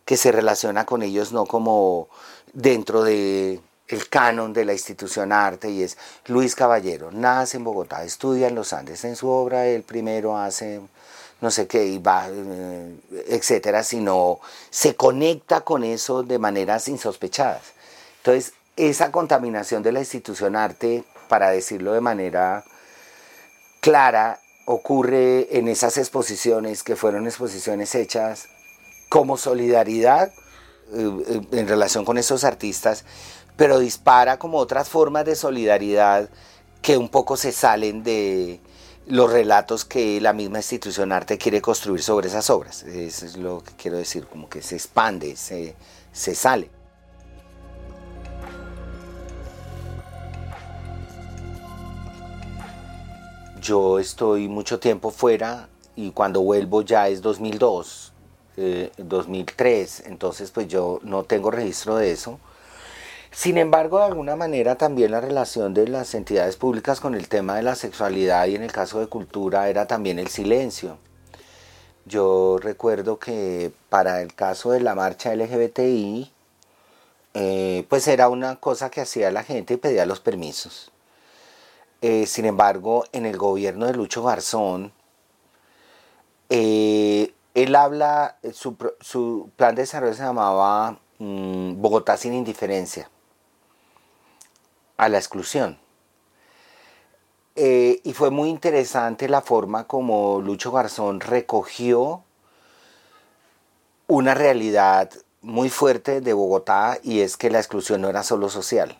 que 0.06 0.16
se 0.16 0.32
relaciona 0.32 0.86
con 0.86 1.02
ellos 1.02 1.32
no 1.32 1.44
como 1.44 2.08
dentro 2.54 3.02
de 3.02 3.60
el 3.88 4.08
canon 4.08 4.54
de 4.54 4.64
la 4.64 4.72
institución 4.72 5.32
arte 5.32 5.68
y 5.68 5.82
es 5.82 5.98
Luis 6.24 6.54
Caballero, 6.54 7.10
nace 7.10 7.58
en 7.58 7.64
Bogotá, 7.64 8.02
estudia 8.02 8.48
en 8.48 8.54
los 8.54 8.72
Andes, 8.72 9.04
en 9.04 9.16
su 9.16 9.28
obra 9.28 9.66
el 9.66 9.82
primero 9.82 10.38
hace 10.38 10.80
no 11.42 11.50
sé 11.50 11.66
qué, 11.66 11.84
y 11.84 11.98
va, 11.98 12.26
eh, 12.30 12.96
etcétera, 13.28 13.82
sino 13.84 14.40
se 14.70 14.96
conecta 14.96 15.60
con 15.60 15.84
eso 15.84 16.22
de 16.22 16.38
maneras 16.38 16.88
insospechadas. 16.88 17.74
Entonces, 18.18 18.54
esa 18.76 19.12
contaminación 19.12 19.82
de 19.82 19.92
la 19.92 20.00
institución 20.00 20.56
arte, 20.56 21.04
para 21.28 21.50
decirlo 21.50 21.92
de 21.92 22.00
manera 22.00 22.64
clara, 23.80 24.40
ocurre 24.66 25.58
en 25.58 25.68
esas 25.68 25.96
exposiciones 25.96 26.82
que 26.82 26.96
fueron 26.96 27.26
exposiciones 27.26 27.94
hechas 27.94 28.48
como 29.08 29.36
solidaridad 29.36 30.32
eh, 30.92 31.10
eh, 31.28 31.40
en 31.52 31.68
relación 31.68 32.04
con 32.04 32.18
esos 32.18 32.44
artistas, 32.44 33.04
pero 33.56 33.78
dispara 33.78 34.38
como 34.38 34.58
otras 34.58 34.88
formas 34.88 35.24
de 35.24 35.34
solidaridad 35.34 36.30
que 36.82 36.96
un 36.96 37.08
poco 37.08 37.36
se 37.36 37.52
salen 37.52 38.02
de 38.02 38.60
los 39.06 39.30
relatos 39.30 39.84
que 39.84 40.20
la 40.20 40.32
misma 40.32 40.58
institución 40.58 41.12
arte 41.12 41.36
quiere 41.36 41.60
construir 41.60 42.02
sobre 42.02 42.28
esas 42.28 42.48
obras. 42.48 42.84
Eso 42.84 43.26
es 43.26 43.36
lo 43.36 43.62
que 43.62 43.72
quiero 43.74 43.98
decir, 43.98 44.26
como 44.26 44.48
que 44.48 44.62
se 44.62 44.76
expande, 44.76 45.36
se, 45.36 45.74
se 46.12 46.34
sale. 46.34 46.70
Yo 53.60 53.98
estoy 53.98 54.48
mucho 54.48 54.80
tiempo 54.80 55.10
fuera 55.10 55.68
y 55.96 56.12
cuando 56.12 56.40
vuelvo 56.40 56.82
ya 56.82 57.08
es 57.08 57.20
2002, 57.22 58.12
2003, 58.96 60.00
eh, 60.00 60.02
entonces 60.06 60.50
pues 60.50 60.68
yo 60.68 61.00
no 61.02 61.24
tengo 61.24 61.50
registro 61.50 61.96
de 61.96 62.10
eso. 62.12 62.38
Sin 63.32 63.58
embargo, 63.58 63.98
de 63.98 64.06
alguna 64.06 64.34
manera 64.34 64.76
también 64.76 65.12
la 65.12 65.20
relación 65.20 65.72
de 65.72 65.86
las 65.86 66.14
entidades 66.14 66.56
públicas 66.56 67.00
con 67.00 67.14
el 67.14 67.28
tema 67.28 67.54
de 67.56 67.62
la 67.62 67.76
sexualidad 67.76 68.46
y 68.46 68.56
en 68.56 68.62
el 68.64 68.72
caso 68.72 68.98
de 68.98 69.06
cultura 69.06 69.68
era 69.68 69.86
también 69.86 70.18
el 70.18 70.28
silencio. 70.28 70.98
Yo 72.06 72.58
recuerdo 72.60 73.18
que 73.18 73.70
para 73.88 74.20
el 74.20 74.34
caso 74.34 74.72
de 74.72 74.80
la 74.80 74.96
marcha 74.96 75.34
LGBTI, 75.34 76.32
eh, 77.34 77.86
pues 77.88 78.08
era 78.08 78.28
una 78.28 78.56
cosa 78.56 78.90
que 78.90 79.00
hacía 79.00 79.30
la 79.30 79.44
gente 79.44 79.74
y 79.74 79.76
pedía 79.76 80.06
los 80.06 80.18
permisos. 80.18 80.90
Eh, 82.02 82.26
sin 82.26 82.46
embargo, 82.46 83.04
en 83.12 83.26
el 83.26 83.36
gobierno 83.36 83.86
de 83.86 83.94
Lucho 83.94 84.22
Garzón, 84.22 84.92
eh, 86.48 87.34
él 87.54 87.76
habla, 87.76 88.38
su, 88.52 89.50
plan 89.56 89.74
de 89.74 89.82
desarrollo 89.82 90.14
se 90.14 90.22
llamaba 90.22 90.98
mm, 91.18 91.80
Bogotá 91.80 92.16
sin 92.16 92.32
indiferencia 92.32 93.10
a 94.96 95.08
la 95.08 95.18
exclusión. 95.18 95.78
Eh, 97.56 98.00
y 98.04 98.14
fue 98.14 98.30
muy 98.30 98.48
interesante 98.48 99.28
la 99.28 99.42
forma 99.42 99.84
como 99.86 100.40
Lucho 100.40 100.72
Garzón 100.72 101.20
recogió 101.20 102.24
una 104.06 104.34
realidad 104.34 105.10
muy 105.42 105.68
fuerte 105.68 106.20
de 106.20 106.32
Bogotá 106.32 106.98
y 107.02 107.20
es 107.20 107.36
que 107.36 107.50
la 107.50 107.58
exclusión 107.58 108.00
no 108.00 108.08
era 108.08 108.22
solo 108.22 108.48
social 108.48 108.96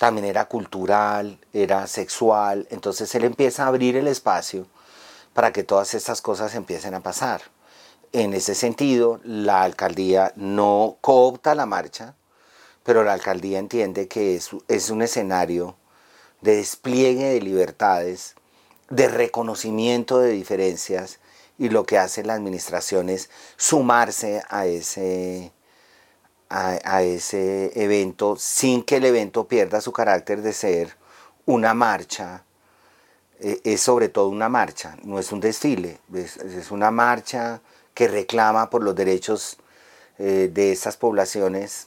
también 0.00 0.24
era 0.24 0.46
cultural, 0.46 1.38
era 1.52 1.86
sexual, 1.86 2.66
entonces 2.70 3.14
él 3.14 3.24
empieza 3.24 3.64
a 3.64 3.66
abrir 3.66 3.96
el 3.96 4.06
espacio 4.06 4.66
para 5.34 5.52
que 5.52 5.62
todas 5.62 5.92
estas 5.92 6.22
cosas 6.22 6.54
empiecen 6.54 6.94
a 6.94 7.02
pasar. 7.02 7.42
En 8.12 8.32
ese 8.32 8.54
sentido, 8.54 9.20
la 9.24 9.62
alcaldía 9.62 10.32
no 10.36 10.96
coopta 11.02 11.54
la 11.54 11.66
marcha, 11.66 12.14
pero 12.82 13.04
la 13.04 13.12
alcaldía 13.12 13.58
entiende 13.58 14.08
que 14.08 14.36
es, 14.36 14.48
es 14.68 14.88
un 14.88 15.02
escenario 15.02 15.76
de 16.40 16.56
despliegue 16.56 17.34
de 17.34 17.42
libertades, 17.42 18.36
de 18.88 19.06
reconocimiento 19.06 20.18
de 20.18 20.30
diferencias, 20.30 21.18
y 21.58 21.68
lo 21.68 21.84
que 21.84 21.98
hace 21.98 22.24
la 22.24 22.32
administración 22.32 23.10
es 23.10 23.28
sumarse 23.58 24.42
a 24.48 24.64
ese, 24.64 25.52
a, 26.50 27.02
ese 27.02 27.70
evento 27.80 28.36
sin 28.36 28.82
que 28.82 28.96
el 28.96 29.04
evento 29.04 29.46
pierda 29.46 29.80
su 29.80 29.92
carácter 29.92 30.42
de 30.42 30.52
ser 30.52 30.96
una 31.46 31.74
marcha. 31.74 32.44
Eh, 33.38 33.60
es 33.64 33.80
sobre 33.80 34.08
todo 34.08 34.28
una 34.28 34.48
marcha, 34.48 34.96
no 35.02 35.18
es 35.18 35.32
un 35.32 35.40
desfile, 35.40 35.98
es, 36.12 36.70
una 36.70 36.90
marcha 36.90 37.62
que 37.94 38.08
reclama 38.08 38.68
por 38.68 38.82
los 38.82 38.94
derechos 38.94 39.56
eh, 40.18 40.50
de 40.52 40.72
estas 40.72 40.96
poblaciones 40.98 41.86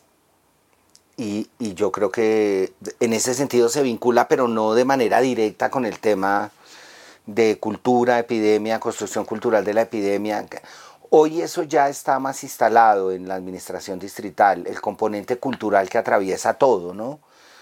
y, 1.17 1.49
y, 1.59 1.75
yo 1.75 1.91
creo 1.91 2.09
que 2.09 2.73
en 2.99 3.13
ese 3.13 3.35
sentido 3.35 3.69
se 3.69 3.83
vincula, 3.83 4.27
pero 4.27 4.47
no 4.47 4.73
de 4.73 4.83
manera 4.83 5.21
directa 5.21 5.69
con 5.69 5.85
el 5.85 5.99
tema 5.99 6.51
de 7.27 7.59
cultura, 7.59 8.17
epidemia, 8.17 8.79
construcción 8.79 9.25
cultural 9.25 9.63
de 9.63 9.73
la 9.75 9.81
epidemia. 9.83 10.45
Hoy 11.15 11.43
eso 11.43 11.61
ya 11.61 11.89
está 11.89 12.17
más 12.17 12.43
instalado 12.43 13.11
en 13.11 13.27
la 13.27 13.35
administración 13.35 13.99
distrital, 13.99 14.65
el 14.65 14.81
componente 14.81 15.37
cultural 15.37 15.87
que 15.87 15.99
atraviesa 15.99 16.55
todo, 16.55 16.95
¿no? 16.95 17.19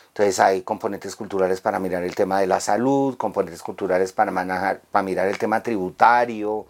Entonces 0.07 0.39
hay 0.39 0.61
componentes 0.61 1.17
culturales 1.17 1.59
para 1.59 1.77
mirar 1.77 2.03
el 2.03 2.15
tema 2.15 2.39
de 2.39 2.47
la 2.47 2.61
salud, 2.61 3.17
componentes 3.17 3.61
culturales 3.61 4.13
para, 4.13 4.31
manejar, 4.31 4.79
para 4.89 5.03
mirar 5.03 5.27
el 5.27 5.37
tema 5.37 5.61
tributario, 5.61 6.65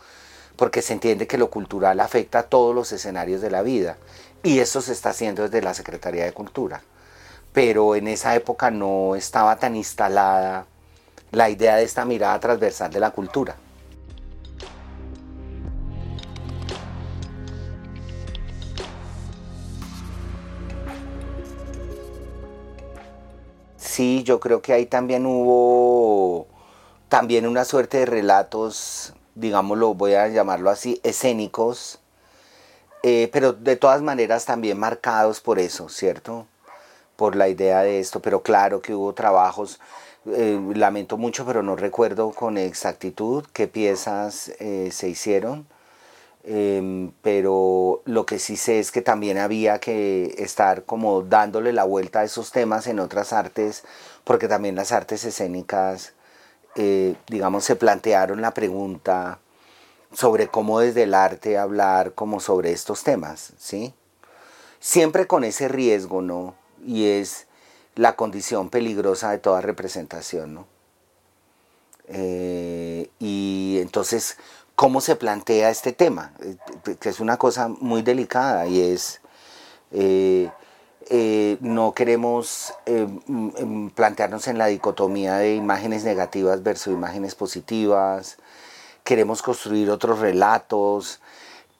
porque 0.55 0.81
se 0.81 0.93
entiende 0.93 1.27
que 1.27 1.37
lo 1.37 1.51
cultural 1.51 1.99
afecta 1.99 2.39
a 2.39 2.43
todos 2.49 2.73
los 2.73 2.91
escenarios 2.91 3.41
de 3.41 3.51
la 3.51 3.61
vida. 3.61 3.97
Y 4.41 4.57
eso 4.57 4.81
se 4.81 4.93
está 4.93 5.11
haciendo 5.11 5.43
desde 5.43 5.61
la 5.61 5.75
Secretaría 5.75 6.25
de 6.25 6.33
Cultura. 6.33 6.81
Pero 7.53 7.93
en 7.95 8.07
esa 8.07 8.33
época 8.33 8.71
no 8.71 9.15
estaba 9.15 9.57
tan 9.57 9.75
instalada 9.75 10.65
la 11.29 11.47
idea 11.47 11.75
de 11.75 11.83
esta 11.83 12.05
mirada 12.05 12.39
transversal 12.39 12.91
de 12.91 12.99
la 12.99 13.11
cultura. 13.11 13.55
Sí, 23.91 24.23
yo 24.23 24.39
creo 24.39 24.61
que 24.61 24.73
ahí 24.73 24.85
también 24.85 25.25
hubo 25.25 26.47
también 27.09 27.45
una 27.45 27.65
suerte 27.65 27.99
de 27.99 28.05
relatos, 28.05 29.13
digámoslo, 29.35 29.93
voy 29.93 30.13
a 30.13 30.29
llamarlo 30.29 30.69
así, 30.69 31.01
escénicos, 31.03 31.99
eh, 33.03 33.29
pero 33.33 33.53
de 33.53 33.75
todas 33.75 34.01
maneras 34.01 34.45
también 34.45 34.79
marcados 34.79 35.41
por 35.41 35.59
eso, 35.59 35.89
¿cierto? 35.89 36.47
Por 37.17 37.35
la 37.35 37.49
idea 37.49 37.81
de 37.81 37.99
esto, 37.99 38.21
pero 38.21 38.41
claro 38.43 38.81
que 38.81 38.95
hubo 38.95 39.13
trabajos, 39.13 39.79
eh, 40.25 40.59
lamento 40.75 41.17
mucho, 41.17 41.45
pero 41.45 41.63
no 41.63 41.75
recuerdo 41.75 42.31
con 42.31 42.57
exactitud 42.57 43.45
qué 43.53 43.67
piezas 43.67 44.53
eh, 44.59 44.89
se 44.91 45.09
hicieron 45.09 45.67
Em, 46.43 47.11
pero 47.21 48.01
lo 48.05 48.25
que 48.25 48.39
sí 48.39 48.57
sé 48.57 48.79
es 48.79 48.91
que 48.91 49.01
también 49.01 49.37
había 49.37 49.79
que 49.79 50.33
estar 50.39 50.85
como 50.85 51.21
dándole 51.21 51.71
la 51.71 51.83
vuelta 51.83 52.21
a 52.21 52.23
esos 52.23 52.51
temas 52.51 52.87
en 52.87 52.99
otras 52.99 53.31
artes, 53.31 53.83
porque 54.23 54.47
también 54.47 54.75
las 54.75 54.91
artes 54.91 55.23
escénicas, 55.23 56.13
eh, 56.75 57.15
digamos, 57.27 57.63
se 57.65 57.75
plantearon 57.75 58.41
la 58.41 58.53
pregunta 58.53 59.39
sobre 60.13 60.47
cómo 60.47 60.79
desde 60.79 61.03
el 61.03 61.13
arte 61.13 61.57
hablar 61.57 62.13
como 62.13 62.39
sobre 62.39 62.71
estos 62.71 63.03
temas, 63.03 63.53
¿sí? 63.57 63.93
Siempre 64.79 65.27
con 65.27 65.43
ese 65.43 65.67
riesgo, 65.67 66.21
¿no? 66.21 66.55
Y 66.83 67.05
es 67.07 67.47
la 67.95 68.15
condición 68.15 68.69
peligrosa 68.69 69.31
de 69.31 69.37
toda 69.37 69.61
representación, 69.61 70.53
¿no? 70.55 70.67
Eh, 72.07 73.09
y 73.19 73.77
entonces, 73.81 74.37
¿cómo 74.75 75.01
se 75.01 75.15
plantea 75.15 75.69
este 75.69 75.93
tema? 75.93 76.33
Eh, 76.41 76.55
que 76.99 77.09
es 77.09 77.19
una 77.19 77.37
cosa 77.37 77.67
muy 77.67 78.01
delicada 78.01 78.67
y 78.67 78.81
es, 78.81 79.21
eh, 79.91 80.49
no 81.61 81.93
queremos 81.93 82.73
mm, 82.87 83.63
mm, 83.63 83.89
plantearnos 83.91 84.47
en 84.47 84.57
la 84.57 84.67
dicotomía 84.67 85.35
de 85.37 85.55
imágenes 85.55 86.03
negativas 86.03 86.63
versus 86.63 86.93
imágenes 86.93 87.35
positivas, 87.35 88.37
queremos 89.03 89.41
construir 89.41 89.89
otros 89.89 90.19
relatos, 90.19 91.19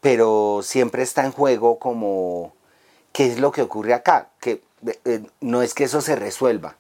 pero 0.02 0.62
siempre 0.64 1.04
está 1.04 1.24
en 1.24 1.32
juego 1.32 1.80
como 1.80 2.54
qué 3.14 3.28
es 3.28 3.40
lo 3.40 3.52
que 3.52 3.62
ocurre 3.62 3.94
acá, 3.94 4.30
que 4.40 4.62
no 5.40 5.62
es 5.62 5.74
que 5.74 5.84
eso 5.84 6.02
se 6.02 6.16
resuelva, 6.16 6.76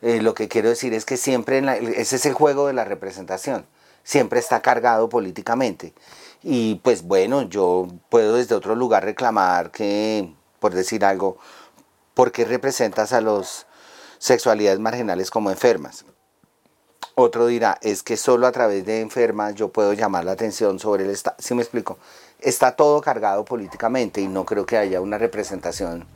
eh, 0.00 0.22
lo 0.22 0.34
que 0.34 0.48
quiero 0.48 0.68
decir 0.68 0.94
es 0.94 1.04
que 1.04 1.16
siempre, 1.16 1.58
ese 2.00 2.16
es 2.16 2.26
el 2.26 2.34
juego 2.34 2.66
de 2.68 2.72
la 2.72 2.84
representación, 2.84 3.66
siempre 4.08 4.38
está 4.38 4.62
cargado 4.62 5.10
políticamente. 5.10 5.92
Y 6.42 6.76
pues 6.76 7.02
bueno, 7.02 7.42
yo 7.42 7.88
puedo 8.08 8.36
desde 8.36 8.54
otro 8.54 8.74
lugar 8.74 9.04
reclamar 9.04 9.70
que, 9.70 10.32
por 10.60 10.72
decir 10.72 11.04
algo, 11.04 11.36
¿por 12.14 12.32
qué 12.32 12.46
representas 12.46 13.12
a 13.12 13.20
las 13.20 13.66
sexualidades 14.16 14.80
marginales 14.80 15.30
como 15.30 15.50
enfermas? 15.50 16.06
Otro 17.16 17.48
dirá, 17.48 17.76
es 17.82 18.02
que 18.02 18.16
solo 18.16 18.46
a 18.46 18.52
través 18.52 18.86
de 18.86 19.02
enfermas 19.02 19.54
yo 19.56 19.68
puedo 19.68 19.92
llamar 19.92 20.24
la 20.24 20.32
atención 20.32 20.78
sobre 20.78 21.04
el 21.04 21.10
Estado. 21.10 21.36
¿Sí 21.38 21.54
me 21.54 21.60
explico? 21.60 21.98
Está 22.40 22.76
todo 22.76 23.02
cargado 23.02 23.44
políticamente 23.44 24.22
y 24.22 24.28
no 24.28 24.46
creo 24.46 24.64
que 24.64 24.78
haya 24.78 25.02
una 25.02 25.18
representación 25.18 26.06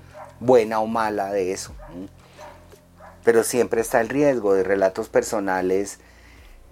buena 0.41 0.81
o 0.81 0.87
mala 0.87 1.31
de 1.31 1.53
eso 1.53 1.75
pero 3.25 3.45
siempre 3.45 3.81
está 3.81 4.01
el 4.01 4.09
riesgo 4.09 4.55
de 4.55 4.65
relatos 4.65 5.09
personales 5.09 5.99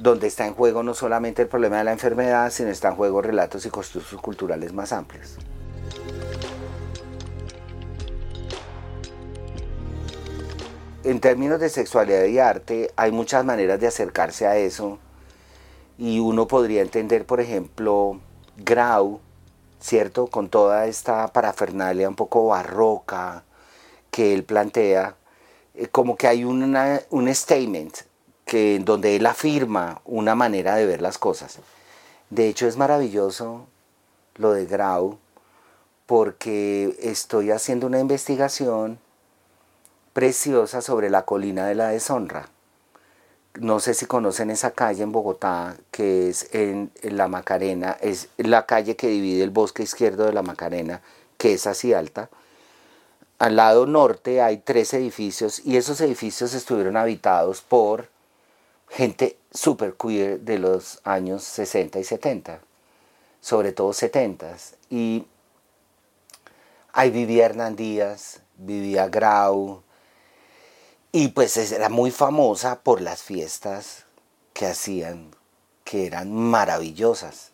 donde 0.01 0.28
está 0.28 0.46
en 0.46 0.55
juego 0.55 0.82
no 0.82 0.94
solamente 0.94 1.42
el 1.42 1.48
problema 1.48 1.76
de 1.78 1.84
la 1.84 1.92
enfermedad, 1.92 2.51
sino 2.51 2.70
está 2.70 2.88
en 2.88 2.94
juego 2.94 3.20
relatos 3.20 3.66
y 3.66 3.70
costumbres 3.70 4.14
culturales 4.22 4.72
más 4.72 4.92
amplios. 4.92 5.36
En 11.05 11.20
términos 11.20 11.61
de 11.61 11.68
sexualidad 11.68 12.24
y 12.24 12.38
arte, 12.38 12.90
hay 12.96 13.12
muchas 13.12 13.44
maneras 13.44 13.78
de 13.78 13.86
acercarse 13.86 14.46
a 14.46 14.57
eso 14.57 14.98
y 15.98 16.18
uno 16.18 16.48
podría 16.48 16.80
entender, 16.80 17.26
por 17.26 17.40
ejemplo, 17.40 18.20
Grau, 18.57 19.20
¿cierto? 19.80 20.28
Con 20.28 20.48
toda 20.48 20.86
esta 20.86 21.28
parafernalia 21.28 22.09
un 22.09 22.16
poco 22.16 22.46
barroca 22.46 23.44
que 24.11 24.32
él 24.32 24.44
plantea, 24.44 25.16
eh, 25.74 25.88
como 25.88 26.16
que 26.16 26.26
hay 26.26 26.44
un 26.44 27.34
statement 27.34 28.09
que, 28.51 28.80
donde 28.84 29.14
él 29.14 29.26
afirma 29.26 30.03
una 30.05 30.34
manera 30.34 30.74
de 30.74 30.84
ver 30.84 31.01
las 31.01 31.18
cosas. 31.18 31.61
De 32.30 32.48
hecho 32.48 32.66
es 32.66 32.76
maravilloso 32.76 33.68
lo 34.34 34.51
de 34.51 34.66
Grau 34.66 35.18
porque 36.07 36.96
estoy 37.01 37.53
haciendo 37.53 37.86
una 37.86 38.01
investigación 38.01 38.98
preciosa 40.14 40.82
sobre 40.82 41.11
la 41.11 41.24
colina 41.24 41.68
de 41.68 41.76
la 41.76 41.90
deshonra. 41.90 42.48
No 43.55 43.78
sé 43.78 43.94
si 43.94 44.07
conocen 44.07 44.51
esa 44.51 44.72
calle 44.72 45.05
en 45.05 45.12
Bogotá 45.12 45.76
que 45.92 46.28
es 46.28 46.53
en, 46.53 46.90
en 47.03 47.16
la 47.16 47.28
Macarena, 47.28 47.96
es 48.01 48.30
la 48.36 48.66
calle 48.66 48.96
que 48.96 49.07
divide 49.07 49.44
el 49.44 49.51
bosque 49.51 49.84
izquierdo 49.84 50.26
de 50.26 50.32
la 50.32 50.42
Macarena, 50.42 51.03
que 51.38 51.53
es 51.53 51.68
así 51.68 51.94
alta 51.94 52.30
al 53.38 53.57
lado 53.57 53.86
norte 53.86 54.42
hay 54.42 54.59
tres 54.59 54.92
edificios 54.92 55.62
y 55.64 55.78
esos 55.78 56.01
edificios 56.03 56.53
estuvieron 56.53 56.98
habitados 56.98 57.62
por 57.62 58.09
gente 58.91 59.38
super 59.53 59.95
queer 59.95 60.41
de 60.41 60.59
los 60.59 61.01
años 61.05 61.43
60 61.45 61.99
y 61.99 62.05
70, 62.05 62.61
sobre 63.41 63.72
todo 63.72 63.93
70. 63.93 64.57
Y 64.91 65.26
ahí 66.93 67.11
vivía 67.11 67.47
Hernán 67.47 67.76
Díaz, 67.76 68.41
vivía 68.57 69.09
Grau, 69.09 69.82
y 71.12 71.28
pues 71.28 71.57
era 71.57 71.88
muy 71.88 72.11
famosa 72.11 72.80
por 72.80 73.01
las 73.01 73.22
fiestas 73.22 74.05
que 74.53 74.66
hacían, 74.66 75.30
que 75.84 76.07
eran 76.07 76.32
maravillosas. 76.32 77.51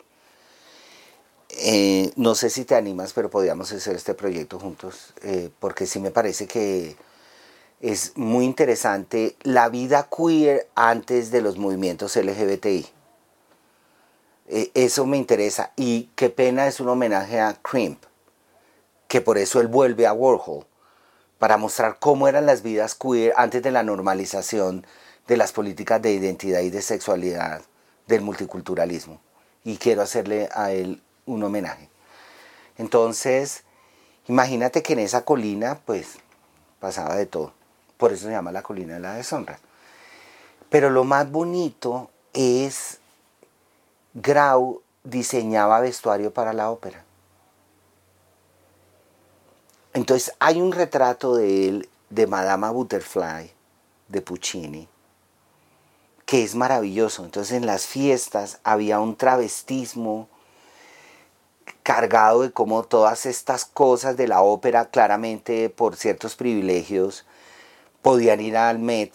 Eh, 1.51 2.12
no 2.16 2.34
sé 2.34 2.51
si 2.51 2.64
te 2.64 2.74
animas, 2.74 3.12
pero 3.14 3.30
podríamos 3.30 3.72
hacer 3.72 3.97
este 3.97 4.14
proyecto 4.14 4.59
juntos, 4.59 5.14
eh, 5.22 5.51
porque 5.59 5.87
sí 5.87 6.01
me 6.01 6.11
parece 6.11 6.47
que 6.47 6.97
es 7.81 8.16
muy 8.16 8.45
interesante 8.45 9.37
la 9.43 9.68
vida 9.68 10.09
queer 10.09 10.68
antes 10.74 11.31
de 11.31 11.43
los 11.43 11.59
movimientos 11.59 12.16
LGBTI. 12.16 12.87
Eh, 14.49 14.70
eso 14.74 15.07
me 15.07 15.16
interesa. 15.16 15.72
Y 15.77 16.11
qué 16.14 16.31
pena 16.31 16.66
es 16.66 16.81
un 16.81 16.89
homenaje 16.89 17.41
a 17.41 17.55
Crimp, 17.55 18.03
que 19.09 19.20
por 19.20 19.39
eso 19.39 19.61
él 19.61 19.66
vuelve 19.66 20.07
a 20.07 20.12
Warhol, 20.12 20.66
para 21.39 21.59
mostrar 21.59 21.99
cómo 21.99 22.29
eran 22.29 22.47
las 22.47 22.62
vidas 22.62 22.95
queer 22.95 23.35
antes 23.37 23.62
de 23.62 23.70
la 23.70 23.83
normalización 23.83 24.87
de 25.27 25.37
las 25.37 25.53
políticas 25.53 26.01
de 26.01 26.12
identidad 26.12 26.61
y 26.61 26.70
de 26.70 26.81
sexualidad 26.81 27.62
del 28.07 28.22
multiculturalismo. 28.22 29.20
Y 29.64 29.77
quiero 29.77 30.03
hacerle 30.03 30.49
a 30.55 30.72
él 30.72 31.03
un 31.27 31.43
homenaje. 31.43 31.91
Entonces, 32.79 33.64
imagínate 34.29 34.83
que 34.83 34.93
en 34.93 35.01
esa 35.01 35.24
colina, 35.24 35.81
pues, 35.85 36.18
pasaba 36.79 37.16
de 37.16 37.27
todo. 37.27 37.53
Por 37.97 38.12
eso 38.12 38.26
se 38.26 38.32
llama 38.32 38.53
la 38.53 38.62
colina 38.62 38.94
de 38.94 39.01
la 39.01 39.14
deshonra. 39.14 39.59
Pero 40.68 40.90
lo 40.90 41.05
más 41.05 41.30
bonito 41.30 42.11
es, 42.32 42.99
Grau 44.14 44.82
diseñaba 45.05 45.80
vestuario 45.80 46.32
para 46.32 46.53
la 46.53 46.70
ópera. 46.70 47.05
Entonces 49.92 50.34
hay 50.40 50.61
un 50.61 50.72
retrato 50.72 51.36
de 51.36 51.68
él, 51.68 51.88
de 52.11 52.26
Madama 52.26 52.70
Butterfly, 52.70 53.53
de 54.09 54.20
Puccini, 54.22 54.88
que 56.24 56.44
es 56.44 56.55
maravilloso. 56.55 57.24
Entonces 57.24 57.57
en 57.57 57.66
las 57.66 57.86
fiestas 57.86 58.59
había 58.62 59.01
un 59.01 59.16
travestismo, 59.16 60.28
cargado 61.82 62.42
de 62.42 62.53
cómo 62.53 62.82
todas 62.82 63.26
estas 63.26 63.64
cosas 63.64 64.16
de 64.16 64.28
la 64.28 64.42
ópera, 64.42 64.86
claramente 64.86 65.70
por 65.70 65.97
ciertos 65.97 66.34
privilegios, 66.34 67.26
podían 68.07 68.40
ir 68.40 68.57
al 68.57 68.78
Met 68.78 69.11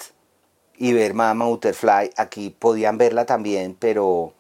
y 0.78 0.92
ver 0.92 1.14
Mama 1.14 1.46
Butterfly. 1.46 2.12
Aquí 2.18 2.50
podían 2.50 2.98
verla 2.98 3.26
también, 3.26 3.74
pero 3.80 4.34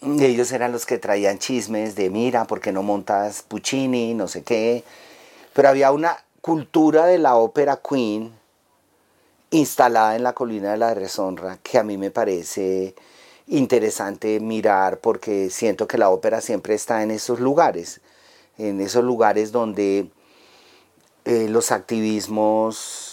ellos 0.00 0.50
eran 0.52 0.72
los 0.72 0.86
que 0.86 0.96
traían 0.96 1.38
chismes 1.38 1.94
de 1.94 2.08
mira, 2.08 2.46
¿por 2.46 2.62
qué 2.62 2.72
no 2.72 2.82
montas 2.82 3.42
Puccini? 3.42 4.14
No 4.14 4.26
sé 4.26 4.42
qué. 4.42 4.84
Pero 5.52 5.68
había 5.68 5.92
una 5.92 6.16
cultura 6.40 7.04
de 7.04 7.18
la 7.18 7.36
ópera 7.36 7.78
Queen 7.86 8.32
instalada 9.50 10.16
en 10.16 10.22
la 10.22 10.32
colina 10.32 10.70
de 10.72 10.78
la 10.78 10.94
deshonra 10.94 11.58
que 11.62 11.76
a 11.76 11.82
mí 11.82 11.98
me 11.98 12.10
parece 12.10 12.94
interesante 13.48 14.40
mirar 14.40 14.96
porque 14.96 15.50
siento 15.50 15.86
que 15.86 15.98
la 15.98 16.08
ópera 16.08 16.40
siempre 16.40 16.72
está 16.72 17.02
en 17.02 17.10
esos 17.10 17.38
lugares, 17.38 18.00
en 18.56 18.80
esos 18.80 19.04
lugares 19.04 19.52
donde 19.52 20.08
eh, 21.26 21.48
los 21.50 21.70
activismos, 21.70 23.03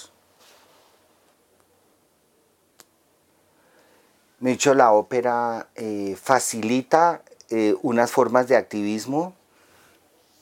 de 4.41 4.51
hecho 4.51 4.73
la 4.73 4.91
ópera 4.91 5.67
eh, 5.75 6.17
facilita 6.21 7.21
eh, 7.49 7.75
unas 7.81 8.11
formas 8.11 8.47
de 8.47 8.57
activismo 8.57 9.33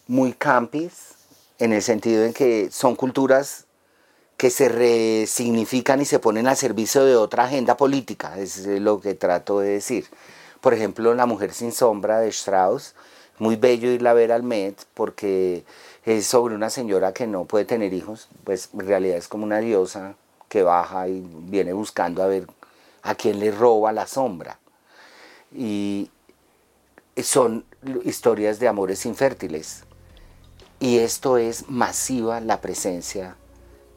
muy 0.08 0.34
campis, 0.34 1.16
en 1.60 1.74
el 1.74 1.82
sentido 1.82 2.24
en 2.24 2.34
que 2.34 2.70
son 2.72 2.96
culturas 2.96 3.66
que 4.38 4.50
se 4.50 4.70
resignifican 4.70 6.02
y 6.02 6.06
se 6.06 6.18
ponen 6.18 6.48
al 6.48 6.56
servicio 6.56 7.04
de 7.04 7.18
otra 7.18 7.44
agenda 7.44 7.76
política, 7.76 8.40
es 8.40 8.66
lo 8.66 9.02
que 9.02 9.14
trato 9.14 9.60
de 9.60 9.72
decir. 9.72 10.08
Por 10.62 10.74
ejemplo, 10.74 11.14
La 11.14 11.26
Mujer 11.26 11.54
sin 11.54 11.74
Sombra 11.74 12.22
de 12.22 12.30
Strauss, 12.30 12.96
muy 13.38 13.58
bello 13.58 13.92
irla 13.92 14.12
a 14.12 14.14
ver 14.14 14.32
al 14.32 14.44
Met 14.44 14.86
porque 14.94 15.66
es 16.06 16.26
sobre 16.26 16.56
una 16.56 16.70
señora 16.70 17.14
que 17.14 17.28
no 17.28 17.44
puede 17.44 17.66
tener 17.66 17.94
hijos, 17.94 18.30
pues 18.46 18.70
en 18.74 18.88
realidad 18.88 19.18
es 19.18 19.28
como 19.28 19.44
una 19.44 19.60
diosa 19.60 20.16
que 20.48 20.64
baja 20.64 21.10
y 21.10 21.22
viene 21.22 21.74
buscando 21.74 22.24
a 22.24 22.28
ver 22.28 22.48
a 23.04 23.16
quién 23.16 23.40
le 23.40 23.52
roba 23.52 23.92
la 23.92 24.08
sombra. 24.08 24.60
Y 25.56 26.10
son 27.24 27.66
historias 28.04 28.60
de 28.60 28.68
amores 28.68 29.06
infértiles. 29.06 29.84
Y 30.80 31.00
esto 31.00 31.38
es 31.38 31.70
masiva 31.70 32.40
la 32.40 32.62
presencia 32.62 33.36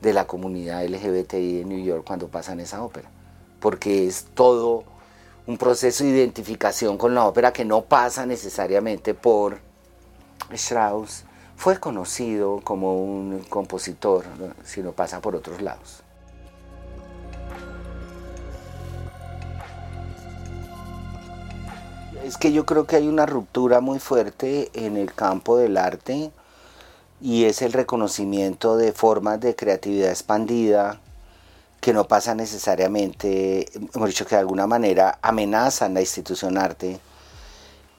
de 0.00 0.12
la 0.12 0.26
comunidad 0.26 0.84
LGBTI 0.84 1.58
de 1.58 1.64
New 1.64 1.84
York 1.84 2.04
cuando 2.04 2.26
pasan 2.26 2.58
esa 2.58 2.82
ópera, 2.82 3.08
porque 3.60 4.08
es 4.08 4.26
todo 4.34 4.82
un 5.46 5.58
proceso 5.58 6.02
de 6.02 6.10
identificación 6.10 6.98
con 6.98 7.14
la 7.14 7.24
ópera 7.24 7.52
que 7.52 7.64
no 7.64 7.82
pasa 7.82 8.26
necesariamente 8.26 9.14
por 9.14 9.58
Strauss. 10.50 11.24
Fue 11.56 11.78
conocido 11.78 12.60
como 12.64 13.00
un 13.00 13.44
compositor, 13.48 14.24
sino 14.64 14.90
pasa 14.90 15.20
por 15.20 15.36
otros 15.36 15.62
lados. 15.62 16.01
Es 22.32 22.38
que 22.38 22.50
yo 22.50 22.64
creo 22.64 22.86
que 22.86 22.96
hay 22.96 23.08
una 23.08 23.26
ruptura 23.26 23.82
muy 23.82 23.98
fuerte 23.98 24.70
en 24.72 24.96
el 24.96 25.12
campo 25.12 25.58
del 25.58 25.76
arte 25.76 26.30
y 27.20 27.44
es 27.44 27.60
el 27.60 27.74
reconocimiento 27.74 28.78
de 28.78 28.94
formas 28.94 29.38
de 29.38 29.54
creatividad 29.54 30.08
expandida 30.08 30.98
que 31.82 31.92
no 31.92 32.08
pasa 32.08 32.34
necesariamente, 32.34 33.68
hemos 33.94 34.08
dicho 34.08 34.24
que 34.24 34.34
de 34.34 34.40
alguna 34.40 34.66
manera 34.66 35.18
amenazan 35.20 35.92
la 35.92 36.00
institución 36.00 36.56
arte 36.56 37.00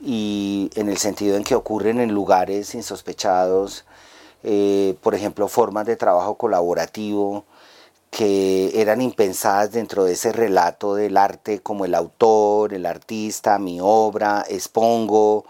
y 0.00 0.68
en 0.74 0.88
el 0.88 0.96
sentido 0.96 1.36
en 1.36 1.44
que 1.44 1.54
ocurren 1.54 2.00
en 2.00 2.12
lugares 2.12 2.74
insospechados, 2.74 3.84
eh, 4.42 4.96
por 5.00 5.14
ejemplo, 5.14 5.46
formas 5.46 5.86
de 5.86 5.94
trabajo 5.94 6.34
colaborativo 6.34 7.44
que 8.14 8.80
eran 8.80 9.00
impensadas 9.02 9.72
dentro 9.72 10.04
de 10.04 10.12
ese 10.12 10.30
relato 10.30 10.94
del 10.94 11.16
arte 11.16 11.58
como 11.58 11.84
el 11.84 11.96
autor, 11.96 12.72
el 12.72 12.86
artista, 12.86 13.58
mi 13.58 13.80
obra, 13.82 14.44
expongo, 14.48 15.44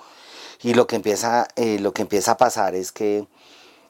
y 0.63 0.73
lo 0.73 0.87
que 0.87 0.97
empieza, 0.97 1.47
eh, 1.57 1.79
lo 1.79 1.93
que 1.93 2.01
empieza 2.01 2.33
a 2.33 2.37
pasar 2.39 2.75
es 2.75 2.91
que 2.91 3.27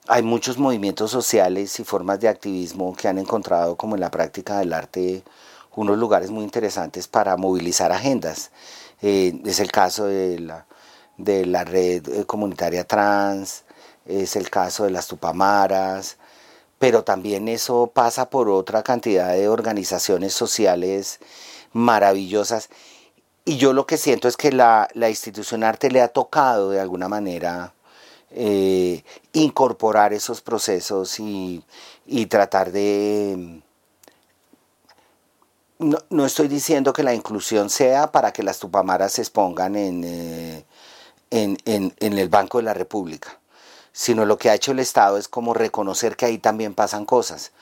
hay 0.09 0.25
muchos 0.25 0.59
movimientos 0.59 1.13
sociales 1.13 1.79
y 1.79 1.85
formas 1.85 2.19
de 2.19 2.29
activismo 2.29 2.97
que 2.97 3.07
han 3.07 3.19
encontrado 3.19 3.77
como 3.77 3.95
en 3.95 4.01
la 4.01 4.11
práctica 4.11 4.59
del 4.59 4.73
arte 4.73 5.23
unos 5.77 5.97
lugares 5.97 6.33
muy 6.33 6.43
interesantes 6.43 7.07
para 7.07 7.37
movilizar 7.37 7.93
agendas. 7.93 8.51
Eh, 9.03 9.41
es 9.45 9.61
el 9.61 9.71
caso 9.71 10.07
de 10.07 10.41
la, 10.41 10.67
de 11.17 11.47
la 11.47 11.63
red 11.63 12.09
eh, 12.09 12.25
comunitaria 12.25 12.83
trans, 12.83 13.63
es 14.05 14.35
el 14.35 14.51
caso 14.51 14.83
de 14.83 14.91
las 14.91 15.07
Tupamaras, 15.07 16.17
pero 16.85 17.03
también 17.03 17.49
eso 17.49 17.91
pasa 17.95 18.29
por 18.29 18.51
otra 18.51 18.83
cantidad 18.83 19.33
de 19.33 19.49
organizaciones 19.49 20.35
sociales 20.35 21.19
maravillosas. 21.73 22.69
Y 23.47 23.57
yo 23.57 23.73
lo 23.73 23.87
que 23.87 23.97
siento 23.97 24.29
es 24.29 24.37
que 24.37 24.53
la, 24.53 24.89
la 24.93 25.09
institución 25.09 25.65
arte 25.65 25.91
le 25.91 26.03
ha 26.03 26.09
tocado 26.09 26.69
de 26.69 26.81
alguna 26.81 27.09
manera 27.09 27.73
eh, 28.33 29.03
incorporar 29.33 30.13
esos 30.13 30.43
procesos 30.43 31.19
y, 31.21 31.65
tratar 32.29 32.71
de... 32.71 33.63
No, 35.79 36.27
estoy 36.27 36.49
diciendo 36.49 36.93
que 36.93 37.03
la 37.03 37.15
inclusión 37.15 37.71
sea 37.71 38.13
para 38.13 38.31
que 38.31 38.43
las 38.43 38.59
tupamaras 38.59 39.13
se 39.13 39.23
expongan 39.23 39.75
eh, 39.75 40.67
en, 41.31 41.57
en, 41.65 42.19
el 42.19 42.29
Banco 42.29 42.59
de 42.59 42.65
la 42.65 42.75
República, 42.75 43.41
sino 43.97 44.27
lo 44.27 44.39
que 44.39 44.51
ha 44.51 44.55
hecho 44.55 44.73
el 44.73 44.81
Estado 44.81 45.17
es 45.19 45.29
como 45.29 45.55
reconocer 45.55 46.17
que 46.17 46.27
ahí 46.27 46.39
también 46.39 46.75
pasan 46.75 47.07
cosas. 47.07 47.53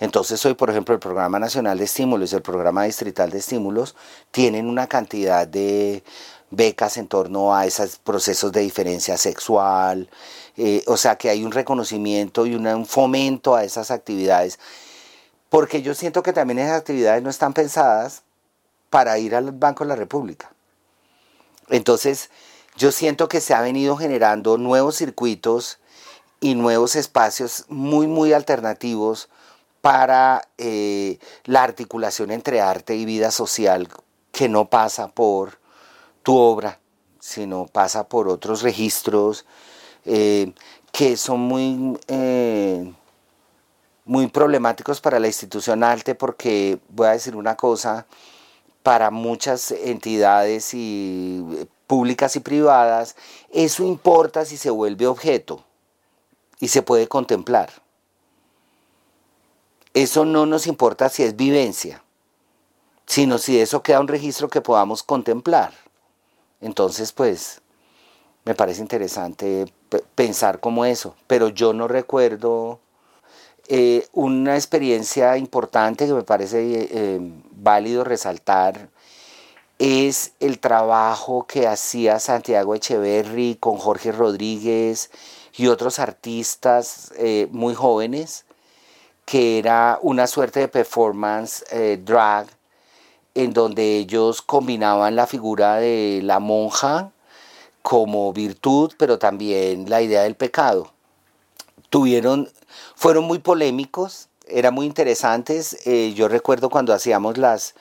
Entonces 0.00 0.44
hoy, 0.46 0.54
por 0.54 0.70
ejemplo, 0.70 0.94
el 0.94 1.00
Programa 1.00 1.38
Nacional 1.38 1.76
de 1.76 1.84
Estímulos 1.84 2.32
y 2.32 2.36
el 2.36 2.40
Programa 2.40 2.84
Distrital 2.84 3.30
de 3.30 3.38
Estímulos 3.38 3.94
tienen 4.30 4.70
una 4.70 4.86
cantidad 4.86 5.46
de 5.46 6.02
becas 6.50 6.96
en 6.96 7.08
torno 7.08 7.54
a 7.54 7.66
esos 7.66 7.98
procesos 7.98 8.52
de 8.52 8.62
diferencia 8.62 9.18
sexual, 9.18 10.08
eh, 10.56 10.82
o 10.86 10.96
sea 10.96 11.16
que 11.16 11.28
hay 11.28 11.44
un 11.44 11.52
reconocimiento 11.52 12.46
y 12.46 12.54
un 12.54 12.86
fomento 12.86 13.54
a 13.54 13.62
esas 13.62 13.90
actividades, 13.90 14.58
porque 15.50 15.82
yo 15.82 15.94
siento 15.94 16.22
que 16.22 16.32
también 16.32 16.58
esas 16.58 16.78
actividades 16.78 17.22
no 17.22 17.28
están 17.28 17.52
pensadas 17.52 18.22
para 18.88 19.18
ir 19.18 19.34
al 19.34 19.52
Banco 19.52 19.84
de 19.84 19.88
la 19.88 19.96
República. 19.96 20.52
Entonces, 21.68 22.30
yo 22.76 22.92
siento 22.92 23.28
que 23.28 23.42
se 23.42 23.52
ha 23.52 23.60
venido 23.60 23.96
generando 23.98 24.56
nuevos 24.56 24.96
circuitos 24.96 25.78
y 26.42 26.56
nuevos 26.56 26.96
espacios 26.96 27.64
muy, 27.68 28.08
muy 28.08 28.32
alternativos 28.32 29.30
para 29.80 30.48
eh, 30.58 31.18
la 31.44 31.62
articulación 31.62 32.32
entre 32.32 32.60
arte 32.60 32.96
y 32.96 33.04
vida 33.04 33.30
social 33.30 33.88
que 34.32 34.48
no 34.48 34.68
pasa 34.68 35.06
por 35.08 35.60
tu 36.24 36.36
obra, 36.36 36.80
sino 37.20 37.66
pasa 37.66 38.08
por 38.08 38.28
otros 38.28 38.62
registros 38.62 39.46
eh, 40.04 40.52
que 40.90 41.16
son 41.16 41.40
muy, 41.40 41.96
eh, 42.08 42.92
muy 44.04 44.26
problemáticos 44.26 45.00
para 45.00 45.20
la 45.20 45.28
institución 45.28 45.84
arte 45.84 46.16
porque, 46.16 46.80
voy 46.88 47.06
a 47.06 47.12
decir 47.12 47.36
una 47.36 47.56
cosa, 47.56 48.06
para 48.82 49.12
muchas 49.12 49.70
entidades 49.70 50.74
y, 50.74 51.68
públicas 51.86 52.34
y 52.34 52.40
privadas, 52.40 53.14
eso 53.52 53.84
importa 53.84 54.44
si 54.44 54.56
se 54.56 54.70
vuelve 54.70 55.06
objeto 55.06 55.64
y 56.62 56.68
se 56.68 56.82
puede 56.82 57.08
contemplar. 57.08 57.70
Eso 59.94 60.24
no 60.24 60.46
nos 60.46 60.68
importa 60.68 61.08
si 61.08 61.24
es 61.24 61.34
vivencia, 61.34 62.04
sino 63.04 63.38
si 63.38 63.58
eso 63.58 63.82
queda 63.82 63.98
un 63.98 64.06
registro 64.06 64.48
que 64.48 64.60
podamos 64.60 65.02
contemplar. 65.02 65.72
Entonces, 66.60 67.10
pues, 67.10 67.62
me 68.44 68.54
parece 68.54 68.80
interesante 68.80 69.64
pensar 70.14 70.60
como 70.60 70.84
eso, 70.84 71.16
pero 71.26 71.48
yo 71.48 71.72
no 71.72 71.88
recuerdo 71.88 72.78
eh, 73.66 74.06
una 74.12 74.54
experiencia 74.54 75.36
importante 75.38 76.06
que 76.06 76.14
me 76.14 76.22
parece 76.22 76.88
eh, 76.92 77.18
válido 77.50 78.04
resaltar 78.04 78.88
es 79.80 80.34
el 80.38 80.60
trabajo 80.60 81.44
que 81.48 81.66
hacía 81.66 82.20
Santiago 82.20 82.76
Echeverry 82.76 83.56
con 83.58 83.78
Jorge 83.78 84.12
Rodríguez 84.12 85.10
y 85.56 85.66
otros 85.66 85.98
artistas 85.98 87.12
eh, 87.16 87.48
muy 87.50 87.74
jóvenes, 87.74 88.44
que 89.24 89.58
era 89.58 89.98
una 90.02 90.26
suerte 90.26 90.60
de 90.60 90.68
performance 90.68 91.64
drag 92.04 92.48
en 93.34 93.52
donde 93.52 93.96
ellos 93.98 94.42
combinaban 94.42 95.16
la 95.16 95.26
figura 95.26 95.76
de 95.76 96.20
la 96.22 96.38
monja 96.38 97.12
como 97.82 98.32
virtud, 98.32 98.92
pero 98.96 99.18
también 99.18 99.90
la 99.90 100.02
idea 100.02 100.22
del 100.22 100.36
pecado. 100.36 100.92
Tuvieron, 101.90 102.48
fueron 102.94 103.24
muy 103.24 103.38
polémicos, 103.38 104.28
eran 104.46 104.74
muy 104.74 104.86
interesantes. 104.86 105.78
Eh, 105.86 106.12
yo 106.14 106.28
recuerdo 106.28 106.70
cuando 106.70 106.94
hacíamos 106.94 107.38
las 107.38 107.74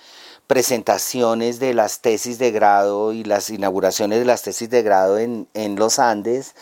presentaciones 0.52 1.60
de 1.60 1.74
las 1.74 2.02
tesis 2.02 2.38
de 2.38 2.52
grado 2.52 3.14
y 3.14 3.24
las 3.24 3.50
inauguraciones 3.50 4.20
de 4.20 4.26
las 4.26 4.42
tesis 4.42 4.70
de 4.70 4.84
grado 4.84 5.18
en, 5.18 5.48
en 5.54 5.78
los 5.78 5.98
Andes, 5.98 6.56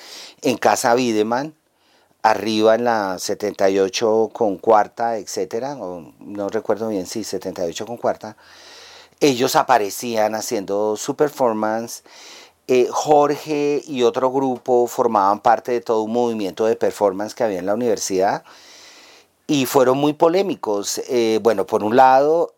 en 0.43 0.57
Casa 0.57 0.93
Wiedemann, 0.93 1.55
arriba 2.21 2.75
en 2.75 2.83
la 2.83 3.17
78 3.17 4.29
con 4.31 4.59
cuarta, 4.59 5.17
etcétera, 5.17 5.75
no 5.75 6.49
recuerdo 6.49 6.89
bien 6.89 7.07
si 7.07 7.23
78 7.23 7.87
con 7.87 7.97
cuarta 7.97 8.37
ellos 9.19 9.55
aparecían 9.55 10.35
haciendo 10.35 10.95
su 10.95 11.15
performance. 11.15 12.03
Eh, 12.67 12.87
Jorge 12.91 13.81
y 13.87 14.03
otro 14.03 14.31
grupo 14.31 14.85
formaban 14.85 15.39
parte 15.39 15.71
de 15.71 15.81
todo 15.81 16.03
un 16.03 16.13
movimiento 16.13 16.67
de 16.67 16.75
performance 16.75 17.33
que 17.33 17.43
había 17.43 17.57
en 17.57 17.65
la 17.65 17.73
universidad 17.73 18.43
y 19.47 19.65
fueron 19.65 19.97
muy 19.97 20.13
polémicos. 20.13 21.01
Eh, 21.09 21.39
bueno, 21.41 21.65
por 21.65 21.83
un 21.83 21.95
lado, 21.95 22.53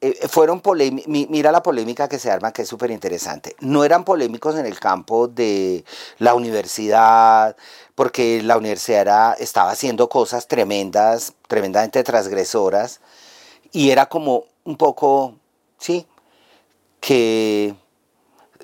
eh, 0.00 0.28
fueron 0.28 0.62
mira 1.06 1.52
la 1.52 1.62
polémica 1.62 2.08
que 2.08 2.18
se 2.18 2.30
arma, 2.30 2.52
que 2.52 2.62
es 2.62 2.68
súper 2.68 2.90
interesante. 2.90 3.56
No 3.60 3.84
eran 3.84 4.04
polémicos 4.04 4.56
en 4.56 4.66
el 4.66 4.78
campo 4.78 5.28
de 5.28 5.84
la 6.18 6.34
universidad, 6.34 7.56
porque 7.94 8.42
la 8.42 8.56
universidad 8.56 9.36
estaba 9.40 9.70
haciendo 9.70 10.08
cosas 10.08 10.46
tremendas, 10.48 11.34
tremendamente 11.48 12.04
transgresoras, 12.04 13.00
y 13.72 13.90
era 13.90 14.06
como 14.06 14.44
un 14.64 14.76
poco 14.76 15.34
¿sí? 15.78 16.06
Que 17.00 17.74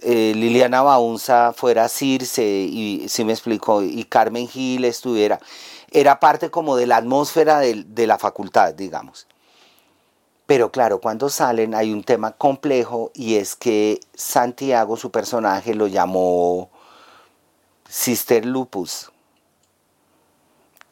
eh, 0.03 0.33
Liliana 0.35 0.83
Baunza 0.83 1.53
fuera 1.53 1.89
Circe, 1.89 2.45
y 2.45 3.09
si 3.09 3.25
me 3.25 3.33
explicó, 3.33 3.83
y 3.83 4.05
Carmen 4.05 4.49
Gil 4.49 4.85
estuviera, 4.85 5.41
era 5.91 6.21
parte 6.21 6.51
como 6.51 6.77
de 6.77 6.87
la 6.87 6.97
atmósfera 6.97 7.61
de 7.61 8.07
la 8.07 8.19
facultad, 8.19 8.75
digamos. 8.75 9.27
Pero 10.47 10.71
claro, 10.71 11.01
cuando 11.01 11.31
salen 11.31 11.75
hay 11.75 11.93
un 11.93 12.05
tema 12.05 12.33
complejo 12.33 13.11
y 13.15 13.37
es 13.37 13.57
que 13.57 14.01
Santiago, 14.15 14.97
su 14.97 15.11
personaje, 15.11 15.75
lo 15.75 15.87
llamó 15.87 16.71
Sister 17.89 18.45
Lupus. 18.45 19.11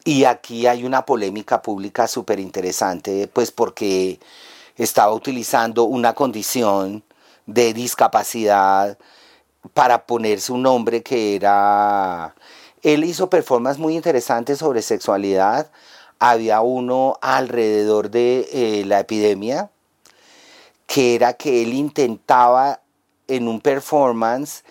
Y 0.05 0.25
aquí 0.25 0.67
hay 0.67 0.83
una 0.83 1.05
polémica 1.05 1.61
pública 1.61 2.07
súper 2.07 2.39
interesante, 2.39 3.27
pues 3.27 3.51
porque 3.51 4.19
estaba 4.75 5.13
utilizando 5.13 5.83
una 5.83 6.13
condición 6.13 7.03
de 7.45 7.73
discapacidad 7.73 8.97
para 9.73 10.05
ponerse 10.05 10.51
un 10.51 10.63
nombre 10.63 11.03
que 11.03 11.35
era... 11.35 12.35
Él 12.81 13.05
hizo 13.05 13.29
performances 13.29 13.79
muy 13.79 13.95
interesantes 13.95 14.59
sobre 14.59 14.81
sexualidad. 14.81 15.71
Había 16.25 16.61
uno 16.61 17.17
alrededor 17.19 18.09
de 18.09 18.47
eh, 18.53 18.85
la 18.85 19.01
epidemia 19.01 19.69
que 20.87 21.15
era 21.15 21.33
que 21.33 21.61
él 21.61 21.73
intentaba 21.73 22.79
en 23.27 23.49
un 23.49 23.59
performance 23.59 24.63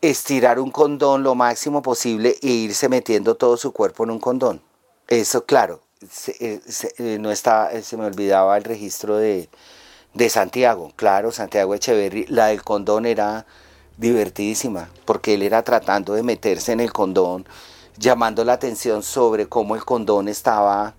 estirar 0.00 0.58
un 0.58 0.70
condón 0.70 1.22
lo 1.22 1.34
máximo 1.34 1.82
posible 1.82 2.36
e 2.40 2.48
irse 2.48 2.88
metiendo 2.88 3.34
todo 3.34 3.58
su 3.58 3.72
cuerpo 3.72 4.04
en 4.04 4.12
un 4.12 4.18
condón. 4.18 4.62
Eso, 5.08 5.44
claro, 5.44 5.82
se, 6.10 6.62
eh, 6.96 7.18
no 7.20 7.30
estaba, 7.32 7.70
se 7.82 7.98
me 7.98 8.06
olvidaba 8.06 8.56
el 8.56 8.64
registro 8.64 9.18
de, 9.18 9.50
de 10.14 10.30
Santiago. 10.30 10.94
Claro, 10.96 11.32
Santiago 11.32 11.74
Echeverry, 11.74 12.24
la 12.28 12.46
del 12.46 12.62
condón 12.62 13.04
era 13.04 13.44
divertidísima, 13.98 14.88
porque 15.04 15.34
él 15.34 15.42
era 15.42 15.62
tratando 15.62 16.14
de 16.14 16.22
meterse 16.22 16.72
en 16.72 16.80
el 16.80 16.94
condón, 16.94 17.46
llamando 17.98 18.44
la 18.44 18.54
atención 18.54 19.02
sobre 19.02 19.48
cómo 19.48 19.74
el 19.74 19.84
condón 19.84 20.28
estaba 20.28 20.94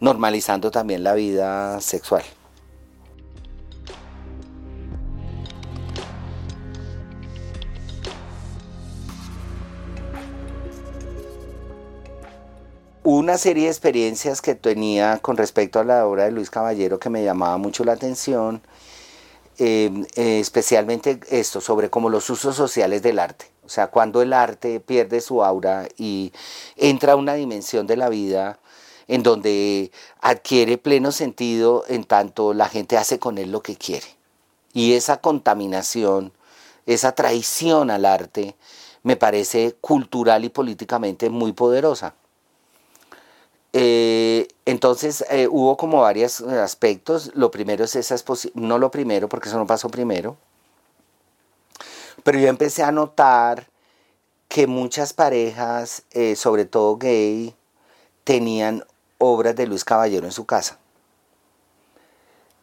normalizando 0.00 0.70
también 0.70 1.02
la 1.02 1.14
vida 1.14 1.80
sexual. 1.80 2.22
una 13.08 13.38
serie 13.38 13.64
de 13.64 13.68
experiencias 13.68 14.42
que 14.42 14.56
tenía 14.56 15.18
con 15.18 15.36
respecto 15.36 15.78
a 15.78 15.84
la 15.84 16.04
obra 16.04 16.24
de 16.24 16.32
Luis 16.32 16.50
Caballero 16.50 16.98
que 16.98 17.08
me 17.08 17.22
llamaba 17.22 17.56
mucho 17.56 17.84
la 17.84 17.92
atención, 17.92 18.62
em, 19.58 20.04
eh, 20.16 20.40
especialmente 20.40 21.20
esto, 21.30 21.60
sobre 21.60 21.88
como 21.88 22.10
los 22.10 22.28
usos 22.30 22.56
sociales 22.56 23.02
del 23.02 23.20
arte. 23.20 23.55
O 23.66 23.68
sea, 23.68 23.88
cuando 23.88 24.22
el 24.22 24.32
arte 24.32 24.80
pierde 24.80 25.20
su 25.20 25.42
aura 25.42 25.88
y 25.98 26.32
entra 26.76 27.12
a 27.12 27.16
una 27.16 27.34
dimensión 27.34 27.86
de 27.86 27.96
la 27.96 28.08
vida 28.08 28.58
en 29.08 29.22
donde 29.22 29.90
adquiere 30.20 30.78
pleno 30.78 31.12
sentido 31.12 31.84
en 31.88 32.04
tanto 32.04 32.54
la 32.54 32.68
gente 32.68 32.96
hace 32.96 33.18
con 33.18 33.38
él 33.38 33.50
lo 33.50 33.62
que 33.62 33.76
quiere. 33.76 34.06
Y 34.72 34.94
esa 34.94 35.20
contaminación, 35.20 36.32
esa 36.86 37.12
traición 37.12 37.90
al 37.90 38.04
arte, 38.04 38.56
me 39.02 39.16
parece 39.16 39.76
cultural 39.80 40.44
y 40.44 40.48
políticamente 40.48 41.30
muy 41.30 41.52
poderosa. 41.52 42.14
Eh, 43.72 44.48
entonces 44.64 45.24
eh, 45.30 45.48
hubo 45.50 45.76
como 45.76 46.00
varios 46.00 46.40
aspectos. 46.40 47.30
Lo 47.34 47.50
primero 47.50 47.84
es 47.84 47.94
esa 47.96 48.14
exposición, 48.14 48.66
no 48.66 48.78
lo 48.78 48.90
primero, 48.90 49.28
porque 49.28 49.48
eso 49.48 49.58
no 49.58 49.66
pasó 49.66 49.88
primero. 49.88 50.36
Pero 52.26 52.40
yo 52.40 52.48
empecé 52.48 52.82
a 52.82 52.90
notar 52.90 53.68
que 54.48 54.66
muchas 54.66 55.12
parejas, 55.12 56.02
eh, 56.10 56.34
sobre 56.34 56.64
todo 56.64 56.96
gay, 56.96 57.54
tenían 58.24 58.84
obras 59.18 59.54
de 59.54 59.68
Luis 59.68 59.84
Caballero 59.84 60.26
en 60.26 60.32
su 60.32 60.44
casa. 60.44 60.80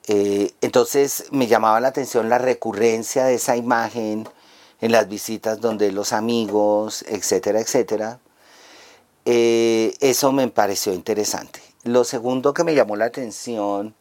entonces 0.05 1.27
me 1.31 1.47
llamaba 1.47 1.79
la 1.79 1.87
atención 1.87 2.27
la 2.27 2.39
recurrencia 2.39 3.23
de 3.23 3.35
esa 3.35 3.55
imagen 3.55 4.27
en 4.81 4.91
las 4.91 5.07
visitas 5.07 5.61
donde 5.61 5.93
los 5.93 6.11
amigos, 6.11 7.05
etcétera, 7.07 7.61
etcétera. 7.61 8.19
Eh, 9.23 9.95
eso 10.01 10.33
me 10.33 10.49
pareció 10.49 10.91
interesante. 10.93 11.61
Lo 11.83 12.03
segundo 12.03 12.53
que 12.53 12.65
me 12.65 12.75
llamó 12.75 12.97
la 12.97 13.05
atención 13.05 13.95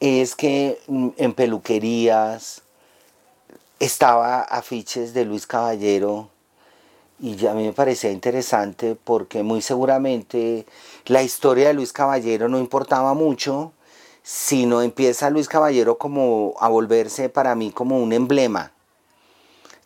es 0.00 0.36
que 0.36 0.78
mm, 0.86 1.08
en 1.16 1.32
peluquerías 1.32 2.62
estaba 3.80 4.42
afiches 4.42 5.14
de 5.14 5.24
Luis 5.24 5.46
Caballero 5.46 6.28
y 7.18 7.46
a 7.46 7.54
mí 7.54 7.64
me 7.64 7.72
parecía 7.72 8.10
interesante 8.10 8.94
porque 8.94 9.42
muy 9.42 9.62
seguramente 9.62 10.66
la 11.06 11.22
historia 11.22 11.68
de 11.68 11.74
Luis 11.74 11.92
Caballero 11.92 12.48
no 12.48 12.58
importaba 12.58 13.14
mucho, 13.14 13.72
sino 14.22 14.82
empieza 14.82 15.30
Luis 15.30 15.48
Caballero 15.48 15.96
como 15.96 16.54
a 16.60 16.68
volverse 16.68 17.30
para 17.30 17.54
mí 17.54 17.72
como 17.72 17.98
un 17.98 18.12
emblema 18.12 18.72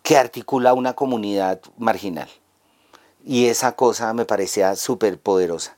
que 0.03 0.19
articula 0.19 0.75
una 0.75 0.95
comunidad 0.95 1.61
marginal 1.79 2.29
y 3.25 3.47
esa 3.47 3.73
cosa 3.73 4.13
me 4.13 4.25
parecía 4.25 4.75
súper 4.75 5.19
poderosa. 5.19 5.77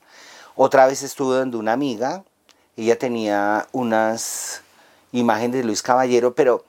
Otra 0.55 0.87
vez 0.87 1.03
estuve 1.03 1.37
donde 1.37 1.57
una 1.57 1.73
amiga, 1.73 2.23
ella 2.75 2.97
tenía 2.97 3.67
unas 3.73 4.63
imágenes 5.11 5.61
de 5.61 5.63
Luis 5.63 5.83
Caballero, 5.83 6.33
pero 6.33 6.65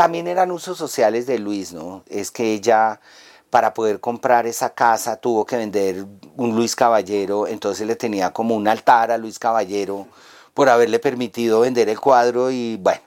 también 0.00 0.28
eran 0.28 0.50
usos 0.50 0.78
sociales 0.78 1.26
de 1.26 1.38
Luis, 1.38 1.74
¿no? 1.74 2.04
Es 2.08 2.30
que 2.30 2.54
ella 2.54 3.02
para 3.50 3.74
poder 3.74 4.00
comprar 4.00 4.46
esa 4.46 4.70
casa 4.70 5.16
tuvo 5.16 5.44
que 5.44 5.58
vender 5.58 6.06
un 6.36 6.56
Luis 6.56 6.74
Caballero, 6.74 7.46
entonces 7.46 7.86
le 7.86 7.96
tenía 7.96 8.32
como 8.32 8.56
un 8.56 8.66
altar 8.66 9.10
a 9.10 9.18
Luis 9.18 9.38
Caballero 9.38 10.06
por 10.54 10.70
haberle 10.70 11.00
permitido 11.00 11.60
vender 11.60 11.90
el 11.90 12.00
cuadro 12.00 12.50
y 12.50 12.78
bueno, 12.78 13.02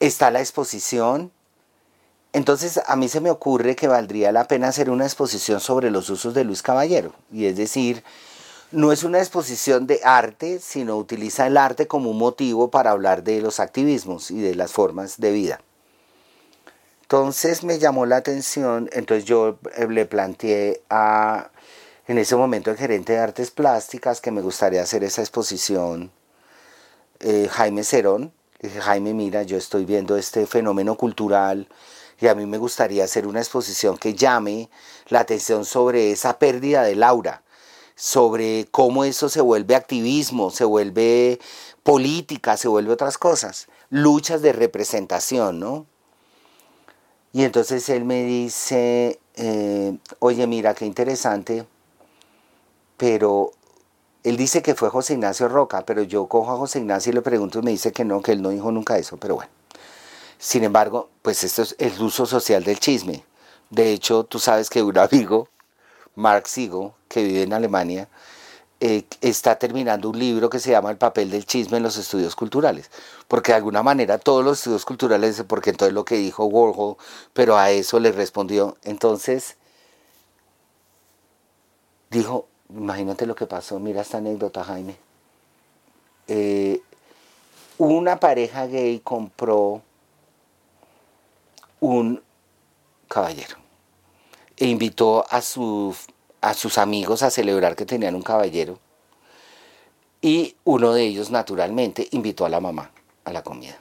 está 0.00 0.30
la 0.30 0.40
exposición 0.40 1.32
entonces 2.34 2.80
a 2.86 2.96
mí 2.96 3.08
se 3.08 3.20
me 3.20 3.30
ocurre 3.30 3.74
que 3.74 3.88
valdría 3.88 4.32
la 4.32 4.46
pena 4.46 4.68
hacer 4.68 4.90
una 4.90 5.04
exposición 5.04 5.60
sobre 5.60 5.90
los 5.90 6.10
usos 6.10 6.34
de 6.34 6.44
Luis 6.44 6.60
Caballero, 6.62 7.14
y 7.32 7.46
es 7.46 7.56
decir, 7.56 8.04
no 8.70 8.92
es 8.92 9.02
una 9.02 9.18
exposición 9.18 9.86
de 9.86 10.00
arte, 10.04 10.58
sino 10.58 10.96
utiliza 10.96 11.46
el 11.46 11.56
arte 11.56 11.86
como 11.86 12.10
un 12.10 12.18
motivo 12.18 12.70
para 12.70 12.90
hablar 12.90 13.22
de 13.22 13.40
los 13.40 13.60
activismos 13.60 14.30
y 14.30 14.40
de 14.40 14.54
las 14.54 14.72
formas 14.72 15.18
de 15.18 15.32
vida. 15.32 15.60
Entonces 17.02 17.64
me 17.64 17.78
llamó 17.78 18.04
la 18.04 18.16
atención, 18.16 18.90
entonces 18.92 19.24
yo 19.24 19.58
eh, 19.76 19.86
le 19.88 20.04
planteé 20.04 20.82
a, 20.90 21.50
en 22.06 22.18
ese 22.18 22.36
momento, 22.36 22.70
el 22.70 22.76
gerente 22.76 23.14
de 23.14 23.18
artes 23.18 23.50
plásticas 23.50 24.20
que 24.20 24.30
me 24.30 24.42
gustaría 24.42 24.82
hacer 24.82 25.02
esa 25.02 25.22
exposición, 25.22 26.10
eh, 27.20 27.48
Jaime 27.50 27.84
Cerón. 27.84 28.32
Dije, 28.60 28.80
Jaime, 28.80 29.14
mira, 29.14 29.42
yo 29.44 29.56
estoy 29.56 29.86
viendo 29.86 30.16
este 30.18 30.46
fenómeno 30.46 30.96
cultural 30.96 31.68
y 32.20 32.26
a 32.26 32.34
mí 32.34 32.44
me 32.44 32.58
gustaría 32.58 33.04
hacer 33.04 33.26
una 33.26 33.38
exposición 33.38 33.96
que 33.96 34.14
llame 34.14 34.68
la 35.08 35.20
atención 35.20 35.64
sobre 35.64 36.10
esa 36.10 36.38
pérdida 36.38 36.82
de 36.82 36.96
Laura, 36.96 37.42
sobre 37.98 38.68
cómo 38.70 39.02
eso 39.02 39.28
se 39.28 39.40
vuelve 39.40 39.74
activismo, 39.74 40.52
se 40.52 40.64
vuelve 40.64 41.40
política, 41.82 42.56
se 42.56 42.68
vuelve 42.68 42.92
otras 42.92 43.18
cosas, 43.18 43.66
luchas 43.90 44.40
de 44.40 44.52
representación, 44.52 45.58
¿no? 45.58 45.84
Y 47.32 47.42
entonces 47.42 47.88
él 47.88 48.04
me 48.04 48.22
dice, 48.22 49.18
eh, 49.34 49.98
oye, 50.20 50.46
mira, 50.46 50.74
qué 50.74 50.86
interesante, 50.86 51.66
pero 52.96 53.50
él 54.22 54.36
dice 54.36 54.62
que 54.62 54.76
fue 54.76 54.90
José 54.90 55.14
Ignacio 55.14 55.48
Roca, 55.48 55.84
pero 55.84 56.04
yo 56.04 56.28
cojo 56.28 56.52
a 56.52 56.56
José 56.56 56.78
Ignacio 56.78 57.10
y 57.10 57.16
le 57.16 57.22
pregunto 57.22 57.58
y 57.58 57.62
me 57.62 57.72
dice 57.72 57.90
que 57.90 58.04
no, 58.04 58.22
que 58.22 58.30
él 58.30 58.42
no 58.42 58.50
dijo 58.50 58.70
nunca 58.70 58.96
eso, 58.96 59.16
pero 59.16 59.34
bueno. 59.34 59.50
Sin 60.38 60.62
embargo, 60.62 61.08
pues 61.22 61.42
esto 61.42 61.62
es 61.62 61.74
el 61.80 62.00
uso 62.00 62.26
social 62.26 62.62
del 62.62 62.78
chisme. 62.78 63.24
De 63.70 63.92
hecho, 63.92 64.22
tú 64.22 64.38
sabes 64.38 64.70
que 64.70 64.84
un 64.84 64.96
amigo, 64.98 65.48
Mark 66.18 66.48
Sigo, 66.48 66.96
que 67.08 67.22
vive 67.22 67.42
en 67.42 67.52
Alemania, 67.52 68.08
eh, 68.80 69.04
está 69.20 69.56
terminando 69.56 70.10
un 70.10 70.18
libro 70.18 70.50
que 70.50 70.58
se 70.58 70.72
llama 70.72 70.90
El 70.90 70.96
papel 70.96 71.30
del 71.30 71.46
chisme 71.46 71.76
en 71.76 71.84
los 71.84 71.96
estudios 71.96 72.34
culturales. 72.34 72.90
Porque 73.28 73.52
de 73.52 73.56
alguna 73.56 73.84
manera 73.84 74.18
todos 74.18 74.44
los 74.44 74.58
estudios 74.58 74.84
culturales, 74.84 75.44
porque 75.46 75.70
entonces 75.70 75.94
lo 75.94 76.04
que 76.04 76.16
dijo 76.16 76.46
Warhol, 76.46 76.96
pero 77.32 77.56
a 77.56 77.70
eso 77.70 78.00
le 78.00 78.10
respondió. 78.10 78.76
Entonces, 78.82 79.56
dijo, 82.10 82.48
imagínate 82.68 83.24
lo 83.24 83.36
que 83.36 83.46
pasó, 83.46 83.78
mira 83.78 84.02
esta 84.02 84.18
anécdota, 84.18 84.64
Jaime. 84.64 84.96
Eh, 86.26 86.82
una 87.78 88.18
pareja 88.18 88.66
gay 88.66 88.98
compró 89.04 89.82
un 91.78 92.20
caballero 93.06 93.67
e 94.58 94.66
invitó 94.66 95.24
a, 95.30 95.38
a 95.38 96.54
sus 96.54 96.78
amigos 96.78 97.22
a 97.22 97.30
celebrar 97.30 97.76
que 97.76 97.86
tenían 97.86 98.14
un 98.14 98.22
caballero 98.22 98.78
y 100.20 100.56
uno 100.64 100.92
de 100.92 101.04
ellos 101.04 101.30
naturalmente 101.30 102.08
invitó 102.10 102.44
a 102.44 102.48
la 102.48 102.60
mamá 102.60 102.90
a 103.24 103.32
la 103.32 103.42
comida. 103.42 103.78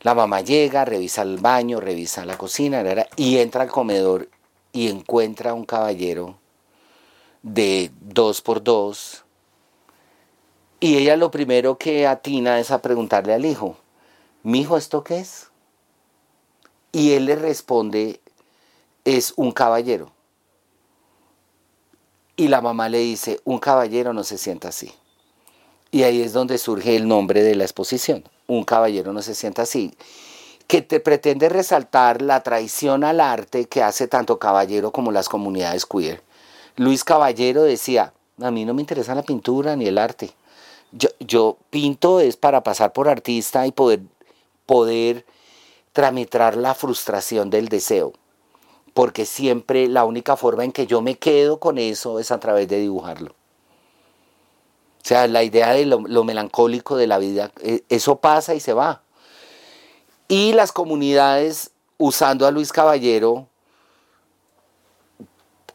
La 0.00 0.14
mamá 0.14 0.40
llega, 0.40 0.84
revisa 0.84 1.22
el 1.22 1.38
baño, 1.38 1.80
revisa 1.80 2.24
la 2.24 2.38
cocina 2.38 2.84
y 3.16 3.38
entra 3.38 3.62
al 3.62 3.70
comedor 3.70 4.28
y 4.72 4.88
encuentra 4.88 5.54
un 5.54 5.64
caballero 5.64 6.38
de 7.42 7.90
dos 8.00 8.42
por 8.42 8.62
dos. 8.62 9.24
Y 10.80 10.98
ella 10.98 11.16
lo 11.16 11.30
primero 11.30 11.78
que 11.78 12.06
atina 12.06 12.60
es 12.60 12.70
a 12.70 12.82
preguntarle 12.82 13.34
al 13.34 13.46
hijo, 13.46 13.76
¿mi 14.42 14.60
hijo 14.60 14.76
esto 14.76 15.02
qué 15.02 15.20
es? 15.20 15.50
Y 16.92 17.12
él 17.12 17.26
le 17.26 17.36
responde, 17.36 18.20
es 19.06 19.32
un 19.36 19.52
caballero. 19.52 20.10
Y 22.36 22.48
la 22.48 22.60
mamá 22.60 22.90
le 22.90 22.98
dice, 22.98 23.40
un 23.44 23.58
caballero 23.58 24.12
no 24.12 24.24
se 24.24 24.36
sienta 24.36 24.68
así. 24.68 24.92
Y 25.92 26.02
ahí 26.02 26.20
es 26.20 26.32
donde 26.34 26.58
surge 26.58 26.96
el 26.96 27.08
nombre 27.08 27.42
de 27.42 27.54
la 27.54 27.64
exposición. 27.64 28.24
Un 28.48 28.64
caballero 28.64 29.12
no 29.12 29.22
se 29.22 29.34
sienta 29.34 29.62
así. 29.62 29.94
Que 30.66 30.82
te 30.82 30.98
pretende 30.98 31.48
resaltar 31.48 32.20
la 32.20 32.42
traición 32.42 33.04
al 33.04 33.20
arte 33.20 33.66
que 33.66 33.82
hace 33.82 34.08
tanto 34.08 34.40
Caballero 34.40 34.90
como 34.90 35.12
las 35.12 35.28
comunidades 35.28 35.86
queer. 35.86 36.22
Luis 36.74 37.04
Caballero 37.04 37.62
decía, 37.62 38.12
a 38.42 38.50
mí 38.50 38.64
no 38.64 38.74
me 38.74 38.82
interesa 38.82 39.14
la 39.14 39.22
pintura 39.22 39.76
ni 39.76 39.86
el 39.86 39.96
arte. 39.96 40.30
Yo, 40.90 41.08
yo 41.20 41.56
pinto 41.70 42.18
es 42.18 42.36
para 42.36 42.64
pasar 42.64 42.92
por 42.92 43.08
artista 43.08 43.66
y 43.66 43.72
poder, 43.72 44.00
poder 44.66 45.24
tramitar 45.92 46.56
la 46.56 46.74
frustración 46.74 47.48
del 47.48 47.68
deseo. 47.68 48.12
Porque 48.96 49.26
siempre 49.26 49.88
la 49.88 50.06
única 50.06 50.36
forma 50.36 50.64
en 50.64 50.72
que 50.72 50.86
yo 50.86 51.02
me 51.02 51.18
quedo 51.18 51.60
con 51.60 51.76
eso 51.76 52.18
es 52.18 52.30
a 52.30 52.40
través 52.40 52.66
de 52.66 52.80
dibujarlo. 52.80 53.32
O 53.32 55.06
sea, 55.06 55.28
la 55.28 55.42
idea 55.42 55.72
de 55.72 55.84
lo, 55.84 56.24
melancólico 56.24 56.96
de 56.96 57.06
la 57.06 57.18
vida, 57.18 57.52
eh, 57.60 57.82
eso 57.90 58.16
pasa 58.16 58.54
y 58.54 58.60
se 58.60 58.72
va. 58.72 59.02
Y 60.28 60.54
las 60.54 60.72
comunidades 60.72 61.72
usando 61.98 62.46
a 62.46 62.50
Luis 62.50 62.72
Caballero 62.72 63.46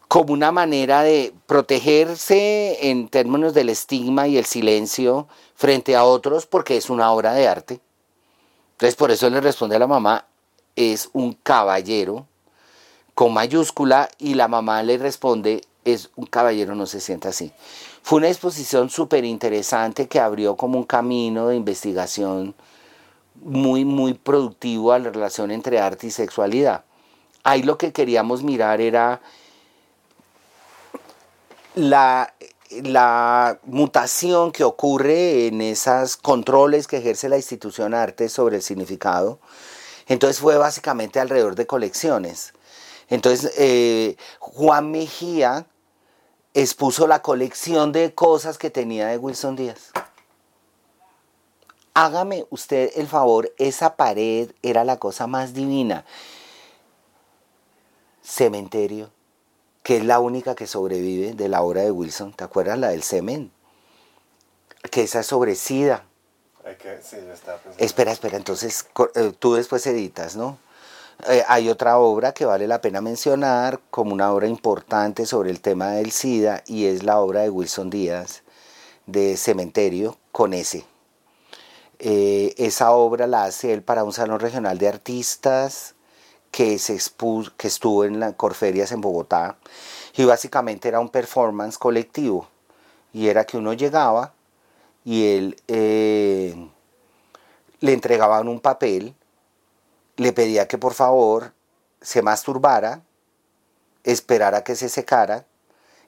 como 0.07 0.33
una 0.33 0.51
manera 0.51 1.03
de 1.03 1.31
protegerse 1.45 2.89
en 2.89 3.07
términos 3.07 3.53
del 3.53 3.69
estigma 3.69 4.27
y 4.27 4.39
el 4.39 4.45
silencio 4.45 5.27
frente 5.53 5.95
a 5.95 6.05
otros 6.05 6.47
porque 6.47 6.75
es 6.75 6.89
una 6.89 7.11
obra 7.11 7.33
de 7.33 7.47
arte. 7.47 7.81
Entonces 8.71 8.95
por 8.95 9.11
eso 9.11 9.29
le 9.29 9.41
responde 9.41 9.75
a 9.75 9.79
la 9.79 9.85
mamá, 9.85 10.25
es 10.75 11.11
un 11.13 11.33
caballero 11.33 12.25
con 13.13 13.33
mayúscula 13.33 14.09
y 14.17 14.33
la 14.33 14.47
mamá 14.47 14.83
le 14.83 14.97
responde, 14.97 15.61
es 15.85 16.09
un 16.15 16.25
caballero, 16.25 16.75
no 16.75 16.85
se 16.85 16.99
sienta 16.99 17.29
así. 17.29 17.51
Fue 18.03 18.17
una 18.17 18.29
exposición 18.29 18.89
súper 18.89 19.25
interesante 19.25 20.07
que 20.07 20.19
abrió 20.19 20.55
como 20.55 20.77
un 20.77 20.85
camino 20.85 21.47
de 21.47 21.55
investigación 21.55 22.55
muy, 23.35 23.85
muy 23.85 24.13
productivo 24.13 24.91
a 24.91 24.99
la 24.99 25.09
relación 25.09 25.51
entre 25.51 25.79
arte 25.79 26.07
y 26.07 26.11
sexualidad. 26.11 26.83
Ahí 27.43 27.63
lo 27.63 27.77
que 27.77 27.91
queríamos 27.91 28.43
mirar 28.43 28.81
era 28.81 29.21
la, 31.75 32.33
la 32.69 33.59
mutación 33.63 34.51
que 34.51 34.63
ocurre 34.63 35.47
en 35.47 35.61
esos 35.61 36.17
controles 36.17 36.87
que 36.87 36.97
ejerce 36.97 37.29
la 37.29 37.37
institución 37.37 37.93
arte 37.93 38.29
sobre 38.29 38.57
el 38.57 38.61
significado. 38.61 39.39
Entonces 40.07 40.39
fue 40.39 40.57
básicamente 40.57 41.19
alrededor 41.19 41.55
de 41.55 41.67
colecciones. 41.67 42.53
Entonces 43.11 43.53
eh, 43.57 44.17
Juan 44.39 44.89
Mejía 44.89 45.67
expuso 46.55 47.05
la 47.05 47.21
colección 47.21 47.91
de 47.91 48.15
cosas 48.15 48.57
que 48.57 48.71
tenía 48.71 49.07
de 49.07 49.19
Wilson 49.19 49.55
Díaz. 49.55 49.91
Hágame 51.93 52.47
usted 52.49 52.89
el 52.95 53.07
favor, 53.07 53.53
esa 53.59 53.95
pared 53.95 54.51
era 54.63 54.83
la 54.83 54.97
cosa 54.97 55.27
más 55.27 55.53
divina. 55.53 56.05
Cementerio 58.23 59.11
que 59.83 59.97
es 59.97 60.05
la 60.05 60.19
única 60.19 60.55
que 60.55 60.67
sobrevive 60.67 61.33
de 61.33 61.49
la 61.49 61.61
obra 61.61 61.81
de 61.81 61.91
Wilson. 61.91 62.33
¿Te 62.33 62.43
acuerdas 62.43 62.77
la 62.77 62.89
del 62.89 63.03
semen? 63.03 63.51
Que 64.89 65.03
esa 65.03 65.21
es 65.21 65.27
sobre 65.27 65.55
SIDA. 65.55 66.05
espera, 67.77 68.11
espera, 68.11 68.37
entonces 68.37 68.87
eh, 69.15 69.33
tú 69.37 69.55
después 69.55 69.85
editas, 69.87 70.35
¿no? 70.35 70.57
Eh, 71.29 71.43
hay 71.47 71.69
otra 71.69 71.99
obra 71.99 72.33
que 72.33 72.45
vale 72.45 72.67
la 72.67 72.81
pena 72.81 73.01
mencionar 73.01 73.79
como 73.91 74.13
una 74.13 74.31
obra 74.33 74.47
importante 74.47 75.25
sobre 75.25 75.51
el 75.51 75.61
tema 75.61 75.91
del 75.91 76.11
SIDA 76.11 76.63
y 76.65 76.85
es 76.85 77.03
la 77.03 77.19
obra 77.19 77.41
de 77.41 77.49
Wilson 77.49 77.89
Díaz 77.89 78.43
de 79.05 79.37
Cementerio 79.37 80.17
con 80.31 80.53
ese. 80.53 80.85
Eh, 81.99 82.55
esa 82.57 82.91
obra 82.91 83.27
la 83.27 83.43
hace 83.43 83.73
él 83.73 83.83
para 83.83 84.03
un 84.03 84.13
salón 84.13 84.39
regional 84.39 84.79
de 84.79 84.87
artistas 84.87 85.93
que, 86.49 86.79
se 86.79 86.97
que 87.57 87.67
estuvo 87.67 88.03
en 88.05 88.19
las 88.19 88.33
Corferias 88.33 88.91
en 88.91 89.01
Bogotá 89.01 89.57
y 90.15 90.25
básicamente 90.25 90.87
era 90.87 90.99
un 90.99 91.09
performance 91.09 91.77
colectivo 91.77 92.47
y 93.13 93.27
era 93.27 93.45
que 93.45 93.57
uno 93.57 93.73
llegaba 93.73 94.33
y 95.05 95.27
él 95.35 95.57
eh, 95.67 96.55
le 97.79 97.93
entregaban 97.93 98.47
un 98.47 98.59
papel, 98.59 99.13
le 100.17 100.33
pedía 100.33 100.67
que 100.67 100.77
por 100.77 100.93
favor 100.93 101.53
se 102.01 102.21
masturbara, 102.21 103.01
esperara 104.03 104.63
que 104.63 104.75
se 104.75 104.89
secara 104.89 105.45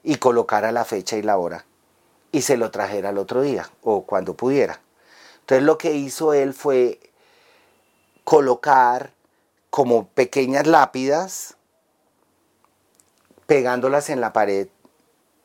y 0.02 0.16
colocara 0.16 0.72
la 0.72 0.84
fecha 0.84 1.16
y 1.16 1.22
la 1.22 1.38
hora 1.38 1.64
y 2.34 2.42
se 2.42 2.56
lo 2.56 2.72
trajera 2.72 3.10
al 3.10 3.18
otro 3.18 3.42
día 3.42 3.70
o 3.82 4.02
cuando 4.02 4.34
pudiera. 4.34 4.80
Entonces 5.40 5.64
lo 5.64 5.78
que 5.78 5.92
hizo 5.92 6.32
él 6.32 6.52
fue 6.52 6.98
colocar 8.24 9.12
como 9.70 10.08
pequeñas 10.08 10.66
lápidas, 10.66 11.54
pegándolas 13.46 14.10
en 14.10 14.20
la 14.20 14.32
pared 14.32 14.66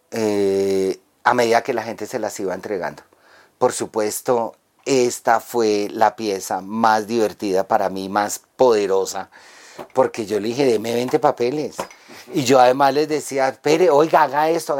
eh, 0.09 0.99
a 1.23 1.35
medida 1.35 1.61
que 1.61 1.75
la 1.75 1.83
gente 1.83 2.07
se 2.07 2.17
las 2.17 2.39
iba 2.39 2.55
entregando. 2.55 3.03
Por 3.59 3.71
supuesto, 3.71 4.55
esta 4.85 5.41
fue 5.41 5.89
la 5.91 6.15
pieza 6.15 6.61
más 6.61 7.05
divertida 7.05 7.67
para 7.67 7.89
mí, 7.89 8.09
más 8.09 8.41
poderosa, 8.59 9.29
porque 9.93 10.25
yo 10.25 10.39
le 10.39 10.49
dije, 10.49 10.65
deme 10.65 10.93
20 10.93 11.17
papeles. 11.19 11.77
Y 12.33 12.43
yo 12.43 12.59
además 12.59 12.93
les 12.93 13.07
decía, 13.07 13.47
espere, 13.47 13.89
oiga, 13.89 14.23
haga 14.23 14.49
esto. 14.49 14.77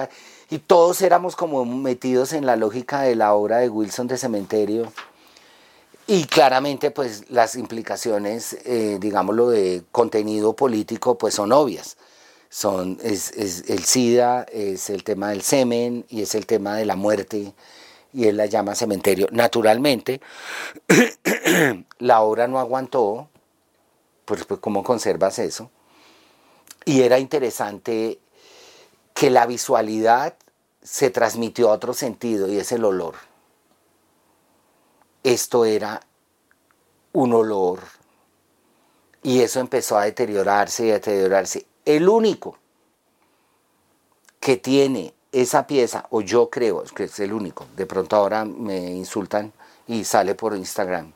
Y 0.49 0.59
todos 0.59 1.01
éramos 1.01 1.37
como 1.37 1.63
metidos 1.63 2.33
en 2.33 2.45
la 2.45 2.57
lógica 2.57 3.01
de 3.01 3.15
la 3.15 3.33
obra 3.33 3.59
de 3.59 3.69
Wilson 3.69 4.07
de 4.07 4.17
Cementerio 4.17 4.91
y 6.11 6.23
claramente, 6.23 6.89
pues 6.89 7.29
las 7.29 7.55
implicaciones, 7.55 8.57
eh, 8.65 8.97
digámoslo, 8.99 9.51
de 9.51 9.83
contenido 9.91 10.55
político, 10.55 11.19
pues 11.19 11.35
son 11.35 11.51
obvias. 11.51 11.97
Son, 12.49 12.97
es, 13.03 13.31
el 13.69 13.85
SIDA, 13.85 14.41
es 14.51 14.89
el 14.89 15.03
tema 15.03 15.29
del 15.29 15.43
semen 15.43 16.05
y 16.09 16.23
es 16.23 16.33
el 16.33 16.47
tema 16.47 16.75
de 16.77 16.85
la 16.85 16.95
muerte 16.95 17.53
y 18.11 18.25
él 18.25 18.37
la 18.37 18.47
llama 18.47 18.73
cementerio. 18.73 19.27
Naturalmente, 19.31 20.19
la 21.99 22.21
obra 22.21 22.47
no 22.47 22.57
aguantó, 22.57 23.29
pues, 24.29 24.45
pues 24.45 24.61
¿cómo 24.61 24.83
conservas 24.83 25.39
eso? 25.39 25.69
Y 26.85 27.01
era 27.01 27.19
interesante 27.19 28.19
que 29.13 29.29
la 29.29 29.45
visualidad 29.45 30.35
se 30.81 31.09
transmitió 31.09 31.69
a 31.69 31.73
otro 31.73 31.93
sentido 31.93 32.47
y 32.47 32.57
es 32.57 32.71
el 32.71 32.85
olor 32.85 33.15
esto 35.23 35.65
era 35.65 36.01
un 37.13 37.33
olor. 37.33 37.79
Y 39.21 39.41
eso 39.41 39.59
empezó 39.59 39.97
a 39.97 40.05
deteriorarse 40.05 40.87
y 40.87 40.89
a 40.91 40.93
deteriorarse. 40.93 41.65
El 41.85 42.07
único 42.07 42.57
que 44.39 44.57
tiene 44.57 45.13
esa 45.31 45.67
pieza, 45.67 46.05
o 46.09 46.21
yo 46.21 46.49
creo 46.49 46.83
que 46.95 47.03
es 47.03 47.19
el 47.19 47.33
único, 47.33 47.67
de 47.75 47.85
pronto 47.85 48.15
ahora 48.15 48.45
me 48.45 48.77
insultan 48.91 49.51
y 49.87 50.03
sale 50.03 50.33
por 50.33 50.55
Instagram 50.55 51.11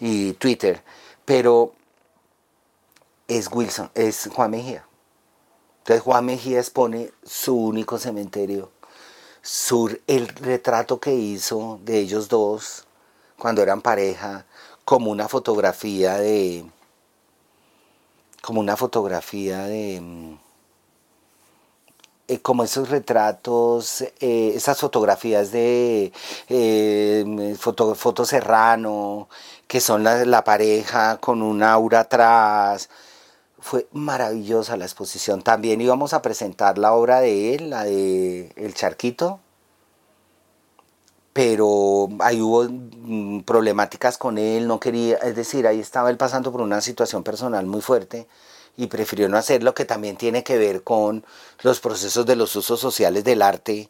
y 0.00 0.32
Twitter, 0.34 0.82
pero 1.24 1.72
es 3.28 3.48
Wilson, 3.50 3.90
es 3.94 4.28
Juan 4.32 4.50
Mejía. 4.50 4.86
Entonces 5.78 6.02
Juan 6.02 6.24
Mejía 6.24 6.60
expone 6.60 7.12
su 7.22 7.56
único 7.56 7.98
cementerio, 7.98 8.70
sur 9.42 10.00
el 10.06 10.28
retrato 10.28 10.98
que 11.00 11.14
hizo 11.14 11.78
de 11.84 11.98
ellos 11.98 12.28
dos 12.28 12.86
cuando 13.38 13.62
eran 13.62 13.82
pareja, 13.82 14.46
como 14.84 15.10
una 15.10 15.28
fotografía 15.28 16.16
de, 16.16 16.64
como 18.42 18.60
una 18.60 18.76
fotografía 18.76 19.64
de, 19.64 20.00
mm, 20.00 20.34
eh, 22.28 22.40
como 22.40 22.64
esos 22.64 22.88
retratos, 22.88 24.00
eh, 24.20 24.52
esas 24.54 24.78
fotografías 24.80 25.50
de 25.52 26.12
eh, 26.48 27.56
foto, 27.58 28.24
Serrano, 28.24 29.28
que 29.66 29.80
son 29.80 30.04
la, 30.04 30.24
la, 30.24 30.42
pareja 30.44 31.18
con 31.18 31.42
un 31.42 31.62
aura 31.62 32.00
atrás. 32.00 32.88
Fue 33.64 33.88
maravillosa 33.92 34.76
la 34.76 34.84
exposición. 34.84 35.40
También 35.40 35.80
íbamos 35.80 36.12
a 36.12 36.20
presentar 36.20 36.76
la 36.76 36.92
obra 36.92 37.22
de 37.22 37.54
él, 37.54 37.70
la 37.70 37.84
de 37.84 38.52
El 38.56 38.74
Charquito, 38.74 39.40
pero 41.32 42.10
ahí 42.20 42.42
hubo 42.42 42.64
mm, 42.68 43.40
problemáticas 43.44 44.18
con 44.18 44.36
él, 44.36 44.68
no 44.68 44.78
quería, 44.80 45.16
es 45.16 45.34
decir, 45.34 45.66
ahí 45.66 45.80
estaba 45.80 46.10
él 46.10 46.18
pasando 46.18 46.52
por 46.52 46.60
una 46.60 46.82
situación 46.82 47.22
personal 47.22 47.64
muy 47.64 47.80
fuerte 47.80 48.28
y 48.76 48.88
prefirió 48.88 49.30
no 49.30 49.38
hacerlo, 49.38 49.74
que 49.74 49.86
también 49.86 50.18
tiene 50.18 50.44
que 50.44 50.58
ver 50.58 50.82
con 50.82 51.24
los 51.62 51.80
procesos 51.80 52.26
de 52.26 52.36
los 52.36 52.54
usos 52.56 52.78
sociales 52.78 53.24
del 53.24 53.40
arte, 53.40 53.88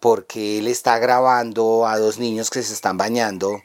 porque 0.00 0.58
él 0.58 0.68
está 0.68 0.98
grabando 0.98 1.86
a 1.86 1.98
dos 1.98 2.18
niños 2.18 2.50
que 2.50 2.62
se 2.62 2.74
están 2.74 2.98
bañando 2.98 3.62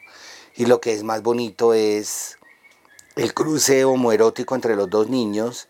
y 0.56 0.64
lo 0.64 0.80
que 0.80 0.94
es 0.94 1.02
más 1.02 1.22
bonito 1.22 1.74
es 1.74 2.37
el 3.18 3.34
cruce 3.34 3.84
homoerótico 3.84 4.54
entre 4.54 4.76
los 4.76 4.88
dos 4.88 5.08
niños, 5.08 5.66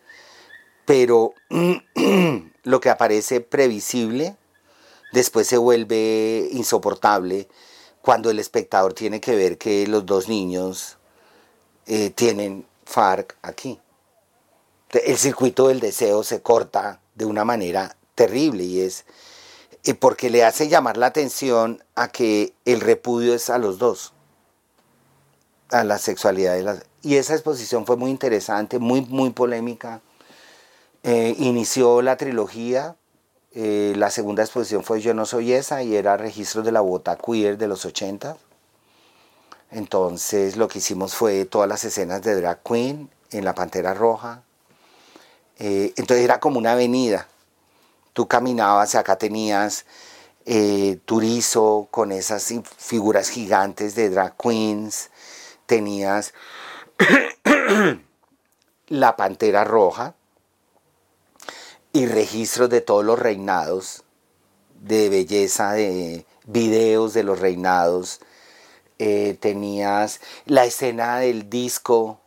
pero 0.85 1.33
lo 2.63 2.81
que 2.81 2.91
aparece 2.91 3.41
previsible 3.41 4.37
después 5.13 5.47
se 5.47 5.57
vuelve 5.57 6.49
insoportable 6.53 7.49
cuando 8.03 8.31
el 8.31 8.39
espectador 8.39 8.93
tiene 8.93 9.21
que 9.21 9.35
ver 9.35 9.57
que 9.57 9.87
los 9.87 10.05
dos 10.05 10.29
niños 10.29 10.99
eh, 11.87 12.11
tienen 12.11 12.67
FARC 12.85 13.37
aquí. 13.41 13.81
El 14.91 15.17
circuito 15.17 15.69
del 15.69 15.81
deseo 15.81 16.25
se 16.25 16.43
corta 16.43 17.01
de 17.15 17.25
una 17.25 17.47
manera 17.47 17.97
terrible 18.15 18.63
y 18.65 18.81
es 18.81 19.07
eh, 19.85 19.95
porque 19.95 20.29
le 20.29 20.45
hace 20.45 20.69
llamar 20.69 20.99
la 20.99 21.07
atención 21.07 21.83
a 21.95 22.09
que 22.09 22.53
el 22.67 22.83
repudio 22.83 23.35
es 23.35 23.49
a 23.49 23.57
los 23.57 23.79
dos, 23.79 24.13
a 25.71 25.85
la 25.85 25.99
sexualidad. 25.99 26.55
De 26.55 26.63
las, 26.63 26.88
y 27.03 27.17
esa 27.17 27.35
exposición 27.35 27.87
fue 27.87 27.97
muy 27.97 28.11
interesante, 28.11 28.79
muy, 28.79 29.03
muy 29.03 29.31
polémica. 29.31 30.01
Eh, 31.03 31.35
inició 31.39 32.03
la 32.03 32.17
trilogía, 32.17 32.97
eh, 33.55 33.95
la 33.97 34.11
segunda 34.11 34.43
exposición 34.43 34.85
fue 34.85 35.01
Yo 35.01 35.15
no 35.15 35.25
soy 35.25 35.53
esa 35.53 35.83
y 35.83 35.97
era 35.97 36.17
registros 36.17 36.65
de 36.65 36.73
la 36.73 36.81
bota 36.81 37.17
queer 37.17 37.57
de 37.57 37.69
los 37.69 37.85
80. 37.85 38.37
Entonces 39.71 40.57
lo 40.57 40.69
que 40.69 40.79
hicimos 40.79 41.15
fue 41.15 41.45
todas 41.45 41.69
las 41.69 41.85
escenas 41.85 42.23
de 42.23 42.37
drag 42.37 42.63
queen 42.63 43.11
en 43.31 43.45
la 43.45 43.55
Pantera 43.55 43.95
Roja. 43.95 44.43
Eh, 45.59 45.93
entonces 45.97 46.25
era 46.25 46.41
como 46.41 46.59
una 46.59 46.73
avenida. 46.73 47.29
Tú 48.13 48.27
caminabas 48.27 48.95
acá 48.95 49.17
tenías 49.17 49.85
eh, 50.47 50.99
Turizo 51.05 51.89
con 51.91 52.13
esas 52.13 52.53
figuras 52.77 53.29
gigantes 53.29 53.95
de 53.95 54.11
drag 54.11 54.37
queens. 54.37 55.11
Tenías 55.67 56.33
la 58.89 59.17
Pantera 59.17 59.65
Roja 59.65 60.15
y 61.93 62.07
registros 62.07 62.71
de 62.71 62.81
todos 62.81 63.05
los 63.05 63.19
reinados 63.19 64.05
de 64.81 65.09
belleza, 65.09 65.73
de 65.73 66.25
videos 66.47 67.15
de 67.15 67.23
los 67.23 67.41
reinados. 67.41 68.21
Eh, 68.99 69.37
tenías 69.41 70.21
la 70.45 70.65
escena 70.65 71.19
del 71.21 71.49
disco, 71.49 72.21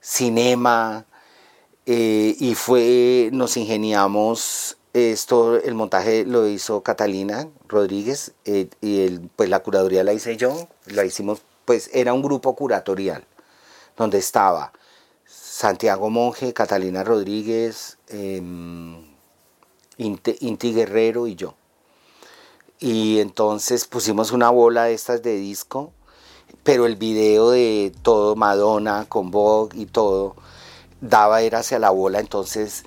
cinema, 0.00 1.06
eh, 1.86 2.36
y 2.38 2.54
fue, 2.54 3.30
nos 3.32 3.56
ingeniamos, 3.56 4.78
esto, 4.94 5.56
el 5.56 5.74
montaje 5.74 6.24
lo 6.24 6.46
hizo 6.48 6.82
Catalina 6.82 7.48
Rodríguez, 7.68 8.32
eh, 8.44 8.68
y 8.80 9.04
el, 9.04 9.30
pues 9.36 9.48
la 9.48 9.60
curaduría 9.60 10.04
la 10.04 10.12
hice 10.12 10.36
yo, 10.36 10.68
la 10.86 11.04
hicimos, 11.04 11.42
pues 11.64 11.88
era 11.92 12.12
un 12.12 12.22
grupo 12.22 12.54
curatorial, 12.56 13.24
donde 13.96 14.18
estaba 14.18 14.72
Santiago 15.26 16.10
Monje, 16.10 16.52
Catalina 16.52 17.04
Rodríguez, 17.04 17.98
em, 18.08 19.04
Inti, 19.96 20.74
Guerrero 20.74 21.26
y 21.26 21.36
yo. 21.36 21.54
Y 22.80 23.20
entonces 23.20 23.86
pusimos 23.86 24.32
una 24.32 24.50
bola 24.50 24.84
de 24.84 24.94
estas 24.94 25.22
de 25.22 25.36
disco, 25.36 25.92
pero 26.62 26.86
el 26.86 26.96
video 26.96 27.50
de 27.50 27.92
todo, 28.02 28.34
Madonna 28.34 29.06
con 29.08 29.30
Vogue 29.30 29.78
y 29.78 29.86
todo, 29.86 30.36
daba 31.00 31.42
era 31.42 31.60
hacia 31.60 31.78
la 31.78 31.90
bola, 31.90 32.20
entonces 32.20 32.84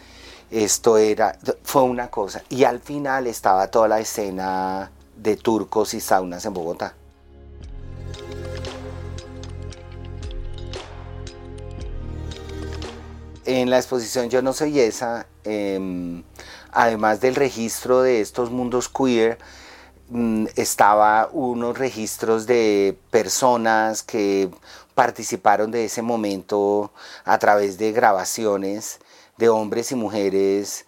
esto 0.51 0.97
era, 0.97 1.37
fue 1.63 1.83
una 1.83 2.09
cosa. 2.09 2.43
Y 2.49 2.63
al 2.65 2.79
final 2.81 3.27
estaba 3.27 3.69
toda 3.69 3.87
la 3.87 3.99
escena 3.99 4.91
de 5.15 5.37
turcos 5.37 5.93
y 5.93 6.01
saunas 6.01 6.45
en 6.45 6.53
Bogotá. 6.53 6.95
En 13.45 13.69
la 13.69 13.77
exposición 13.77 14.29
Yo 14.29 14.41
no 14.41 14.53
soy 14.53 14.79
esa, 14.79 15.27
em, 15.43 16.23
además 16.71 17.21
del 17.21 17.35
registro 17.35 18.01
de 18.01 18.21
estos 18.21 18.51
mundos 18.51 18.89
queer, 18.89 19.37
mm, 20.09 20.47
estaba 20.55 21.29
unos 21.31 21.77
registros 21.77 22.45
de 22.47 22.97
personas 23.11 24.03
que 24.03 24.49
participaron 24.95 25.71
de 25.71 25.85
ese 25.85 26.01
momento 26.01 26.91
a 27.25 27.37
través 27.37 27.77
de 27.77 27.91
grabaciones 27.91 28.99
de 29.37 29.49
hombres 29.49 29.91
y 29.91 29.95
mujeres, 29.95 30.85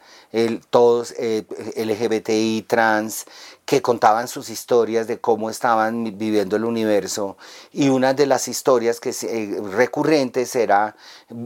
todos 0.70 1.14
eh, 1.18 1.46
LGBTI, 1.76 2.66
trans, 2.68 3.26
que 3.66 3.82
contaban 3.82 4.28
sus 4.28 4.50
historias 4.50 5.08
de 5.08 5.20
cómo 5.20 5.50
estaban 5.50 6.18
viviendo 6.18 6.56
el 6.56 6.66
universo. 6.66 7.38
Y 7.72 7.90
una 7.90 8.14
de 8.14 8.26
las 8.26 8.48
historias 8.48 9.00
que 9.00 9.10
eh, 9.10 9.62
recurrentes 9.74 10.56
era 10.56 10.96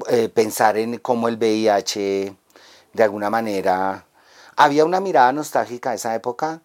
eh, 0.07 0.29
pensar 0.29 0.77
en 0.77 0.97
cómo 0.99 1.27
el 1.27 1.37
VIH 1.37 2.35
de 2.93 3.03
alguna 3.03 3.29
manera 3.29 4.05
había 4.55 4.85
una 4.85 4.99
mirada 4.99 5.31
nostálgica 5.31 5.91
de 5.91 5.95
esa 5.95 6.13
época, 6.13 6.61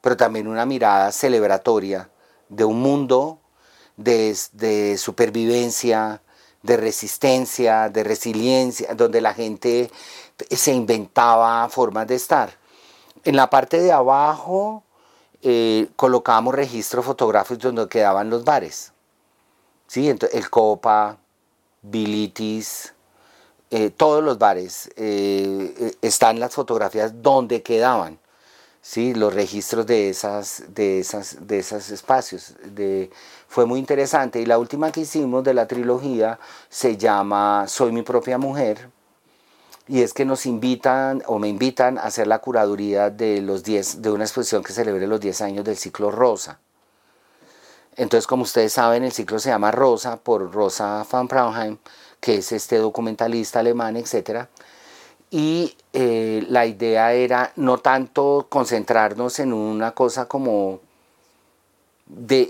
pero 0.00 0.16
también 0.16 0.48
una 0.48 0.66
mirada 0.66 1.12
celebratoria 1.12 2.10
de 2.48 2.64
un 2.64 2.80
mundo 2.80 3.38
de, 3.96 4.36
de 4.52 4.98
supervivencia, 4.98 6.20
de 6.62 6.76
resistencia, 6.76 7.88
de 7.88 8.04
resiliencia, 8.04 8.94
donde 8.94 9.20
la 9.20 9.32
gente 9.32 9.90
se 10.50 10.72
inventaba 10.72 11.68
formas 11.68 12.06
de 12.06 12.14
estar. 12.14 12.50
En 13.24 13.36
la 13.36 13.50
parte 13.50 13.80
de 13.80 13.92
abajo 13.92 14.82
eh, 15.42 15.88
colocábamos 15.96 16.54
registros 16.54 17.04
fotográficos 17.04 17.62
donde 17.62 17.88
quedaban 17.88 18.28
los 18.28 18.44
bares. 18.44 18.92
¿sí? 19.86 20.10
Entonces, 20.10 20.38
el 20.38 20.50
Copa, 20.50 21.18
Bilitis, 21.82 22.92
eh, 23.70 23.90
todos 23.90 24.22
los 24.22 24.38
bares, 24.38 24.90
eh, 24.96 25.94
están 26.02 26.40
las 26.40 26.54
fotografías 26.54 27.22
donde 27.22 27.62
quedaban. 27.62 28.18
¿sí? 28.82 29.14
los 29.14 29.34
registros 29.34 29.86
de 29.86 30.08
esas 30.08 30.64
de 30.68 31.00
esas 31.00 31.46
de 31.46 31.58
esos 31.58 31.90
espacios 31.90 32.54
fue 33.46 33.66
muy 33.66 33.78
interesante 33.78 34.40
y 34.40 34.46
la 34.46 34.56
última 34.56 34.90
que 34.90 35.02
hicimos 35.02 35.44
de 35.44 35.52
la 35.52 35.68
trilogía 35.68 36.38
se 36.70 36.96
llama 36.96 37.66
soy 37.68 37.92
mi 37.92 38.00
propia 38.00 38.38
mujer 38.38 38.88
y 39.90 40.02
es 40.02 40.14
que 40.14 40.24
nos 40.24 40.46
invitan 40.46 41.20
o 41.26 41.40
me 41.40 41.48
invitan 41.48 41.98
a 41.98 42.02
hacer 42.02 42.28
la 42.28 42.38
curaduría 42.38 43.10
de, 43.10 43.40
los 43.40 43.64
10, 43.64 44.00
de 44.00 44.12
una 44.12 44.22
exposición 44.22 44.62
que 44.62 44.72
celebre 44.72 45.08
los 45.08 45.18
10 45.18 45.40
años 45.40 45.64
del 45.64 45.76
ciclo 45.76 46.12
Rosa. 46.12 46.60
Entonces, 47.96 48.28
como 48.28 48.44
ustedes 48.44 48.72
saben, 48.72 49.02
el 49.02 49.10
ciclo 49.10 49.40
se 49.40 49.48
llama 49.48 49.72
Rosa 49.72 50.16
por 50.16 50.52
Rosa 50.52 51.04
van 51.10 51.26
Braunheim, 51.26 51.78
que 52.20 52.36
es 52.36 52.52
este 52.52 52.76
documentalista 52.76 53.58
alemán, 53.58 53.96
etc. 53.96 54.46
Y 55.28 55.76
eh, 55.92 56.46
la 56.48 56.66
idea 56.66 57.12
era 57.12 57.52
no 57.56 57.78
tanto 57.78 58.46
concentrarnos 58.48 59.40
en 59.40 59.52
una 59.52 59.90
cosa 59.90 60.26
como 60.26 60.78
de, 62.06 62.48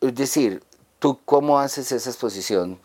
es 0.00 0.14
decir, 0.14 0.62
tú 0.98 1.20
cómo 1.26 1.58
haces 1.58 1.92
esa 1.92 2.08
exposición, 2.08 2.78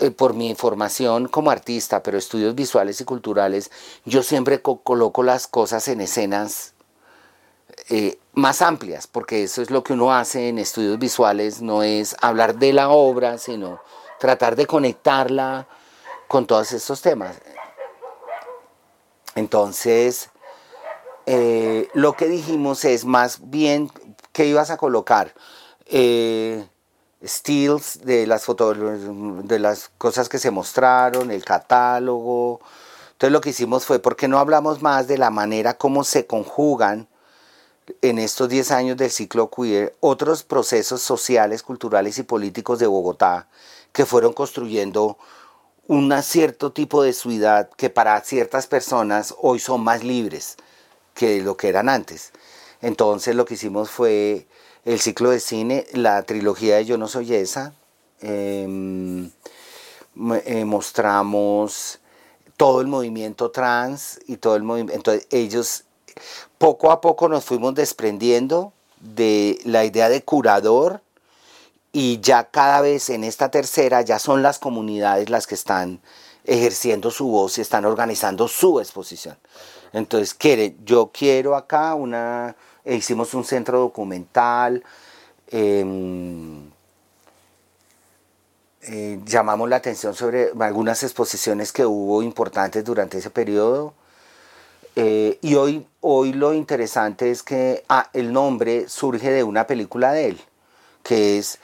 eh, 0.00 0.10
por 0.10 0.34
mi 0.34 0.54
formación 0.54 1.28
como 1.28 1.50
artista, 1.50 2.02
pero 2.02 2.18
estudios 2.18 2.54
visuales 2.54 3.00
y 3.00 3.04
culturales, 3.04 3.70
yo 4.04 4.22
siempre 4.22 4.60
coloco 4.60 5.22
las 5.22 5.46
cosas 5.46 5.88
en 5.88 6.02
escenas 6.02 6.74
eh, 7.88 8.18
más 8.34 8.60
amplias, 8.60 9.06
porque 9.06 9.42
eso 9.42 9.62
es 9.62 9.70
lo 9.70 9.82
que 9.82 9.94
uno 9.94 10.12
hace 10.12 10.50
en 10.50 10.58
estudios 10.58 10.98
visuales, 10.98 11.62
no 11.62 11.82
es 11.82 12.14
hablar 12.20 12.56
de 12.56 12.74
la 12.74 12.90
obra, 12.90 13.38
sino 13.38 13.80
tratar 14.20 14.56
de 14.56 14.66
conectarla 14.66 15.66
con 16.28 16.46
todos 16.46 16.72
estos 16.72 17.00
temas. 17.00 17.40
Entonces, 19.36 20.28
eh, 21.24 21.88
lo 21.94 22.12
que 22.12 22.26
dijimos 22.26 22.84
es 22.84 23.06
más 23.06 23.50
bien 23.50 23.90
que 24.32 24.44
ibas 24.44 24.70
a 24.70 24.76
colocar 24.76 25.32
stills 27.26 28.00
de 28.04 28.26
las 28.26 28.44
fotos, 28.44 28.76
de 28.78 29.58
las 29.58 29.90
cosas 29.98 30.28
que 30.28 30.38
se 30.38 30.50
mostraron, 30.50 31.30
el 31.30 31.44
catálogo. 31.44 32.60
Entonces 33.12 33.32
lo 33.32 33.40
que 33.40 33.50
hicimos 33.50 33.84
fue, 33.84 33.98
¿por 33.98 34.16
qué 34.16 34.28
no 34.28 34.38
hablamos 34.38 34.82
más 34.82 35.08
de 35.08 35.18
la 35.18 35.30
manera 35.30 35.74
como 35.74 36.04
se 36.04 36.26
conjugan 36.26 37.08
en 38.02 38.18
estos 38.18 38.48
10 38.48 38.70
años 38.70 38.96
del 38.96 39.10
ciclo 39.10 39.50
queer 39.50 39.96
otros 40.00 40.42
procesos 40.42 41.02
sociales, 41.02 41.62
culturales 41.62 42.18
y 42.18 42.22
políticos 42.22 42.78
de 42.78 42.86
Bogotá 42.86 43.48
que 43.92 44.06
fueron 44.06 44.32
construyendo 44.32 45.18
un 45.86 46.12
cierto 46.22 46.72
tipo 46.72 47.02
de 47.02 47.14
ciudad 47.14 47.70
que 47.76 47.90
para 47.90 48.20
ciertas 48.20 48.66
personas 48.66 49.34
hoy 49.40 49.58
son 49.58 49.82
más 49.82 50.04
libres 50.04 50.56
que 51.14 51.40
lo 51.40 51.56
que 51.56 51.68
eran 51.68 51.88
antes? 51.88 52.32
Entonces 52.80 53.34
lo 53.34 53.44
que 53.44 53.54
hicimos 53.54 53.90
fue 53.90 54.46
el 54.88 55.00
ciclo 55.00 55.28
de 55.28 55.38
cine, 55.38 55.86
la 55.92 56.22
trilogía 56.22 56.76
de 56.76 56.86
Yo 56.86 56.96
no 56.96 57.08
soy 57.08 57.34
esa. 57.34 57.74
Em, 58.22 59.30
eh, 60.46 60.64
mostramos 60.64 61.98
todo 62.56 62.80
el 62.80 62.86
movimiento 62.86 63.50
trans 63.50 64.18
y 64.26 64.38
todo 64.38 64.56
el 64.56 64.62
movimiento. 64.62 64.94
Entonces 64.94 65.28
ellos 65.30 65.84
poco 66.56 66.90
a 66.90 67.02
poco 67.02 67.28
nos 67.28 67.44
fuimos 67.44 67.74
desprendiendo 67.74 68.72
de 69.00 69.60
la 69.64 69.84
idea 69.84 70.08
de 70.08 70.22
curador 70.22 71.02
y 71.92 72.20
ya 72.20 72.44
cada 72.44 72.80
vez 72.80 73.10
en 73.10 73.24
esta 73.24 73.50
tercera 73.50 74.00
ya 74.00 74.18
son 74.18 74.42
las 74.42 74.58
comunidades 74.58 75.28
las 75.28 75.46
que 75.46 75.54
están 75.54 76.00
ejerciendo 76.44 77.10
su 77.10 77.28
voz 77.28 77.58
y 77.58 77.60
están 77.60 77.84
organizando 77.84 78.48
su 78.48 78.80
exposición. 78.80 79.36
Entonces, 79.92 80.32
quiere, 80.32 80.76
yo 80.84 81.10
quiero 81.12 81.56
acá 81.56 81.94
una, 81.94 82.56
e 82.88 82.94
hicimos 82.94 83.34
un 83.34 83.44
centro 83.44 83.80
documental, 83.80 84.82
em, 85.50 86.70
eh, 88.80 89.20
llamamos 89.26 89.68
la 89.68 89.76
atención 89.76 90.14
sobre 90.14 90.52
algunas 90.58 91.02
exposiciones 91.02 91.70
que 91.70 91.84
hubo 91.84 92.22
importantes 92.22 92.82
durante 92.84 93.18
ese 93.18 93.28
periodo. 93.28 93.92
Eh, 94.96 95.38
y 95.42 95.54
hoy, 95.56 95.86
hoy 96.00 96.32
lo 96.32 96.54
interesante 96.54 97.30
es 97.30 97.42
que 97.42 97.84
ah, 97.90 98.08
el 98.14 98.32
nombre 98.32 98.88
surge 98.88 99.30
de 99.32 99.44
una 99.44 99.66
película 99.66 100.12
de 100.12 100.28
él, 100.30 100.40
que 101.02 101.38
es, 101.38 101.58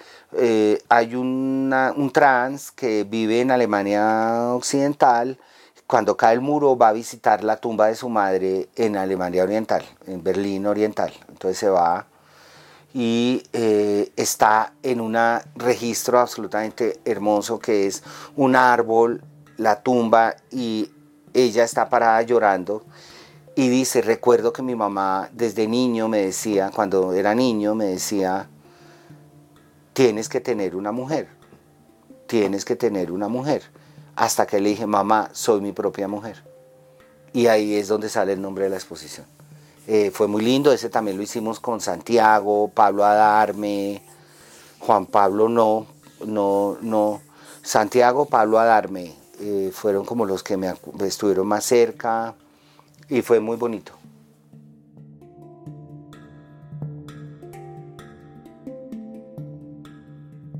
hay 0.90 1.14
un 1.14 2.10
trans 2.12 2.70
que 2.70 3.05
vive 3.05 3.40
en 3.40 3.51
Alemania 3.51 4.52
Occidental, 4.55 5.38
cuando 5.86 6.16
cae 6.16 6.35
el 6.35 6.40
muro 6.40 6.77
va 6.77 6.89
a 6.89 6.93
visitar 6.93 7.44
la 7.44 7.56
tumba 7.56 7.89
de 7.89 7.94
su 7.94 8.09
madre 8.09 8.69
en 8.77 8.97
Alemania 8.97 9.43
Oriental, 9.43 9.85
en 10.06 10.23
Berlín 10.23 10.66
Oriental. 10.66 11.12
Entonces 11.28 11.59
se 11.59 11.69
va 11.69 12.06
y 12.94 13.43
eh, 13.52 14.12
está 14.16 14.73
en 14.82 15.01
un 15.01 15.16
registro 15.56 16.20
absolutamente 16.20 17.01
hermoso 17.05 17.59
que 17.59 17.86
es 17.86 18.02
un 18.36 18.56
árbol, 18.56 19.23
la 19.56 19.82
tumba 19.82 20.36
y 20.51 20.90
ella 21.35 21.65
está 21.65 21.89
parada 21.89 22.23
llorando 22.23 22.85
y 23.56 23.69
dice, 23.69 24.01
recuerdo 24.01 24.52
que 24.52 24.62
mi 24.62 24.74
mamá 24.74 25.28
desde 25.32 25.69
niño 25.69 26.09
me 26.09 26.19
decía, 26.19 26.70
cuando 26.74 27.12
era 27.12 27.35
niño 27.35 27.74
me 27.74 27.86
decía, 27.86 28.48
tienes 29.93 30.28
que 30.28 30.40
tener 30.40 30.74
una 30.74 30.93
mujer, 30.93 31.28
tienes 32.27 32.65
que 32.65 32.74
tener 32.74 33.12
una 33.12 33.28
mujer 33.28 33.62
hasta 34.16 34.47
que 34.47 34.61
le 34.61 34.70
dije, 34.70 34.86
mamá, 34.86 35.31
soy 35.32 35.61
mi 35.61 35.73
propia 35.73 36.09
mujer. 36.09 36.43
Y 37.32 37.47
ahí 37.47 37.74
es 37.74 37.89
donde 37.89 38.09
sale 38.09 38.32
el 38.32 38.43
nombre 38.43 38.65
de 38.65 38.70
la 38.70 38.77
exposición. 38.77 39.27
Eh, 39.86 40.11
fue 40.11 40.28
muy 40.28 40.43
lindo, 40.43 40.73
ese 40.73 40.89
también 40.89 41.16
lo 41.16 41.23
hicimos 41.23 41.61
con 41.61 41.81
Santiago, 41.81 42.69
Pablo 42.69 43.05
Adarme, 43.05 44.03
Juan 44.78 45.07
Pablo 45.07 45.49
no, 45.49 45.86
no, 46.24 46.78
no, 46.81 47.20
Santiago, 47.62 48.24
Pablo 48.24 48.59
Adarme, 48.59 49.15
eh, 49.41 49.70
fueron 49.74 50.07
como 50.07 50.24
los 50.24 50.43
que 50.43 50.57
me 50.57 50.73
estuvieron 51.01 51.47
más 51.47 51.65
cerca 51.65 52.35
y 53.11 53.20
fue 53.20 53.41
muy 53.41 53.57
bonito. 53.57 53.93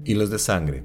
Hilos 0.06 0.28
de 0.28 0.39
Sangre, 0.39 0.85